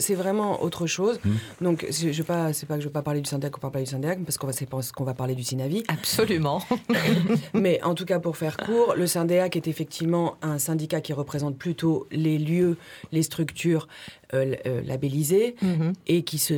c'est 0.00 0.14
vraiment 0.14 0.62
autre 0.62 0.86
chose. 0.86 1.20
Hmm. 1.24 1.64
Donc, 1.64 1.86
je 1.90 2.08
vais 2.08 2.22
pas, 2.22 2.52
c'est 2.52 2.66
pas 2.66 2.74
que 2.76 2.80
je 2.80 2.86
vais 2.88 2.92
pas 2.92 3.02
parler 3.02 3.20
du 3.20 3.28
syndicat, 3.28 3.50
on 3.62 3.66
va 3.66 3.70
parler 3.70 3.84
du 3.84 3.90
syndicat, 3.90 4.16
parce 4.24 4.38
qu'on 4.38 4.46
va, 4.46 4.52
c'est 4.52 4.66
parce 4.66 4.92
qu'on 4.92 5.04
va 5.04 5.14
parler 5.14 5.34
du 5.34 5.42
Sinavi. 5.42 5.82
Absolument. 5.88 6.62
Mais 7.54 7.82
en 7.82 7.94
tout 7.94 8.04
cas, 8.04 8.18
pour 8.18 8.36
faire 8.36 8.56
court, 8.56 8.94
le 8.96 9.06
Syndéac 9.06 9.56
est 9.56 9.68
effectivement 9.68 10.36
un 10.42 10.58
syndicat 10.58 11.00
qui 11.00 11.12
représente 11.12 11.56
plutôt 11.56 12.06
les 12.10 12.38
lieux, 12.38 12.76
les 13.12 13.22
structures 13.22 13.88
euh, 14.34 14.54
euh, 14.66 14.80
labellisées 14.86 15.54
Mhm. 15.62 15.92
et 16.06 16.22
qui 16.22 16.38
se 16.38 16.54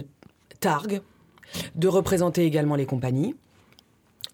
targue 0.64 1.00
de 1.74 1.88
représenter 1.88 2.44
également 2.44 2.74
les 2.74 2.86
compagnies. 2.86 3.34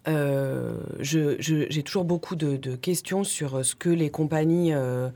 Euh, 0.07 0.77
J'ai 0.99 1.83
toujours 1.83 2.05
beaucoup 2.05 2.35
de, 2.35 2.57
de 2.57 2.75
questions 2.75 3.23
sur 3.23 3.63
ce 3.65 3.75
que 3.75 3.89
les 3.89 4.09
compagnies... 4.09 4.73
euh, 4.73 5.09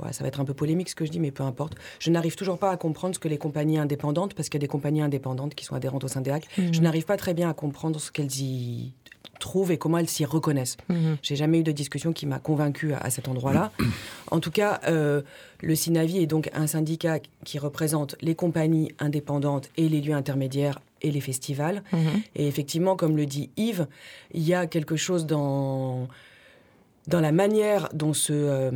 ouais, 0.00 0.12
ça 0.12 0.22
va 0.24 0.28
être 0.28 0.40
un 0.40 0.44
peu 0.44 0.54
polémique 0.54 0.88
ce 0.90 0.94
que 0.94 1.04
je 1.06 1.10
dis, 1.10 1.20
mais 1.20 1.30
peu 1.30 1.44
importe. 1.44 1.74
Je 2.00 2.10
n'arrive 2.10 2.36
toujours 2.36 2.58
pas 2.58 2.70
à 2.70 2.76
comprendre 2.76 3.14
ce 3.14 3.20
que 3.20 3.28
les 3.28 3.38
compagnies 3.38 3.78
indépendantes, 3.78 4.34
parce 4.34 4.48
qu'il 4.48 4.58
y 4.60 4.62
a 4.62 4.66
des 4.66 4.74
compagnies 4.76 5.00
indépendantes 5.02 5.54
qui 5.54 5.64
sont 5.64 5.74
adhérentes 5.76 6.04
au 6.04 6.08
Syndéac, 6.08 6.46
Mhm. 6.58 6.74
je 6.74 6.80
n'arrive 6.80 7.04
pas 7.06 7.16
très 7.16 7.34
bien 7.34 7.48
à 7.48 7.54
comprendre 7.54 7.98
ce 8.00 8.10
qu'elles 8.10 8.36
y 8.40 8.92
trouvent 9.38 9.70
et 9.72 9.78
comment 9.78 9.98
elles 9.98 10.08
s'y 10.08 10.24
reconnaissent. 10.24 10.76
Mhm. 10.88 11.16
J'ai 11.22 11.36
jamais 11.36 11.60
eu 11.60 11.62
de 11.62 11.72
discussion 11.72 12.12
qui 12.12 12.26
m'a 12.26 12.38
convaincue 12.38 12.92
à, 12.92 12.98
à 12.98 13.10
cet 13.10 13.28
endroit-là. 13.28 13.72
en 14.30 14.40
tout 14.40 14.50
cas, 14.50 14.80
euh, 14.86 15.22
le 15.60 15.74
Sinavi 15.74 16.18
est 16.18 16.26
donc 16.26 16.50
un 16.54 16.66
syndicat 16.66 17.18
qui 17.44 17.58
représente 17.58 18.16
les 18.20 18.34
compagnies 18.34 18.90
indépendantes 18.98 19.70
et 19.76 19.88
les 19.88 20.00
lieux 20.00 20.14
intermédiaires 20.14 20.80
et 21.02 21.10
les 21.10 21.20
festivals. 21.20 21.82
Mhm. 21.92 21.98
Et 22.36 22.46
effectivement, 22.48 22.96
comme 22.96 23.16
le 23.16 23.26
dit 23.26 23.50
Yves, 23.56 23.86
il 24.32 24.42
y 24.42 24.54
a 24.54 24.66
quelque 24.66 24.96
chose 24.96 25.26
dans, 25.26 26.08
dans 27.06 27.20
la 27.20 27.32
manière 27.32 27.88
dont 27.94 28.12
se, 28.14 28.32
euh, 28.32 28.70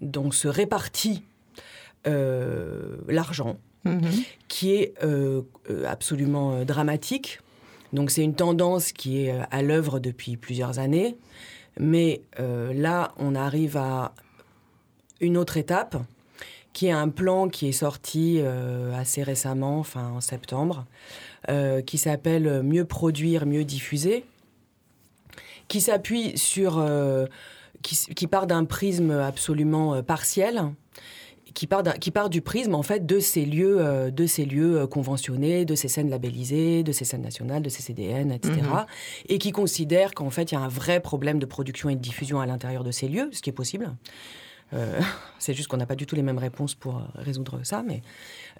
dont 0.00 0.30
se 0.30 0.48
répartit 0.48 1.22
euh, 2.06 2.96
l'argent 3.08 3.56
Mhm. 3.84 4.10
qui 4.48 4.74
est 4.74 4.94
absolument 5.86 6.64
dramatique. 6.64 7.38
Donc 7.92 8.10
c'est 8.10 8.22
une 8.22 8.34
tendance 8.34 8.92
qui 8.92 9.24
est 9.24 9.32
euh, 9.32 9.42
à 9.50 9.62
l'œuvre 9.62 9.98
depuis 9.98 10.36
plusieurs 10.36 10.78
années. 10.78 11.16
Mais 11.78 12.22
euh, 12.40 12.72
là, 12.72 13.12
on 13.18 13.34
arrive 13.34 13.76
à 13.76 14.12
une 15.20 15.36
autre 15.36 15.56
étape, 15.56 15.96
qui 16.72 16.86
est 16.86 16.92
un 16.92 17.08
plan 17.08 17.48
qui 17.48 17.68
est 17.68 17.72
sorti 17.72 18.38
euh, 18.40 18.94
assez 18.94 19.22
récemment, 19.22 19.78
enfin 19.78 20.08
en 20.10 20.20
septembre, 20.20 20.86
qui 21.86 21.96
s'appelle 21.96 22.62
Mieux 22.62 22.84
produire, 22.84 23.46
mieux 23.46 23.64
diffuser, 23.64 24.26
qui 25.66 25.80
s'appuie 25.80 26.36
sur... 26.36 26.86
qui, 27.80 28.26
part 28.26 28.46
d'un 28.46 28.66
prisme 28.66 29.12
absolument 29.12 30.02
partiel, 30.02 30.62
qui 31.58 31.66
part, 31.66 31.82
qui 31.82 32.12
part 32.12 32.30
du 32.30 32.40
prisme 32.40 32.76
en 32.76 32.84
fait 32.84 33.04
de 33.04 33.18
ces 33.18 33.44
lieux, 33.44 33.78
euh, 33.80 34.12
de 34.12 34.26
ces 34.26 34.44
lieux 34.44 34.78
euh, 34.78 34.86
conventionnés, 34.86 35.64
de 35.64 35.74
ces 35.74 35.88
scènes 35.88 36.08
labellisées, 36.08 36.84
de 36.84 36.92
ces 36.92 37.04
scènes 37.04 37.22
nationales, 37.22 37.62
de 37.62 37.68
ces 37.68 37.82
CDN, 37.82 38.30
etc. 38.30 38.60
Mhm. 38.62 38.86
Et 39.28 39.38
qui 39.38 39.50
considère 39.50 40.14
qu'en 40.14 40.30
fait 40.30 40.52
il 40.52 40.54
y 40.54 40.56
a 40.56 40.60
un 40.60 40.68
vrai 40.68 41.00
problème 41.00 41.40
de 41.40 41.46
production 41.46 41.88
et 41.88 41.96
de 41.96 42.00
diffusion 42.00 42.38
à 42.40 42.46
l'intérieur 42.46 42.84
de 42.84 42.92
ces 42.92 43.08
lieux, 43.08 43.28
ce 43.32 43.42
qui 43.42 43.50
est 43.50 43.52
possible. 43.52 43.92
Euh, 44.72 45.00
c'est 45.40 45.52
juste 45.52 45.66
qu'on 45.66 45.78
n'a 45.78 45.86
pas 45.86 45.96
du 45.96 46.06
tout 46.06 46.14
les 46.14 46.22
mêmes 46.22 46.38
réponses 46.38 46.76
pour 46.76 47.02
résoudre 47.16 47.58
ça, 47.64 47.82
mais 47.84 48.02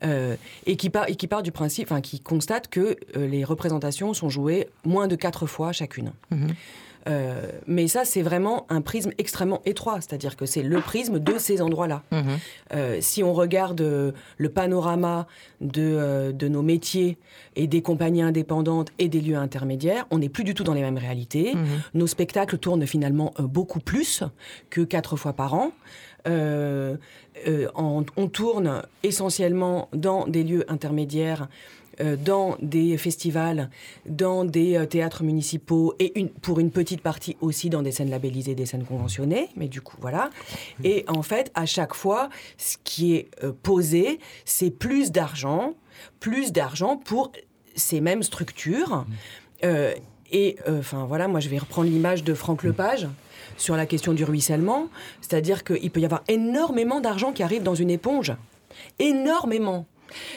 euh, 0.02 0.34
et 0.66 0.74
qui 0.74 0.90
part 0.90 1.08
et 1.08 1.14
qui 1.14 1.28
part 1.28 1.44
du 1.44 1.52
principe, 1.52 1.92
enfin 1.92 2.00
qui 2.00 2.18
constate 2.18 2.66
que 2.66 2.96
les 3.14 3.44
représentations 3.44 4.12
sont 4.12 4.28
jouées 4.28 4.70
moins 4.84 5.06
de 5.06 5.14
quatre 5.14 5.46
fois 5.46 5.70
chacune. 5.70 6.10
Mhm. 6.32 6.48
Euh, 7.08 7.40
mais 7.66 7.88
ça, 7.88 8.04
c'est 8.04 8.22
vraiment 8.22 8.66
un 8.68 8.80
prisme 8.80 9.12
extrêmement 9.18 9.60
étroit, 9.64 10.00
c'est-à-dire 10.00 10.36
que 10.36 10.46
c'est 10.46 10.62
le 10.62 10.80
prisme 10.80 11.18
de 11.18 11.38
ces 11.38 11.62
endroits-là. 11.62 12.02
Mhm. 12.12 12.22
Euh, 12.74 12.98
si 13.00 13.22
on 13.22 13.32
regarde 13.32 13.80
euh, 13.80 14.12
le 14.36 14.48
panorama 14.48 15.26
de, 15.60 16.32
de 16.32 16.48
nos 16.48 16.62
métiers 16.62 17.18
et 17.56 17.66
des 17.66 17.82
compagnies 17.82 18.22
indépendantes 18.22 18.92
et 18.98 19.08
des 19.08 19.20
lieux 19.20 19.36
intermédiaires, 19.36 20.06
on 20.10 20.18
n'est 20.18 20.28
plus 20.28 20.44
du 20.44 20.54
tout 20.54 20.64
dans 20.64 20.74
les 20.74 20.82
mêmes 20.82 20.98
réalités. 20.98 21.54
Mhm. 21.54 21.66
Nos 21.94 22.06
spectacles 22.06 22.58
tournent 22.58 22.86
finalement 22.86 23.32
beaucoup 23.38 23.80
plus 23.80 24.22
que 24.70 24.82
quatre 24.82 25.16
fois 25.16 25.32
par 25.32 25.54
an. 25.54 25.72
Euh, 26.28 26.96
euh, 27.46 27.68
en- 27.74 28.04
on 28.16 28.28
tourne 28.28 28.82
essentiellement 29.02 29.88
dans 29.92 30.26
des 30.26 30.42
lieux 30.44 30.64
intermédiaires, 30.70 31.48
euh, 32.00 32.16
dans 32.16 32.56
des 32.60 32.96
festivals, 32.98 33.70
dans 34.06 34.44
des 34.44 34.84
théâtres 34.88 35.22
municipaux 35.24 35.94
et 35.98 36.18
une, 36.18 36.28
pour 36.28 36.60
une 36.60 36.70
petite 36.70 37.00
partie 37.00 37.36
aussi 37.40 37.70
dans 37.70 37.82
des 37.82 37.92
scènes 37.92 38.10
labellisées, 38.10 38.54
des 38.54 38.66
scènes 38.66 38.84
conventionnées. 38.84 39.48
Mais 39.56 39.68
du 39.68 39.80
coup, 39.80 39.96
voilà. 40.00 40.30
Et 40.84 41.04
en 41.08 41.22
fait, 41.22 41.50
à 41.54 41.64
chaque 41.66 41.94
fois, 41.94 42.28
ce 42.56 42.76
qui 42.84 43.14
est 43.14 43.28
posé, 43.62 44.20
c'est 44.44 44.70
plus 44.70 45.10
d'argent, 45.12 45.74
plus 46.20 46.52
d'argent 46.52 46.96
pour 46.96 47.32
ces 47.74 48.00
mêmes 48.00 48.22
structures. 48.22 49.06
Euh, 49.64 49.92
et 50.30 50.56
euh, 50.68 50.80
enfin 50.80 51.04
voilà, 51.06 51.26
moi 51.26 51.40
je 51.40 51.48
vais 51.48 51.58
reprendre 51.58 51.88
l'image 51.88 52.22
de 52.22 52.34
Franck 52.34 52.62
Lepage 52.62 53.08
sur 53.58 53.76
la 53.76 53.84
question 53.84 54.14
du 54.14 54.24
ruissellement, 54.24 54.88
c'est-à-dire 55.20 55.62
qu'il 55.64 55.90
peut 55.90 56.00
y 56.00 56.04
avoir 56.06 56.22
énormément 56.28 57.00
d'argent 57.00 57.32
qui 57.32 57.42
arrive 57.42 57.62
dans 57.62 57.74
une 57.74 57.90
éponge, 57.90 58.32
énormément. 58.98 59.86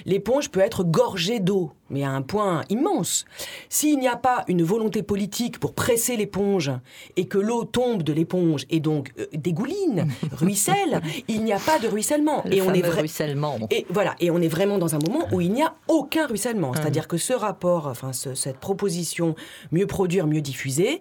L'éponge 0.05 0.49
peut 0.49 0.59
être 0.59 0.83
gorgée 0.83 1.39
d'eau, 1.39 1.71
mais 1.89 2.03
à 2.03 2.09
un 2.09 2.21
point 2.21 2.63
immense. 2.67 3.23
S'il 3.69 3.99
n'y 3.99 4.07
a 4.09 4.17
pas 4.17 4.43
une 4.49 4.63
volonté 4.63 5.01
politique 5.01 5.59
pour 5.59 5.73
presser 5.73 6.17
l'éponge 6.17 6.71
et 7.15 7.25
que 7.25 7.37
l'eau 7.37 7.63
tombe 7.63 8.03
de 8.03 8.11
l'éponge 8.11 8.65
et 8.69 8.81
donc 8.81 9.13
euh, 9.17 9.27
dégouline, 9.33 10.07
ruisselle, 10.33 10.99
il 11.29 11.45
n'y 11.45 11.53
a 11.53 11.59
pas 11.59 11.79
de 11.79 11.87
ruissellement. 11.87 12.43
Le 12.45 12.55
et 12.55 12.61
on 12.61 12.73
est 12.73 12.81
vrai- 12.81 12.99
ruissellement. 12.99 13.59
et 13.69 13.85
voilà, 13.89 14.15
et 14.19 14.29
on 14.29 14.41
est 14.41 14.49
vraiment 14.49 14.77
dans 14.77 14.93
un 14.93 14.99
moment 14.99 15.25
où 15.31 15.39
il 15.39 15.53
n'y 15.53 15.63
a 15.63 15.73
aucun 15.87 16.27
ruissellement. 16.27 16.73
C'est-à-dire 16.73 17.07
que 17.07 17.15
ce 17.15 17.31
rapport, 17.31 17.87
enfin 17.87 18.11
ce- 18.11 18.35
cette 18.35 18.57
proposition 18.57 19.35
mieux 19.71 19.87
produire, 19.87 20.27
mieux 20.27 20.41
diffuser, 20.41 20.99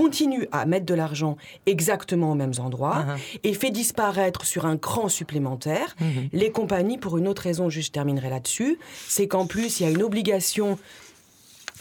continue 0.00 0.46
à 0.52 0.66
mettre 0.66 0.84
de 0.84 0.92
l'argent 0.92 1.38
exactement 1.64 2.32
aux 2.32 2.34
mêmes 2.34 2.52
endroits 2.58 3.04
Mhm. 3.04 3.16
et 3.44 3.54
fait 3.54 3.70
disparaître 3.70 4.44
sur 4.44 4.66
un 4.66 4.76
cran 4.76 5.08
supplémentaire 5.08 5.96
Mhm. 6.00 6.28
les 6.34 6.50
compagnies 6.50 6.98
pour 6.98 7.16
une 7.16 7.26
autre 7.26 7.42
raison, 7.42 7.70
je 7.70 7.80
terminerai 7.90 8.28
là-dessus, 8.28 8.78
c'est 9.08 9.26
qu'en 9.26 9.46
plus 9.46 9.80
il 9.80 9.84
y 9.84 9.86
a 9.86 9.90
une 9.90 10.02
obligation, 10.02 10.78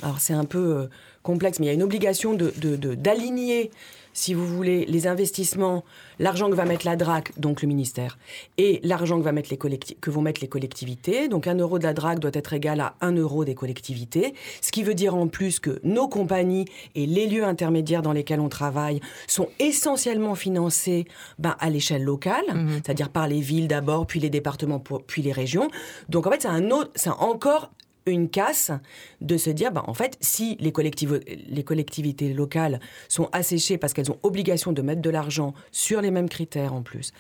alors 0.02 0.20
c'est 0.20 0.34
un 0.34 0.46
peu 0.46 0.66
euh, 0.78 0.88
complexe, 1.24 1.60
mais 1.60 1.66
il 1.66 1.70
y 1.70 1.72
a 1.72 1.74
une 1.74 1.84
obligation 1.84 2.34
de- 2.34 2.54
de- 2.58 2.78
de- 2.78 2.96
d'aligner, 2.96 3.70
si 4.16 4.34
vous 4.34 4.48
voulez, 4.48 4.86
les 4.86 5.08
investissements, 5.08 5.84
l'argent 6.20 6.50
que 6.50 6.56
va 6.56 6.64
mettre 6.64 6.86
la 6.86 6.96
DRAC, 6.96 7.38
donc 7.38 7.62
le 7.62 7.68
ministère, 7.68 8.18
et 8.58 8.80
l'argent 8.82 9.20
que, 9.20 9.24
va 9.24 9.34
mettre 9.34 9.50
les 9.52 9.58
que 9.58 10.10
vont 10.10 10.22
mettre 10.22 10.42
les 10.42 10.48
collectivités. 10.48 11.28
Donc 11.28 11.48
un 11.48 11.56
euro 11.56 11.78
de 11.78 11.84
la 11.84 11.94
DRAC 11.94 12.20
doit 12.20 12.32
être 12.34 12.54
égal 12.54 12.80
à 12.80 12.96
un 13.02 13.12
euro 13.12 13.44
des 13.44 13.56
collectivités, 13.56 14.34
ce 14.62 14.72
qui 14.72 14.84
veut 14.84 14.96
dire 14.96 15.16
en 15.16 15.28
plus 15.28 15.60
que 15.60 15.82
nos 15.84 16.08
compagnies 16.08 16.66
et 16.96 17.06
les 17.06 17.28
lieux 17.28 17.44
intermédiaires 17.44 18.02
dans 18.02 18.14
lesquels 18.14 18.40
on 18.40 18.50
travaille 18.50 19.02
sont 19.28 19.50
essentiellement 19.60 20.36
financés 20.36 21.06
ben, 21.38 21.58
à 21.60 21.70
l'échelle 21.70 22.04
locale, 22.04 22.46
c'est-à-dire 22.76 23.10
par 23.10 23.28
les 23.28 23.42
villes 23.42 23.68
d'abord, 23.68 24.08
puis 24.08 24.22
les 24.22 24.30
départements, 24.30 24.82
puis 25.06 25.22
les 25.22 25.34
régions. 25.34 25.68
Donc 26.08 26.26
en 26.26 26.32
fait, 26.32 26.44
c'est 26.44 26.48
un 26.48 26.72
autre, 26.72 26.92
c'est 26.96 27.10
encore 27.10 27.70
une 28.06 28.30
casse 28.30 28.72
de 29.22 29.38
se 29.38 29.50
dire, 29.50 29.72
ben, 29.72 29.84
en 29.88 29.94
fait, 29.94 30.18
si 30.22 30.58
les 30.60 30.72
collectivités 30.72 32.34
locales 32.34 32.80
sont 33.10 33.30
asséchées 33.32 33.78
parce 33.78 33.94
qu'elles 33.94 34.12
ont 34.12 34.20
obligation 34.24 34.72
de 34.72 34.82
mettre 34.82 35.02
de 35.02 35.10
l'argent 35.10 35.54
sur 35.72 36.02
les 36.02 36.12
mêmes 36.12 36.30
critères 36.30 36.74
en 36.74 36.84
plus, 36.84 37.12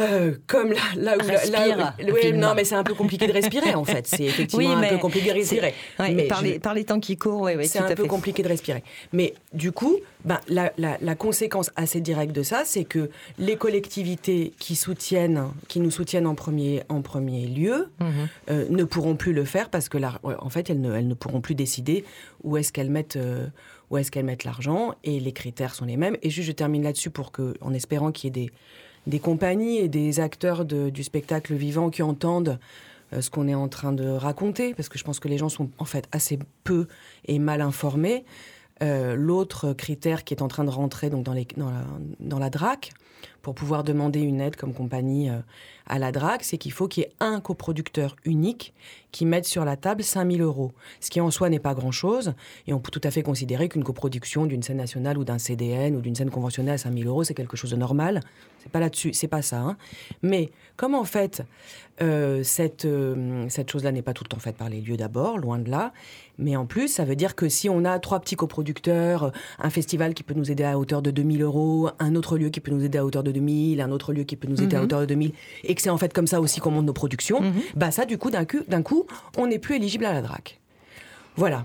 euh, 0.00 0.32
comme 0.46 0.72
là, 0.72 0.80
là 0.96 1.16
où... 1.16 1.26
là- 1.26 1.26
là 1.26 1.38
Respire, 1.38 1.94
où- 2.08 2.12
oui, 2.14 2.32
non, 2.32 2.54
mais 2.54 2.64
c'est 2.64 2.74
un 2.74 2.82
peu 2.84 2.94
compliqué 2.94 3.26
de 3.26 3.32
respirer, 3.32 3.74
en 3.74 3.84
fait. 3.84 4.06
C'est 4.06 4.24
effectivement 4.24 4.74
Oui, 4.80 4.86
un 4.86 4.88
peu 4.88 4.98
compliqué 4.98 5.28
de 5.28 5.34
respirer. 5.34 5.74
Ouais, 5.98 6.12
Mais 6.12 6.24
par, 6.28 6.40
je- 6.40 6.44
les, 6.46 6.58
par 6.58 6.74
les 6.74 6.84
temps 6.84 6.98
qui 7.00 7.16
courent, 7.16 7.42
oui, 7.42 7.52
oui, 7.56 7.66
c'est 7.66 7.78
un 7.78 7.94
peu 7.94 8.02
fait. 8.02 8.08
compliqué 8.08 8.42
de 8.42 8.48
respirer. 8.48 8.82
Mais 9.12 9.34
du 9.52 9.70
coup, 9.72 9.96
ben, 10.24 10.40
la, 10.48 10.72
la- 10.78 10.96
la 11.02 11.14
conséquence 11.14 11.70
assez 11.76 12.00
directe 12.00 12.32
de 12.34 12.42
ça, 12.42 12.62
c'est 12.64 12.84
que 12.84 13.10
les 13.38 13.56
collectivités 13.56 14.52
qui 14.58 14.76
soutiennent, 14.76 15.44
qui 15.68 15.80
nous 15.80 15.90
soutiennent 15.90 16.26
en 16.26 16.34
premier, 16.34 16.82
en 16.88 17.02
premier 17.02 17.46
lieu, 17.46 17.88
Mhm. 18.00 18.06
euh, 18.50 18.64
ne 18.70 18.84
pourront 18.84 19.14
plus 19.16 19.32
le 19.34 19.44
faire 19.44 19.68
parce 19.68 19.88
que, 19.88 19.98
ouais, 19.98 20.34
en 20.38 20.48
fait, 20.48 20.70
elles 20.70 20.80
ne, 20.80 20.94
elles 20.94 21.08
ne 21.08 21.14
pourront 21.14 21.40
plus 21.42 21.54
décider 21.54 22.04
où 22.42 22.56
est-ce 22.56 22.72
qu'elles 22.72 22.90
mettent. 22.90 23.16
euh, 23.16 23.46
où 23.90 23.98
est-ce 23.98 24.10
qu'elles 24.10 24.24
mettent 24.24 24.44
l'argent 24.44 24.94
et 25.04 25.20
les 25.20 25.32
critères 25.32 25.74
sont 25.74 25.84
les 25.84 25.98
mêmes. 25.98 26.16
Et 26.22 26.30
juste, 26.30 26.46
je 26.48 26.52
termine 26.52 26.82
là-dessus 26.82 27.10
pour 27.10 27.30
que, 27.30 27.52
en 27.60 27.74
espérant 27.74 28.10
qu'il 28.10 28.28
y 28.28 28.40
ait 28.40 28.46
des, 28.46 28.52
des 29.06 29.18
compagnies 29.18 29.78
et 29.78 29.88
des 29.88 30.20
acteurs 30.20 30.64
du 30.64 31.02
spectacle 31.02 31.54
vivant 31.54 31.90
qui 31.90 32.02
entendent 32.02 32.58
euh, 33.12 33.20
ce 33.20 33.30
qu'on 33.30 33.48
est 33.48 33.54
en 33.54 33.68
train 33.68 33.92
de 33.92 34.08
raconter, 34.08 34.74
parce 34.74 34.88
que 34.88 34.98
je 34.98 35.04
pense 35.04 35.20
que 35.20 35.28
les 35.28 35.38
gens 35.38 35.48
sont 35.48 35.70
en 35.78 35.84
fait 35.84 36.06
assez 36.12 36.38
peu 36.64 36.86
et 37.26 37.38
mal 37.38 37.60
informés. 37.60 38.24
Euh, 38.82 39.14
L'autre 39.14 39.72
critère 39.72 40.24
qui 40.24 40.34
est 40.34 40.42
en 40.42 40.48
train 40.48 40.64
de 40.64 40.70
rentrer 40.70 41.10
donc 41.10 41.24
dans 41.24 42.38
la 42.38 42.50
DRAC, 42.50 42.92
pour 43.42 43.54
pouvoir 43.54 43.84
demander 43.84 44.20
une 44.20 44.40
aide 44.40 44.56
comme 44.56 44.72
compagnie 44.72 45.28
euh, 45.28 45.38
à 45.86 45.98
la 45.98 46.12
DRAC, 46.12 46.44
c'est 46.44 46.58
qu'il 46.58 46.72
faut 46.72 46.88
qu'il 46.88 47.02
y 47.02 47.06
ait 47.06 47.12
un 47.20 47.40
coproducteur 47.40 48.16
unique 48.24 48.72
qui 49.10 49.26
mette 49.26 49.44
sur 49.44 49.64
la 49.64 49.76
table 49.76 50.02
5000 50.02 50.40
euros. 50.42 50.72
Ce 51.00 51.10
qui 51.10 51.20
en 51.20 51.30
soi 51.30 51.48
n'est 51.48 51.58
pas 51.58 51.74
grand-chose. 51.74 52.34
Et 52.66 52.72
on 52.72 52.78
peut 52.78 52.90
tout 52.90 53.00
à 53.04 53.10
fait 53.10 53.22
considérer 53.22 53.68
qu'une 53.68 53.84
coproduction 53.84 54.46
d'une 54.46 54.62
scène 54.62 54.76
nationale 54.78 55.18
ou 55.18 55.24
d'un 55.24 55.38
CDN 55.38 55.96
ou 55.96 56.00
d'une 56.00 56.14
scène 56.14 56.30
conventionnelle 56.30 56.74
à 56.74 56.78
5000 56.78 57.06
euros, 57.06 57.24
c'est 57.24 57.34
quelque 57.34 57.56
chose 57.56 57.70
de 57.70 57.76
normal. 57.76 58.20
C'est 58.62 58.70
pas 58.70 58.80
là-dessus, 58.80 59.12
c'est 59.12 59.28
pas 59.28 59.42
ça. 59.42 59.58
hein. 59.60 59.76
Mais 60.22 60.50
comme 60.76 60.94
en 60.94 61.04
fait, 61.04 61.42
euh, 62.00 62.42
cette, 62.44 62.84
euh, 62.84 63.46
cette 63.48 63.70
chose-là 63.70 63.90
n'est 63.92 64.02
pas 64.02 64.12
tout 64.14 64.22
le 64.24 64.28
temps 64.28 64.38
faite 64.38 64.56
par 64.56 64.68
les 64.68 64.80
lieux 64.80 64.96
d'abord, 64.96 65.38
loin 65.38 65.58
de 65.58 65.68
là. 65.70 65.92
Mais 66.38 66.56
en 66.56 66.64
plus, 66.64 66.88
ça 66.88 67.04
veut 67.04 67.14
dire 67.16 67.34
que 67.34 67.48
si 67.48 67.68
on 67.68 67.84
a 67.84 67.98
trois 67.98 68.20
petits 68.20 68.36
coproducteurs, 68.36 69.24
euh, 69.24 69.30
un 69.58 69.68
festival 69.70 70.14
qui 70.14 70.22
peut 70.22 70.34
nous 70.34 70.50
aider 70.50 70.64
à 70.64 70.78
hauteur 70.78 71.02
de 71.02 71.10
2000 71.10 71.42
euros, 71.42 71.90
un 71.98 72.14
autre 72.14 72.38
lieu 72.38 72.48
qui 72.50 72.60
peut 72.60 72.70
nous 72.70 72.84
aider 72.84 72.98
à 72.98 73.04
hauteur 73.04 73.22
de 73.22 73.32
2000, 73.32 73.80
un 73.80 73.90
autre 73.90 74.12
lieu 74.12 74.24
qui 74.24 74.36
peut 74.36 74.48
nous 74.48 74.62
aider 74.62 74.76
à 74.76 74.78
Mhm. 74.78 74.84
hauteur 74.84 75.00
de 75.00 75.06
2000, 75.06 75.32
et 75.64 75.74
que 75.74 75.82
c'est 75.82 75.90
en 75.90 75.98
fait 75.98 76.12
comme 76.12 76.26
ça 76.26 76.40
aussi 76.40 76.60
qu'on 76.60 76.70
monte 76.70 76.86
nos 76.86 76.92
productions, 76.92 77.40
Mhm. 77.42 77.52
bah 77.76 77.90
ça, 77.90 78.04
du 78.06 78.16
coup, 78.16 78.30
d'un 78.30 78.82
coup, 78.82 79.06
on 79.36 79.46
n'est 79.48 79.58
plus 79.58 79.76
éligible 79.76 80.04
à 80.06 80.12
la 80.12 80.22
DRAC. 80.22 80.60
Voilà. 81.36 81.64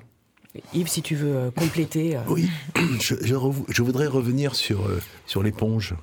Yves, 0.73 0.87
si 0.87 1.01
tu 1.03 1.15
veux 1.15 1.51
compléter. 1.55 2.15
euh, 2.17 2.21
Oui, 2.27 2.49
je, 2.99 3.13
je 3.23 3.81
voudrais 3.83 4.07
revenir 4.07 4.55
sur, 4.55 4.85
euh, 4.87 4.99
sur 5.27 5.43
l'éponge 5.43 5.93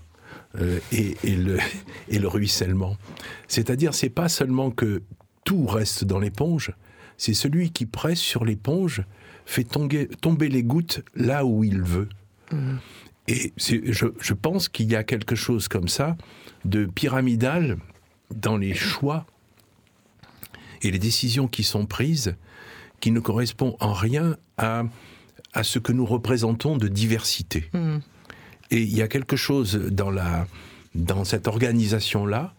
euh, 0.61 0.79
et, 0.93 1.17
et 1.25 1.37
le, 1.37 1.59
et 2.09 2.19
le 2.19 2.29
ruissellement. 2.29 2.97
C'est-à-dire, 3.49 3.95
c'est 3.95 4.09
pas 4.11 4.29
seulement 4.29 4.71
que 4.71 5.03
tout 5.45 5.67
reste 5.67 6.05
dans 6.05 6.19
l'éponge, 6.19 6.73
c'est 7.17 7.35
celui 7.35 7.71
qui 7.71 7.87
presse 7.87 8.19
sur 8.19 8.45
l'éponge, 8.45 9.03
fait 9.47 9.65
tomber, 9.65 10.09
tomber 10.21 10.49
les 10.49 10.63
gouttes 10.63 11.03
là 11.15 11.45
où 11.45 11.65
il 11.65 11.83
veut. 11.83 12.09
Et 13.29 13.53
c'est- 13.57 13.93
je, 13.93 14.07
je 14.21 14.33
pense 14.35 14.69
qu'il 14.69 14.91
y 14.91 14.97
a 14.97 15.03
quelque 15.05 15.35
chose 15.35 15.69
comme 15.69 15.89
ça 15.89 16.17
de 16.65 16.87
pyramidal 16.87 17.77
dans 18.35 18.57
les 18.57 18.75
choix 18.75 19.27
et 20.83 20.91
les 20.91 20.99
décisions 20.99 21.49
qui 21.49 21.63
sont 21.63 21.87
prises 21.87 22.37
qui 23.01 23.11
ne 23.11 23.21
correspond 23.21 23.77
en 23.81 23.93
rien 23.93 24.37
à, 24.57 24.85
à 25.53 25.63
ce 25.63 25.79
que 25.79 25.93
nous 25.93 26.07
représentons 26.07 26.77
de 26.77 26.89
diversité. 26.89 27.69
Mhm. 27.75 28.01
Et 28.75 28.83
il 28.83 28.95
y 28.97 29.03
a 29.03 29.09
quelque 29.09 29.37
chose 29.37 29.77
dans, 29.91 30.11
la, 30.11 30.47
dans 30.97 31.25
cette 31.25 31.47
organisation-là 31.47 32.53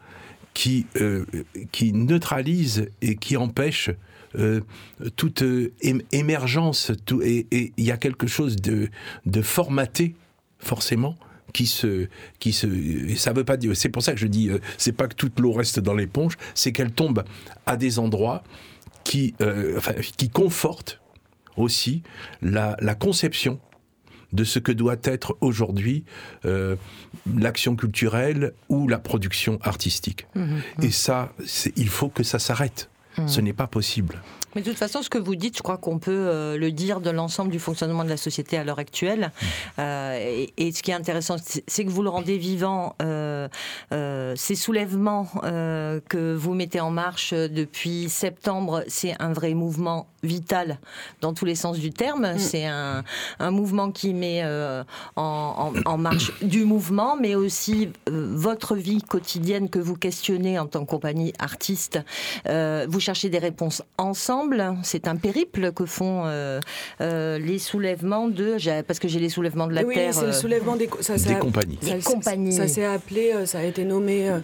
qui, 0.54 0.86
euh, 0.96 1.26
qui 1.74 1.92
neutralise 1.92 2.90
et 3.02 3.16
qui 3.18 3.36
empêche 3.36 3.90
euh, 4.40 4.62
toute 5.18 5.42
euh, 5.44 5.74
ém- 5.84 6.02
émergence. 6.14 6.92
et 7.22 7.74
il 7.78 7.84
y 7.84 7.92
a 7.92 7.98
quelque 7.98 8.28
chose 8.28 8.56
de, 8.56 8.88
de 9.26 9.42
formaté, 9.42 10.16
forcément, 10.60 11.18
qui 11.54 11.68
se, 11.68 12.08
qui 12.40 12.54
se, 12.54 12.68
ça 13.18 13.34
veut 13.34 13.44
pas 13.44 13.58
dire. 13.58 13.76
C'est 13.76 13.90
pour 13.90 14.02
ça 14.02 14.14
que 14.14 14.20
je 14.20 14.28
dis, 14.28 14.50
c'est 14.78 14.92
pas 14.94 15.08
que 15.10 15.16
toute 15.16 15.38
l'eau 15.40 15.52
reste 15.52 15.80
dans 15.82 15.94
l'éponge, 15.94 16.38
c'est 16.54 16.72
qu'elle 16.72 16.92
tombe 16.92 17.24
à 17.66 17.76
des 17.78 18.00
endroits 18.00 18.42
qui, 19.04 19.36
qui 20.18 20.30
confortent 20.30 21.00
aussi 21.58 22.04
la, 22.42 22.76
la 22.82 22.96
conception 22.96 23.60
de 24.36 24.44
ce 24.44 24.60
que 24.60 24.72
doit 24.72 24.98
être 25.04 25.38
aujourd'hui 25.42 26.04
euh, 26.46 26.76
l'action 27.36 27.76
culturelle 27.76 28.54
ou 28.70 28.88
la 28.88 29.00
production 29.00 29.60
artistique. 29.62 30.28
Et 30.82 30.92
ça, 30.92 31.32
il 31.76 31.90
faut 31.90 32.10
que 32.10 32.24
ça 32.24 32.40
s'arrête. 32.40 32.90
Ce 33.28 33.40
n'est 33.40 33.54
pas 33.54 33.68
possible. 33.68 34.22
Mais 34.56 34.62
de 34.62 34.70
toute 34.70 34.78
façon, 34.78 35.02
ce 35.02 35.10
que 35.10 35.18
vous 35.18 35.36
dites, 35.36 35.58
je 35.58 35.62
crois 35.62 35.78
qu'on 35.78 36.00
peut 36.00 36.12
euh, 36.12 36.58
le 36.58 36.72
dire 36.72 37.02
de 37.02 37.10
l'ensemble 37.10 37.52
du 37.52 37.60
fonctionnement 37.60 38.06
de 38.06 38.10
la 38.10 38.18
société 38.18 38.58
à 38.58 38.64
l'heure 38.64 38.80
actuelle. 38.80 39.32
Euh, 39.80 40.18
et, 40.18 40.54
et 40.58 40.72
ce 40.72 40.82
qui 40.82 40.92
est 40.92 40.96
intéressant, 40.96 41.36
c'est 41.68 41.86
que 41.86 41.90
vous 41.90 42.04
le 42.04 42.10
rendez 42.10 42.38
vivant, 42.38 42.96
euh, 43.02 43.48
ces 44.36 44.56
soulèvements 44.56 45.28
que 45.44 46.34
vous 46.36 46.54
mettez 46.54 46.80
en 46.80 46.92
marche 46.92 47.34
depuis 47.34 48.10
septembre, 48.10 48.84
c'est 48.88 49.16
un 49.20 49.34
vrai 49.34 49.54
mouvement 49.54 50.08
vital 50.26 50.80
dans 51.22 51.34
tous 51.34 51.46
les 51.46 51.56
sens 51.56 51.78
du 51.80 51.92
terme. 51.92 52.38
C'est 52.38 52.66
un, 52.66 53.04
un 53.40 53.52
mouvement 53.52 53.92
qui 53.92 54.14
met 54.14 54.42
euh, 54.44 54.84
en, 55.16 55.72
en- 55.86 55.90
en 55.92 55.98
marche 55.98 56.32
du 56.44 56.66
mouvement, 56.66 57.16
mais 57.20 57.36
aussi 57.36 57.90
euh, 58.10 58.28
votre 58.34 58.76
vie 58.76 59.02
quotidienne 59.02 59.70
que 59.70 59.80
vous 59.80 59.96
questionnez 59.96 60.60
en 60.60 60.66
tant 60.66 60.84
que 60.86 60.90
compagnie 60.90 61.34
artiste. 61.40 62.00
Euh, 62.48 62.86
vous 62.90 63.00
cherchez 63.00 63.30
des 63.30 63.40
réponses 63.40 63.82
ensemble. 63.98 64.76
C'est 64.84 65.08
un 65.08 65.16
périple 65.16 65.72
que 65.72 65.86
font 65.86 66.24
euh, 66.26 66.60
euh, 67.02 67.38
les 67.40 67.60
soulèvements 67.60 68.28
de. 68.28 68.58
Parce 68.84 69.00
que 69.00 69.08
j'ai 69.08 69.20
les 69.20 69.30
soulèvements 69.30 69.68
de 69.68 69.74
la 69.74 69.84
oui, 69.84 69.96
terre. 69.96 70.14
c'est 70.14 70.26
le 70.26 70.32
soulèvement 70.32 70.76
des, 70.76 70.90
ça, 71.02 71.18
ça- 71.18 71.30
Des 71.34 71.40
compagnies. 71.40 71.78
Ça- 71.82 72.00
compagnies. 72.00 72.54
Ça 72.54 72.68
s'est 72.68 72.86
appelé, 72.86 73.46
ça 73.46 73.60
a 73.60 73.64
été 73.64 73.84
nommé 73.84 74.30
euh, 74.30 74.40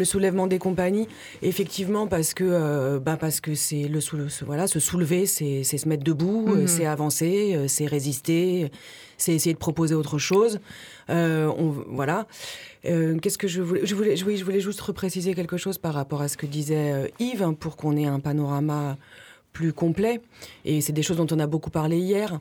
le 0.00 0.04
soulèvement 0.04 0.48
des 0.48 0.58
compagnies. 0.58 1.06
Effectivement, 1.42 2.08
parce 2.08 2.34
que, 2.34 2.42
euh, 2.44 2.98
bah, 2.98 3.16
parce 3.16 3.40
que 3.40 3.54
c'est 3.54 3.86
le 3.86 4.00
voilà, 4.44 4.66
se 4.66 4.80
soulever, 4.80 5.26
c'est 5.26 5.62
se 5.62 5.88
mettre 5.88 6.02
debout, 6.02 6.46
euh, 6.48 6.62
Mhm. 6.62 6.66
c'est 6.66 6.86
avancer, 6.86 7.52
euh, 7.54 7.68
c'est 7.68 7.86
résister, 7.86 8.72
c'est 9.18 9.32
essayer 9.34 9.52
de 9.54 9.58
proposer 9.58 9.94
autre 9.94 10.18
chose. 10.18 10.58
Euh, 11.10 11.46
on, 11.58 11.68
voilà. 11.88 12.26
Euh, 12.86 13.18
Qu'est-ce 13.18 13.36
que 13.38 13.46
je 13.46 13.60
voulais 13.60 13.84
je 13.84 13.94
voulais, 13.94 14.16
voulais, 14.16 14.36
je 14.38 14.44
voulais 14.44 14.60
juste 14.60 14.80
repréciser 14.80 15.34
quelque 15.34 15.58
chose 15.58 15.76
par 15.78 15.92
rapport 15.94 16.22
à 16.22 16.28
ce 16.28 16.36
que 16.36 16.46
disait 16.46 17.12
Yves, 17.20 17.42
hein, 17.42 17.52
pour 17.52 17.76
qu'on 17.76 17.96
ait 17.96 18.06
un 18.06 18.20
panorama 18.20 18.96
plus 19.52 19.72
complet. 19.74 20.20
Et 20.64 20.80
c'est 20.80 20.92
des 20.94 21.02
choses 21.02 21.18
dont 21.18 21.26
on 21.30 21.38
a 21.38 21.46
beaucoup 21.46 21.70
parlé 21.70 21.98
hier. 21.98 22.40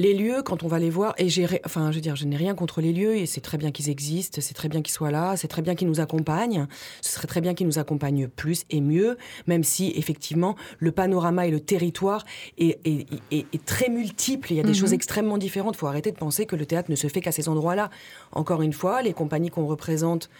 Les 0.00 0.14
lieux, 0.14 0.42
quand 0.44 0.62
on 0.62 0.68
va 0.68 0.78
les 0.78 0.90
voir, 0.90 1.12
et 1.18 1.28
j'ai, 1.28 1.44
enfin, 1.66 1.90
je 1.90 1.96
veux 1.96 2.00
dire, 2.00 2.14
je 2.14 2.24
n'ai 2.24 2.36
rien 2.36 2.54
contre 2.54 2.80
les 2.80 2.92
lieux, 2.92 3.16
et 3.16 3.26
c'est 3.26 3.40
très 3.40 3.58
bien 3.58 3.72
qu'ils 3.72 3.90
existent, 3.90 4.40
c'est 4.40 4.54
très 4.54 4.68
bien 4.68 4.80
qu'ils 4.80 4.92
soient 4.94 5.10
là, 5.10 5.36
c'est 5.36 5.48
très 5.48 5.60
bien 5.60 5.74
qu'ils 5.74 5.88
nous 5.88 5.98
accompagnent. 5.98 6.68
Ce 7.02 7.10
serait 7.14 7.26
très 7.26 7.40
bien 7.40 7.52
qu'ils 7.52 7.66
nous 7.66 7.80
accompagnent 7.80 8.28
plus 8.28 8.62
et 8.70 8.80
mieux, 8.80 9.18
même 9.48 9.64
si 9.64 9.92
effectivement 9.96 10.54
le 10.78 10.92
panorama 10.92 11.48
et 11.48 11.50
le 11.50 11.58
territoire 11.58 12.24
est, 12.58 12.78
est- 12.86 13.06
est- 13.32 13.46
est 13.52 13.64
très 13.64 13.88
multiple. 13.88 14.52
Il 14.52 14.56
y 14.56 14.60
a 14.60 14.62
des 14.62 14.72
choses 14.74 14.92
extrêmement 14.92 15.36
différentes. 15.36 15.74
Il 15.74 15.78
faut 15.78 15.88
arrêter 15.88 16.12
de 16.12 16.16
penser 16.16 16.46
que 16.46 16.54
le 16.54 16.64
théâtre 16.64 16.92
ne 16.92 16.96
se 16.96 17.08
fait 17.08 17.20
qu'à 17.20 17.32
ces 17.32 17.48
endroits-là. 17.48 17.90
Encore 18.30 18.62
une 18.62 18.72
fois, 18.72 19.02
les 19.02 19.12
compagnies 19.12 19.50
qu'on 19.50 19.66
représente 19.66 20.30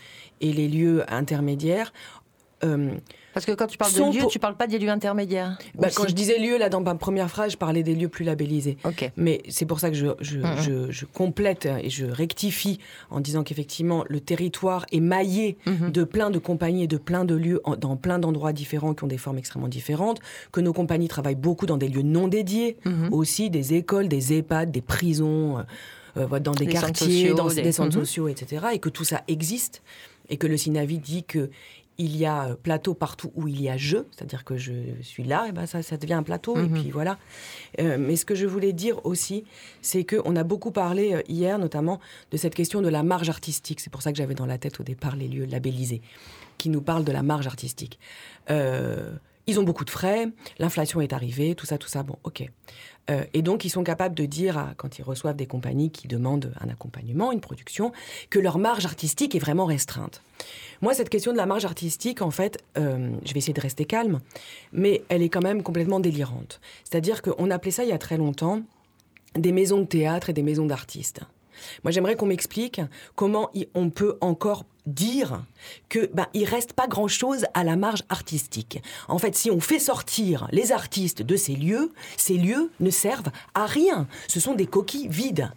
et 0.40 0.52
les 0.52 0.68
lieux 0.68 1.02
intermédiaires. 1.12 1.92
Euh, 2.64 2.90
Parce 3.34 3.46
que 3.46 3.52
quand 3.52 3.66
tu 3.68 3.78
parles 3.78 3.92
de 3.92 3.98
lieux, 4.14 4.20
pour- 4.22 4.30
tu 4.30 4.38
parles 4.38 4.56
pas 4.56 4.66
des 4.66 4.78
lieux 4.78 4.88
intermédiaires. 4.88 5.58
bah, 5.76 5.88
quand 5.94 6.08
je 6.08 6.14
disais 6.14 6.38
lieux, 6.38 6.58
là, 6.58 6.68
dans 6.68 6.80
ma 6.80 6.94
première 6.96 7.30
phrase, 7.30 7.52
je 7.52 7.56
parlais 7.56 7.82
des 7.84 7.94
lieux 7.94 8.08
plus 8.08 8.24
labellisés. 8.24 8.76
Mais 9.16 9.42
c'est 9.48 9.64
pour 9.66 9.78
ça 9.80 9.90
que 9.90 9.96
je, 9.96 10.06
je, 10.20 10.38
Mhm. 10.38 10.56
je- 10.60 10.90
je 10.90 11.04
complète 11.06 11.66
et 11.82 11.88
je 11.90 12.06
rectifie 12.06 12.78
en 13.10 13.20
disant 13.20 13.44
qu'effectivement, 13.44 14.04
le 14.08 14.20
territoire 14.20 14.86
est 14.92 15.00
maillé 15.00 15.56
Mhm. 15.66 15.90
de 15.92 16.04
plein 16.04 16.30
de 16.30 16.38
compagnies 16.38 16.84
et 16.84 16.88
de 16.88 16.96
plein 16.98 17.24
de 17.24 17.34
lieux 17.34 17.60
en- 17.64 17.76
dans 17.76 17.96
plein 17.96 18.18
d'endroits 18.18 18.52
différents 18.52 18.94
qui 18.94 19.04
ont 19.04 19.08
des 19.08 19.18
formes 19.18 19.38
extrêmement 19.38 19.68
différentes, 19.68 20.18
que 20.50 20.60
nos 20.60 20.72
compagnies 20.72 21.08
travaillent 21.08 21.34
beaucoup 21.36 21.66
dans 21.66 21.76
des 21.76 21.88
lieux 21.88 22.02
non 22.02 22.28
dédiés, 22.28 22.76
aussi 23.12 23.50
des 23.50 23.74
écoles, 23.74 24.08
des 24.08 24.32
EHPAD, 24.32 24.70
des 24.72 24.80
prisons, 24.82 25.58
euh, 25.58 25.62
euh, 26.16 26.40
dans 26.40 26.52
des, 26.52 26.66
quartiers, 26.66 27.06
sociaux, 27.06 27.34
dans 27.36 27.48
des- 27.48 27.62
des 27.62 27.72
centres 27.72 27.92
sociaux, 27.94 28.26
etc. 28.26 28.66
Et 28.72 28.78
que 28.80 28.88
tout 28.88 29.04
ça 29.04 29.22
existe 29.28 29.82
et 30.30 30.36
que 30.36 30.46
le 30.46 30.56
Sinavi 30.56 30.98
dit 30.98 31.22
que 31.24 31.48
il 32.00 32.16
y 32.16 32.26
a 32.26 32.50
euh, 32.50 32.54
plateau 32.54 32.94
partout 32.94 33.32
où 33.34 33.48
il 33.48 33.60
y 33.60 33.68
a 33.68 33.76
jeu, 33.76 34.06
c'est-à-dire 34.12 34.44
que 34.44 34.56
je 34.56 34.72
suis 35.02 35.24
là, 35.24 35.46
et 35.48 35.52
ben 35.52 35.66
ça, 35.66 35.82
ça 35.82 35.96
devient 35.96 36.14
un 36.14 36.22
plateau, 36.22 36.56
et 36.56 36.62
Mhm. 36.62 36.72
puis 36.80 36.90
voilà. 36.90 37.18
Euh, 37.80 37.96
mais 37.98 38.14
ce 38.16 38.24
que 38.24 38.34
je 38.36 38.46
voulais 38.46 38.72
dire 38.72 39.04
aussi, 39.04 39.44
c'est 39.82 40.04
qu'on 40.04 40.36
a 40.36 40.44
beaucoup 40.44 40.70
parlé 40.70 41.14
euh, 41.14 41.22
hier, 41.28 41.58
notamment, 41.58 41.98
de 42.30 42.36
cette 42.36 42.54
question 42.54 42.82
de 42.82 42.88
la 42.88 43.02
marge 43.02 43.28
artistique. 43.28 43.80
C'est 43.80 43.90
pour 43.90 44.02
ça 44.02 44.12
que 44.12 44.18
j'avais 44.18 44.34
dans 44.34 44.46
la 44.46 44.58
tête 44.58 44.78
au 44.78 44.84
départ 44.84 45.16
les 45.16 45.26
lieux 45.28 45.44
labellisés, 45.44 46.00
qui 46.56 46.68
nous 46.70 46.80
parlent 46.82 47.04
de 47.04 47.12
la 47.12 47.22
marge 47.22 47.46
artistique. 47.48 47.98
Euh, 48.50 49.12
ils 49.46 49.58
ont 49.58 49.62
beaucoup 49.62 49.84
de 49.84 49.90
frais, 49.90 50.28
l'inflation 50.58 51.00
est 51.00 51.12
arrivée, 51.12 51.54
tout 51.54 51.64
ça, 51.66 51.78
tout 51.78 51.88
ça, 51.88 52.02
bon, 52.02 52.16
ok. 52.24 52.48
Euh, 53.10 53.24
et 53.32 53.40
donc, 53.40 53.64
ils 53.64 53.70
sont 53.70 53.82
capables 53.82 54.14
de 54.14 54.26
dire, 54.26 54.58
à- 54.58 54.74
quand 54.76 54.98
ils 54.98 55.02
reçoivent 55.02 55.36
des 55.36 55.46
compagnies 55.46 55.90
qui 55.90 56.06
demandent 56.06 56.52
un 56.60 56.68
accompagnement, 56.68 57.32
une 57.32 57.40
production, 57.40 57.90
que 58.28 58.38
leur 58.38 58.58
marge 58.58 58.84
artistique 58.84 59.34
est 59.34 59.38
vraiment 59.38 59.64
restreinte. 59.64 60.20
Moi, 60.80 60.94
cette 60.94 61.08
question 61.08 61.32
de 61.32 61.36
la 61.36 61.46
marge 61.46 61.64
artistique, 61.64 62.22
en 62.22 62.30
fait, 62.30 62.58
euh, 62.76 63.10
je 63.24 63.32
vais 63.32 63.38
essayer 63.38 63.52
de 63.52 63.60
rester 63.60 63.84
calme, 63.84 64.20
mais 64.72 65.02
elle 65.08 65.22
est 65.22 65.28
quand 65.28 65.42
même 65.42 65.62
complètement 65.62 66.00
délirante. 66.00 66.60
C'est-à-dire 66.84 67.22
qu'on 67.22 67.50
appelait 67.50 67.70
ça 67.70 67.84
il 67.84 67.90
y 67.90 67.92
a 67.92 67.98
très 67.98 68.16
longtemps 68.16 68.62
des 69.34 69.52
maisons 69.52 69.80
de 69.80 69.86
théâtre 69.86 70.30
et 70.30 70.32
des 70.32 70.42
maisons 70.42 70.66
d'artistes. 70.66 71.20
Moi, 71.82 71.90
j'aimerais 71.90 72.14
qu'on 72.14 72.26
m'explique 72.26 72.80
comment 73.16 73.50
on 73.74 73.90
peut 73.90 74.16
encore 74.20 74.64
dire 74.86 75.44
que 75.88 76.08
ben 76.14 76.26
il 76.32 76.44
reste 76.44 76.72
pas 76.72 76.86
grand-chose 76.86 77.44
à 77.52 77.64
la 77.64 77.76
marge 77.76 78.04
artistique. 78.08 78.82
En 79.08 79.18
fait, 79.18 79.34
si 79.34 79.50
on 79.50 79.60
fait 79.60 79.78
sortir 79.78 80.48
les 80.52 80.72
artistes 80.72 81.22
de 81.22 81.36
ces 81.36 81.54
lieux, 81.54 81.92
ces 82.16 82.34
lieux 82.34 82.70
ne 82.80 82.90
servent 82.90 83.30
à 83.54 83.66
rien. 83.66 84.06
Ce 84.28 84.40
sont 84.40 84.54
des 84.54 84.66
coquilles 84.66 85.08
vides. 85.08 85.50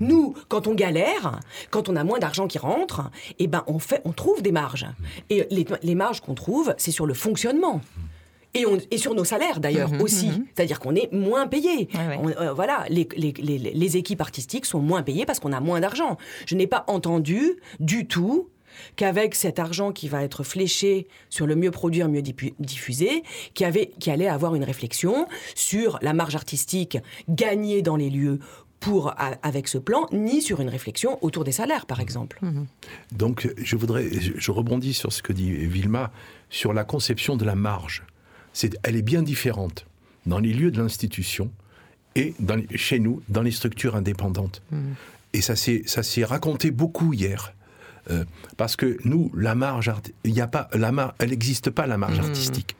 Nous, 0.00 0.34
quand 0.48 0.66
on 0.66 0.74
galère, 0.74 1.40
quand 1.70 1.88
on 1.88 1.96
a 1.96 2.04
moins 2.04 2.18
d'argent 2.18 2.46
qui 2.46 2.58
rentre, 2.58 3.10
eh 3.38 3.46
ben 3.46 3.64
on 3.66 3.78
fait, 3.78 4.00
on 4.04 4.12
trouve 4.12 4.42
des 4.42 4.52
marges. 4.52 4.86
Et 5.30 5.46
les, 5.50 5.66
les 5.82 5.94
marges 5.94 6.20
qu'on 6.20 6.34
trouve, 6.34 6.74
c'est 6.78 6.90
sur 6.90 7.06
le 7.06 7.14
fonctionnement. 7.14 7.80
Et, 8.52 8.66
on- 8.66 8.78
et 8.90 8.98
sur 8.98 9.14
nos 9.14 9.24
salaires 9.24 9.60
d'ailleurs 9.60 9.92
Mhm, 9.92 10.00
aussi. 10.02 10.26
mhm. 10.26 10.44
C'est-à-dire 10.54 10.80
qu'on 10.80 10.94
est 10.96 11.12
moins 11.12 11.46
payé. 11.46 11.88
Ouais, 11.94 12.08
ouais. 12.08 12.18
On- 12.20 12.28
euh, 12.42 12.52
voilà, 12.52 12.84
les, 12.88 13.06
les- 13.16 13.32
les- 13.32 13.58
les 13.58 13.96
équipes 13.96 14.20
artistiques 14.20 14.66
sont 14.66 14.80
moins 14.80 15.02
payées 15.04 15.24
parce 15.24 15.38
qu'on 15.38 15.52
a 15.52 15.60
moins 15.60 15.78
d'argent. 15.80 16.16
Je 16.46 16.56
n'ai 16.56 16.66
pas 16.66 16.84
entendu 16.88 17.60
du 17.78 18.08
tout 18.08 18.48
qu'avec 18.96 19.34
cet 19.34 19.58
argent 19.60 19.92
qui 19.92 20.08
va 20.08 20.22
être 20.24 20.42
fléché 20.42 21.06
sur 21.28 21.46
le 21.46 21.54
mieux 21.54 21.70
produire, 21.70 22.08
mieux 22.08 22.22
diffu- 22.22 22.54
diffuser, 22.58 23.22
qui, 23.54 23.64
avait, 23.64 23.92
qui 24.00 24.10
allait 24.10 24.28
avoir 24.28 24.54
une 24.56 24.64
réflexion 24.64 25.26
sur 25.54 25.98
la 26.02 26.12
marge 26.12 26.34
artistique 26.34 26.98
gagnée 27.28 27.82
dans 27.82 27.96
les 27.96 28.10
lieux 28.10 28.38
pour, 28.80 29.08
a- 29.10 29.36
avec 29.42 29.68
ce 29.68 29.78
plan, 29.78 30.06
ni 30.10 30.40
sur 30.42 30.60
une 30.60 30.68
réflexion 30.70 31.22
autour 31.22 31.44
des 31.44 31.52
salaires, 31.52 31.86
par 31.86 32.00
exemple. 32.00 32.40
Donc, 33.12 33.48
je 33.62 33.76
voudrais, 33.76 34.08
je, 34.10 34.50
rebondis 34.50 34.94
sur 34.94 35.12
ce 35.12 35.22
que 35.22 35.32
dit 35.32 35.52
Vilma, 35.52 36.10
sur 36.48 36.72
la 36.72 36.84
conception 36.84 37.36
de 37.36 37.44
la 37.44 37.54
marge. 37.54 38.02
C'est, 38.52 38.76
elle 38.82 38.96
est 38.96 39.02
bien 39.02 39.22
différente 39.22 39.86
dans 40.26 40.38
les 40.38 40.52
lieux 40.52 40.70
de 40.70 40.80
l'institution 40.82 41.50
et 42.16 42.34
dans 42.40 42.60
chez 42.74 42.98
nous, 42.98 43.22
dans 43.28 43.42
les 43.42 43.52
structures 43.52 43.94
indépendantes. 43.96 44.62
Et 45.32 45.40
ça 45.42 45.54
s'est, 45.56 45.82
ça 45.86 46.02
s'est 46.02 46.24
raconté 46.24 46.70
beaucoup 46.70 47.12
hier. 47.12 47.54
Euh, 48.10 48.24
parce 48.56 48.74
que 48.76 48.96
nous, 49.04 49.30
la 49.36 49.54
marge, 49.54 49.92
il 50.24 50.32
y 50.32 50.40
a 50.40 50.46
pas, 50.48 50.68
la 50.72 50.90
mar- 50.90 51.14
elle 51.18 51.30
n'existe 51.30 51.70
pas 51.70 51.86
la 51.86 51.98
marge 51.98 52.18
artistique. 52.18 52.74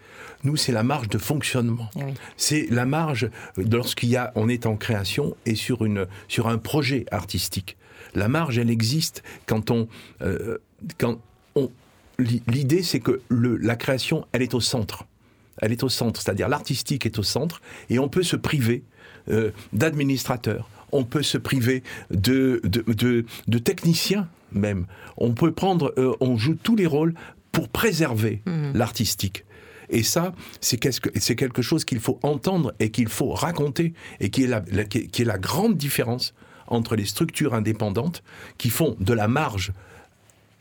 Nous, 0.44 0.56
c'est 0.56 0.72
la 0.72 0.82
marge 0.82 1.08
de 1.08 1.18
fonctionnement. 1.18 1.90
Eh 1.96 2.04
oui. 2.04 2.12
C'est 2.36 2.66
la 2.70 2.86
marge 2.86 3.30
euh, 3.58 3.64
lorsqu'il 3.70 4.08
y 4.08 4.16
a, 4.16 4.32
on 4.34 4.48
est 4.48 4.66
en 4.66 4.76
création 4.76 5.36
et 5.46 5.54
sur 5.54 5.84
une, 5.84 6.06
sur 6.28 6.48
un 6.48 6.58
projet 6.58 7.04
artistique. 7.10 7.76
La 8.14 8.28
marge, 8.28 8.58
elle 8.58 8.70
existe 8.70 9.22
quand 9.46 9.70
on, 9.70 9.86
euh, 10.22 10.58
quand 10.98 11.18
on, 11.54 11.70
l'i- 12.18 12.42
l'idée, 12.48 12.82
c'est 12.82 13.00
que 13.00 13.20
le, 13.28 13.56
la 13.56 13.76
création, 13.76 14.26
elle 14.32 14.42
est 14.42 14.54
au 14.54 14.60
centre. 14.60 15.04
Elle 15.62 15.72
est 15.72 15.82
au 15.82 15.88
centre, 15.90 16.20
c'est-à-dire 16.22 16.48
l'artistique 16.48 17.04
est 17.06 17.18
au 17.18 17.22
centre, 17.22 17.60
et 17.90 17.98
on 17.98 18.08
peut 18.08 18.22
se 18.22 18.36
priver 18.36 18.82
euh, 19.28 19.50
d'administrateurs, 19.74 20.68
on 20.90 21.04
peut 21.04 21.22
se 21.22 21.36
priver 21.38 21.82
de, 22.10 22.60
de, 22.64 22.82
de- 22.92 23.26
de 23.46 23.58
techniciens 23.58 24.26
même. 24.52 24.86
On 25.18 25.32
peut 25.32 25.52
prendre, 25.52 25.92
euh, 25.98 26.14
on 26.20 26.36
joue 26.38 26.54
tous 26.60 26.74
les 26.76 26.86
rôles 26.86 27.14
pour 27.52 27.68
préserver 27.68 28.42
l'artistique. 28.74 29.44
Et 29.90 30.02
ça, 30.02 30.32
c'est 30.60 30.78
quelque 30.78 31.62
chose 31.62 31.84
qu'il 31.84 32.00
faut 32.00 32.18
entendre 32.22 32.72
et 32.78 32.90
qu'il 32.90 33.08
faut 33.08 33.30
raconter, 33.30 33.92
et 34.20 34.30
qui 34.30 34.44
est 34.44 35.24
la 35.24 35.38
grande 35.38 35.76
différence 35.76 36.34
entre 36.70 36.96
les 36.96 37.04
structures 37.04 37.52
indépendantes 37.54 38.22
qui 38.56 38.70
font 38.70 38.96
de 39.00 39.12
la 39.12 39.28
marge 39.28 39.72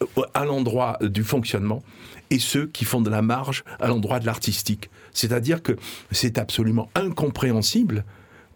euh, 0.02 0.24
à 0.34 0.44
l'endroit 0.46 0.98
du 1.02 1.24
fonctionnement 1.24 1.84
et 2.32 2.40
ceux 2.40 2.68
qui 2.68 2.86
font 2.86 3.02
de 3.02 3.10
la 3.10 3.22
marge 3.22 3.64
à 3.80 3.88
l'endroit 3.88 4.20
de 4.20 4.26
l'artistique. 4.26 4.90
C'est-à-dire 5.14 5.64
que 5.64 5.78
c'est 6.12 6.38
absolument 6.38 6.90
incompréhensible 6.96 8.04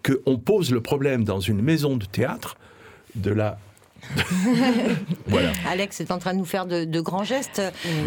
qu'on 0.04 0.38
pose 0.38 0.72
le 0.72 0.82
problème 0.82 1.24
dans 1.24 1.40
une 1.40 1.62
maison 1.62 1.96
de 1.96 2.06
théâtre 2.06 2.58
de 3.16 3.32
la... 3.32 3.58
voilà. 5.28 5.52
Alex 5.70 6.02
est 6.02 6.12
en 6.12 6.20
train 6.20 6.34
de 6.34 6.40
nous 6.40 6.46
faire 6.46 6.66
de, 6.66 6.84
de 6.86 7.02
grands 7.02 7.24
gestes. 7.24 7.62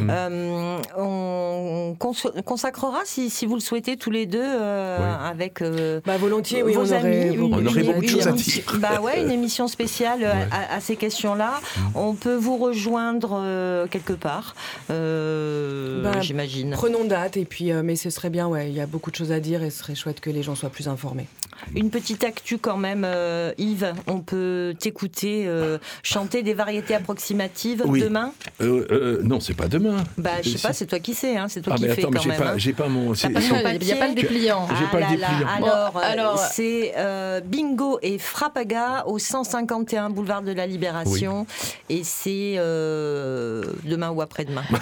Euh, 0.09 0.79
on 0.97 1.97
cons- 1.99 2.13
consacrera, 2.45 3.01
si, 3.05 3.31
si 3.31 3.47
vous 3.47 3.55
le 3.55 3.61
souhaitez, 3.61 3.97
tous 3.97 4.11
les 4.11 4.27
deux, 4.27 4.41
euh, 4.43 4.99
Oui. 5.01 5.27
avec 5.31 5.63
euh, 5.63 6.01
Bah, 6.05 6.17
volontiers, 6.17 6.63
oui, 6.63 6.75
vos 6.75 6.81
on 6.93 6.97
aurait 6.97 6.97
amis, 7.29 7.37
beaucoup 7.37 7.55
On 7.55 7.59
une- 7.61 7.69
aurait 7.69 7.81
une- 7.81 7.87
beaucoup 7.87 8.01
de 8.01 8.05
une 8.07 8.11
choses 8.11 8.29
à 8.29 8.33
dire. 8.33 8.65
Bah 8.79 9.01
ouais, 9.01 9.23
une 9.23 9.31
émission 9.31 9.69
spéciale 9.69 10.21
Ouais. 10.21 10.47
Mm. 10.47 10.53
à, 10.53 10.75
à 10.77 10.81
ces 10.81 10.97
questions-là. 10.97 11.61
On 11.95 12.15
peut 12.15 12.37
vous 12.37 12.57
rejoindre 12.59 13.41
euh, 13.43 13.87
quelque 13.87 14.13
part, 14.13 14.55
euh, 14.91 16.03
Bah, 16.03 16.21
j'imagine. 16.21 16.71
Prenons 16.73 17.05
date, 17.05 17.37
et 17.37 17.45
puis, 17.45 17.73
euh, 17.73 17.83
mais 17.83 17.97
ce 17.97 18.11
serait 18.11 18.31
bien, 18.31 18.47
ouais, 18.49 18.69
il 18.69 18.75
y 18.75 18.81
a 18.81 18.87
beaucoup 18.87 19.11
de 19.11 19.17
choses 19.17 19.33
à 19.33 19.41
dire 19.41 19.63
et 19.63 19.71
ce 19.71 19.79
serait 19.79 19.95
chouette 19.95 20.21
que 20.21 20.31
les 20.31 20.43
gens 20.43 20.55
soient 20.55 20.71
plus 20.71 20.89
informés. 20.89 21.27
Une 21.75 21.91
petite 21.91 22.25
actu 22.25 22.59
quand 22.59 22.77
même, 22.77 23.03
euh, 23.05 23.53
Yves. 23.59 23.93
On 24.07 24.21
peut 24.21 24.75
t'écouter 24.79 25.45
euh, 25.47 25.79
chanter 26.03 26.43
des 26.43 26.55
variétés 26.55 26.95
approximatives 26.95 27.83
Oui. 27.87 28.01
demain. 28.01 28.33
Euh, 28.61 28.87
euh, 28.91 29.21
non, 29.23 29.41
c'est 29.41 29.55
pas 29.55 29.69
demain. 29.69 29.97
Bah, 30.19 30.31
je 30.43 30.51
sais 30.51 30.59
C'est- 30.59 30.69
pas, 30.69 30.73
c'est 30.73 30.87
toi 30.87 30.99
qui 30.99 31.15
sais, 31.15 31.37
hein, 31.37 31.47
c'est 31.49 31.61
toi 31.61 31.75
Ah, 31.75 31.79
qui 31.79 31.85
mais 31.87 31.95
fais 31.95 32.03
attends, 32.03 32.11
mais 32.13 32.19
quand 32.21 32.27
même. 32.29 32.39
pas, 32.39 32.49
hein. 32.51 32.55
j'ai 32.59 32.73
pas 32.73 32.89
mon. 32.89 33.13
Il 33.15 33.31
n'y 33.31 33.37
a 33.37 33.41
pas 33.63 33.73
le 33.73 33.79
papier. 33.79 34.15
dépliant. 34.15 34.69
J'ai 34.79 34.87
pas 34.87 34.99
le 35.01 35.07
Ah 35.07 35.17
là 35.17 35.29
dépliant. 35.29 35.49
Alors, 35.69 35.93
Bon, 35.93 35.99
alors- 36.01 36.39
c'est 36.39 36.93
euh, 36.97 37.41
Bingo 37.45 37.99
et 38.03 38.19
Frappaga 38.19 39.05
au 39.07 39.19
151 39.19 40.11
boulevard 40.11 40.43
de 40.43 40.53
la 40.53 40.67
Libération. 40.67 41.47
Et 41.89 42.03
c'est 42.05 42.55
euh, 42.59 43.65
demain 43.85 44.11
ou 44.11 44.21
après-demain. 44.23 44.65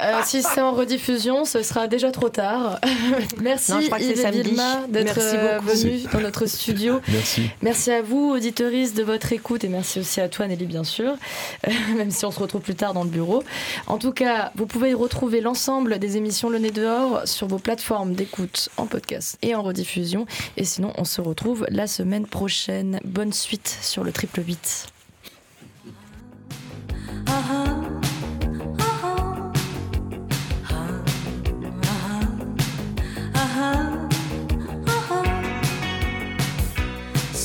Euh, 0.00 0.20
si 0.24 0.42
c'est 0.42 0.60
en 0.60 0.72
rediffusion, 0.72 1.44
ce 1.44 1.62
sera 1.62 1.88
déjà 1.88 2.10
trop 2.12 2.28
tard. 2.28 2.78
Merci 3.42 3.72
Non, 3.72 3.80
je 3.80 3.86
crois 3.86 3.98
que 3.98 4.04
Yves 4.04 4.12
et 4.12 4.16
samedi. 4.16 4.42
Vilma 4.42 4.86
d'être 4.88 5.18
venus 5.62 6.06
dans 6.18 6.24
notre 6.24 6.46
studio. 6.46 7.00
Merci. 7.08 7.50
Merci 7.62 7.90
à 7.90 8.02
vous, 8.02 8.30
auditeuristes, 8.30 8.96
de 8.96 9.02
votre 9.02 9.32
écoute 9.32 9.64
et 9.64 9.68
merci 9.68 10.00
aussi 10.00 10.20
à 10.20 10.28
toi, 10.28 10.46
Nelly, 10.46 10.66
bien 10.66 10.84
sûr, 10.84 11.14
euh, 11.66 11.70
même 11.96 12.10
si 12.10 12.24
on 12.24 12.30
se 12.30 12.40
retrouve 12.40 12.60
plus 12.60 12.74
tard 12.74 12.92
dans 12.92 13.04
le 13.04 13.10
bureau. 13.10 13.44
En 13.86 13.98
tout 13.98 14.12
cas, 14.12 14.52
vous 14.56 14.66
pouvez 14.66 14.94
retrouver 14.94 15.40
l'ensemble 15.40 15.98
des 15.98 16.16
émissions 16.16 16.50
Le 16.50 16.58
Nez 16.58 16.70
dehors 16.70 17.22
sur 17.26 17.46
vos 17.46 17.58
plateformes 17.58 18.14
d'écoute 18.14 18.68
en 18.76 18.86
podcast 18.86 19.38
et 19.42 19.54
en 19.54 19.62
rediffusion. 19.62 20.26
Et 20.56 20.64
sinon, 20.64 20.92
on 20.96 21.04
se 21.04 21.20
retrouve 21.20 21.66
la 21.68 21.86
semaine 21.86 22.26
prochaine. 22.26 23.00
Bonne 23.04 23.32
suite 23.32 23.78
sur 23.80 24.04
le 24.04 24.12
triple 24.12 24.42
8. 24.46 24.88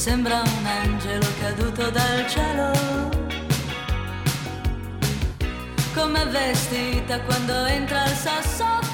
Sembra 0.04 0.42
un 0.42 0.66
angelo 0.66 1.26
caduto 1.40 1.90
dal 1.90 2.28
cielo, 2.28 2.74
come 5.94 6.26
vestita 6.26 7.22
quando 7.22 7.54
entra 7.68 8.04
il 8.04 8.12
sassofono. 8.12 8.93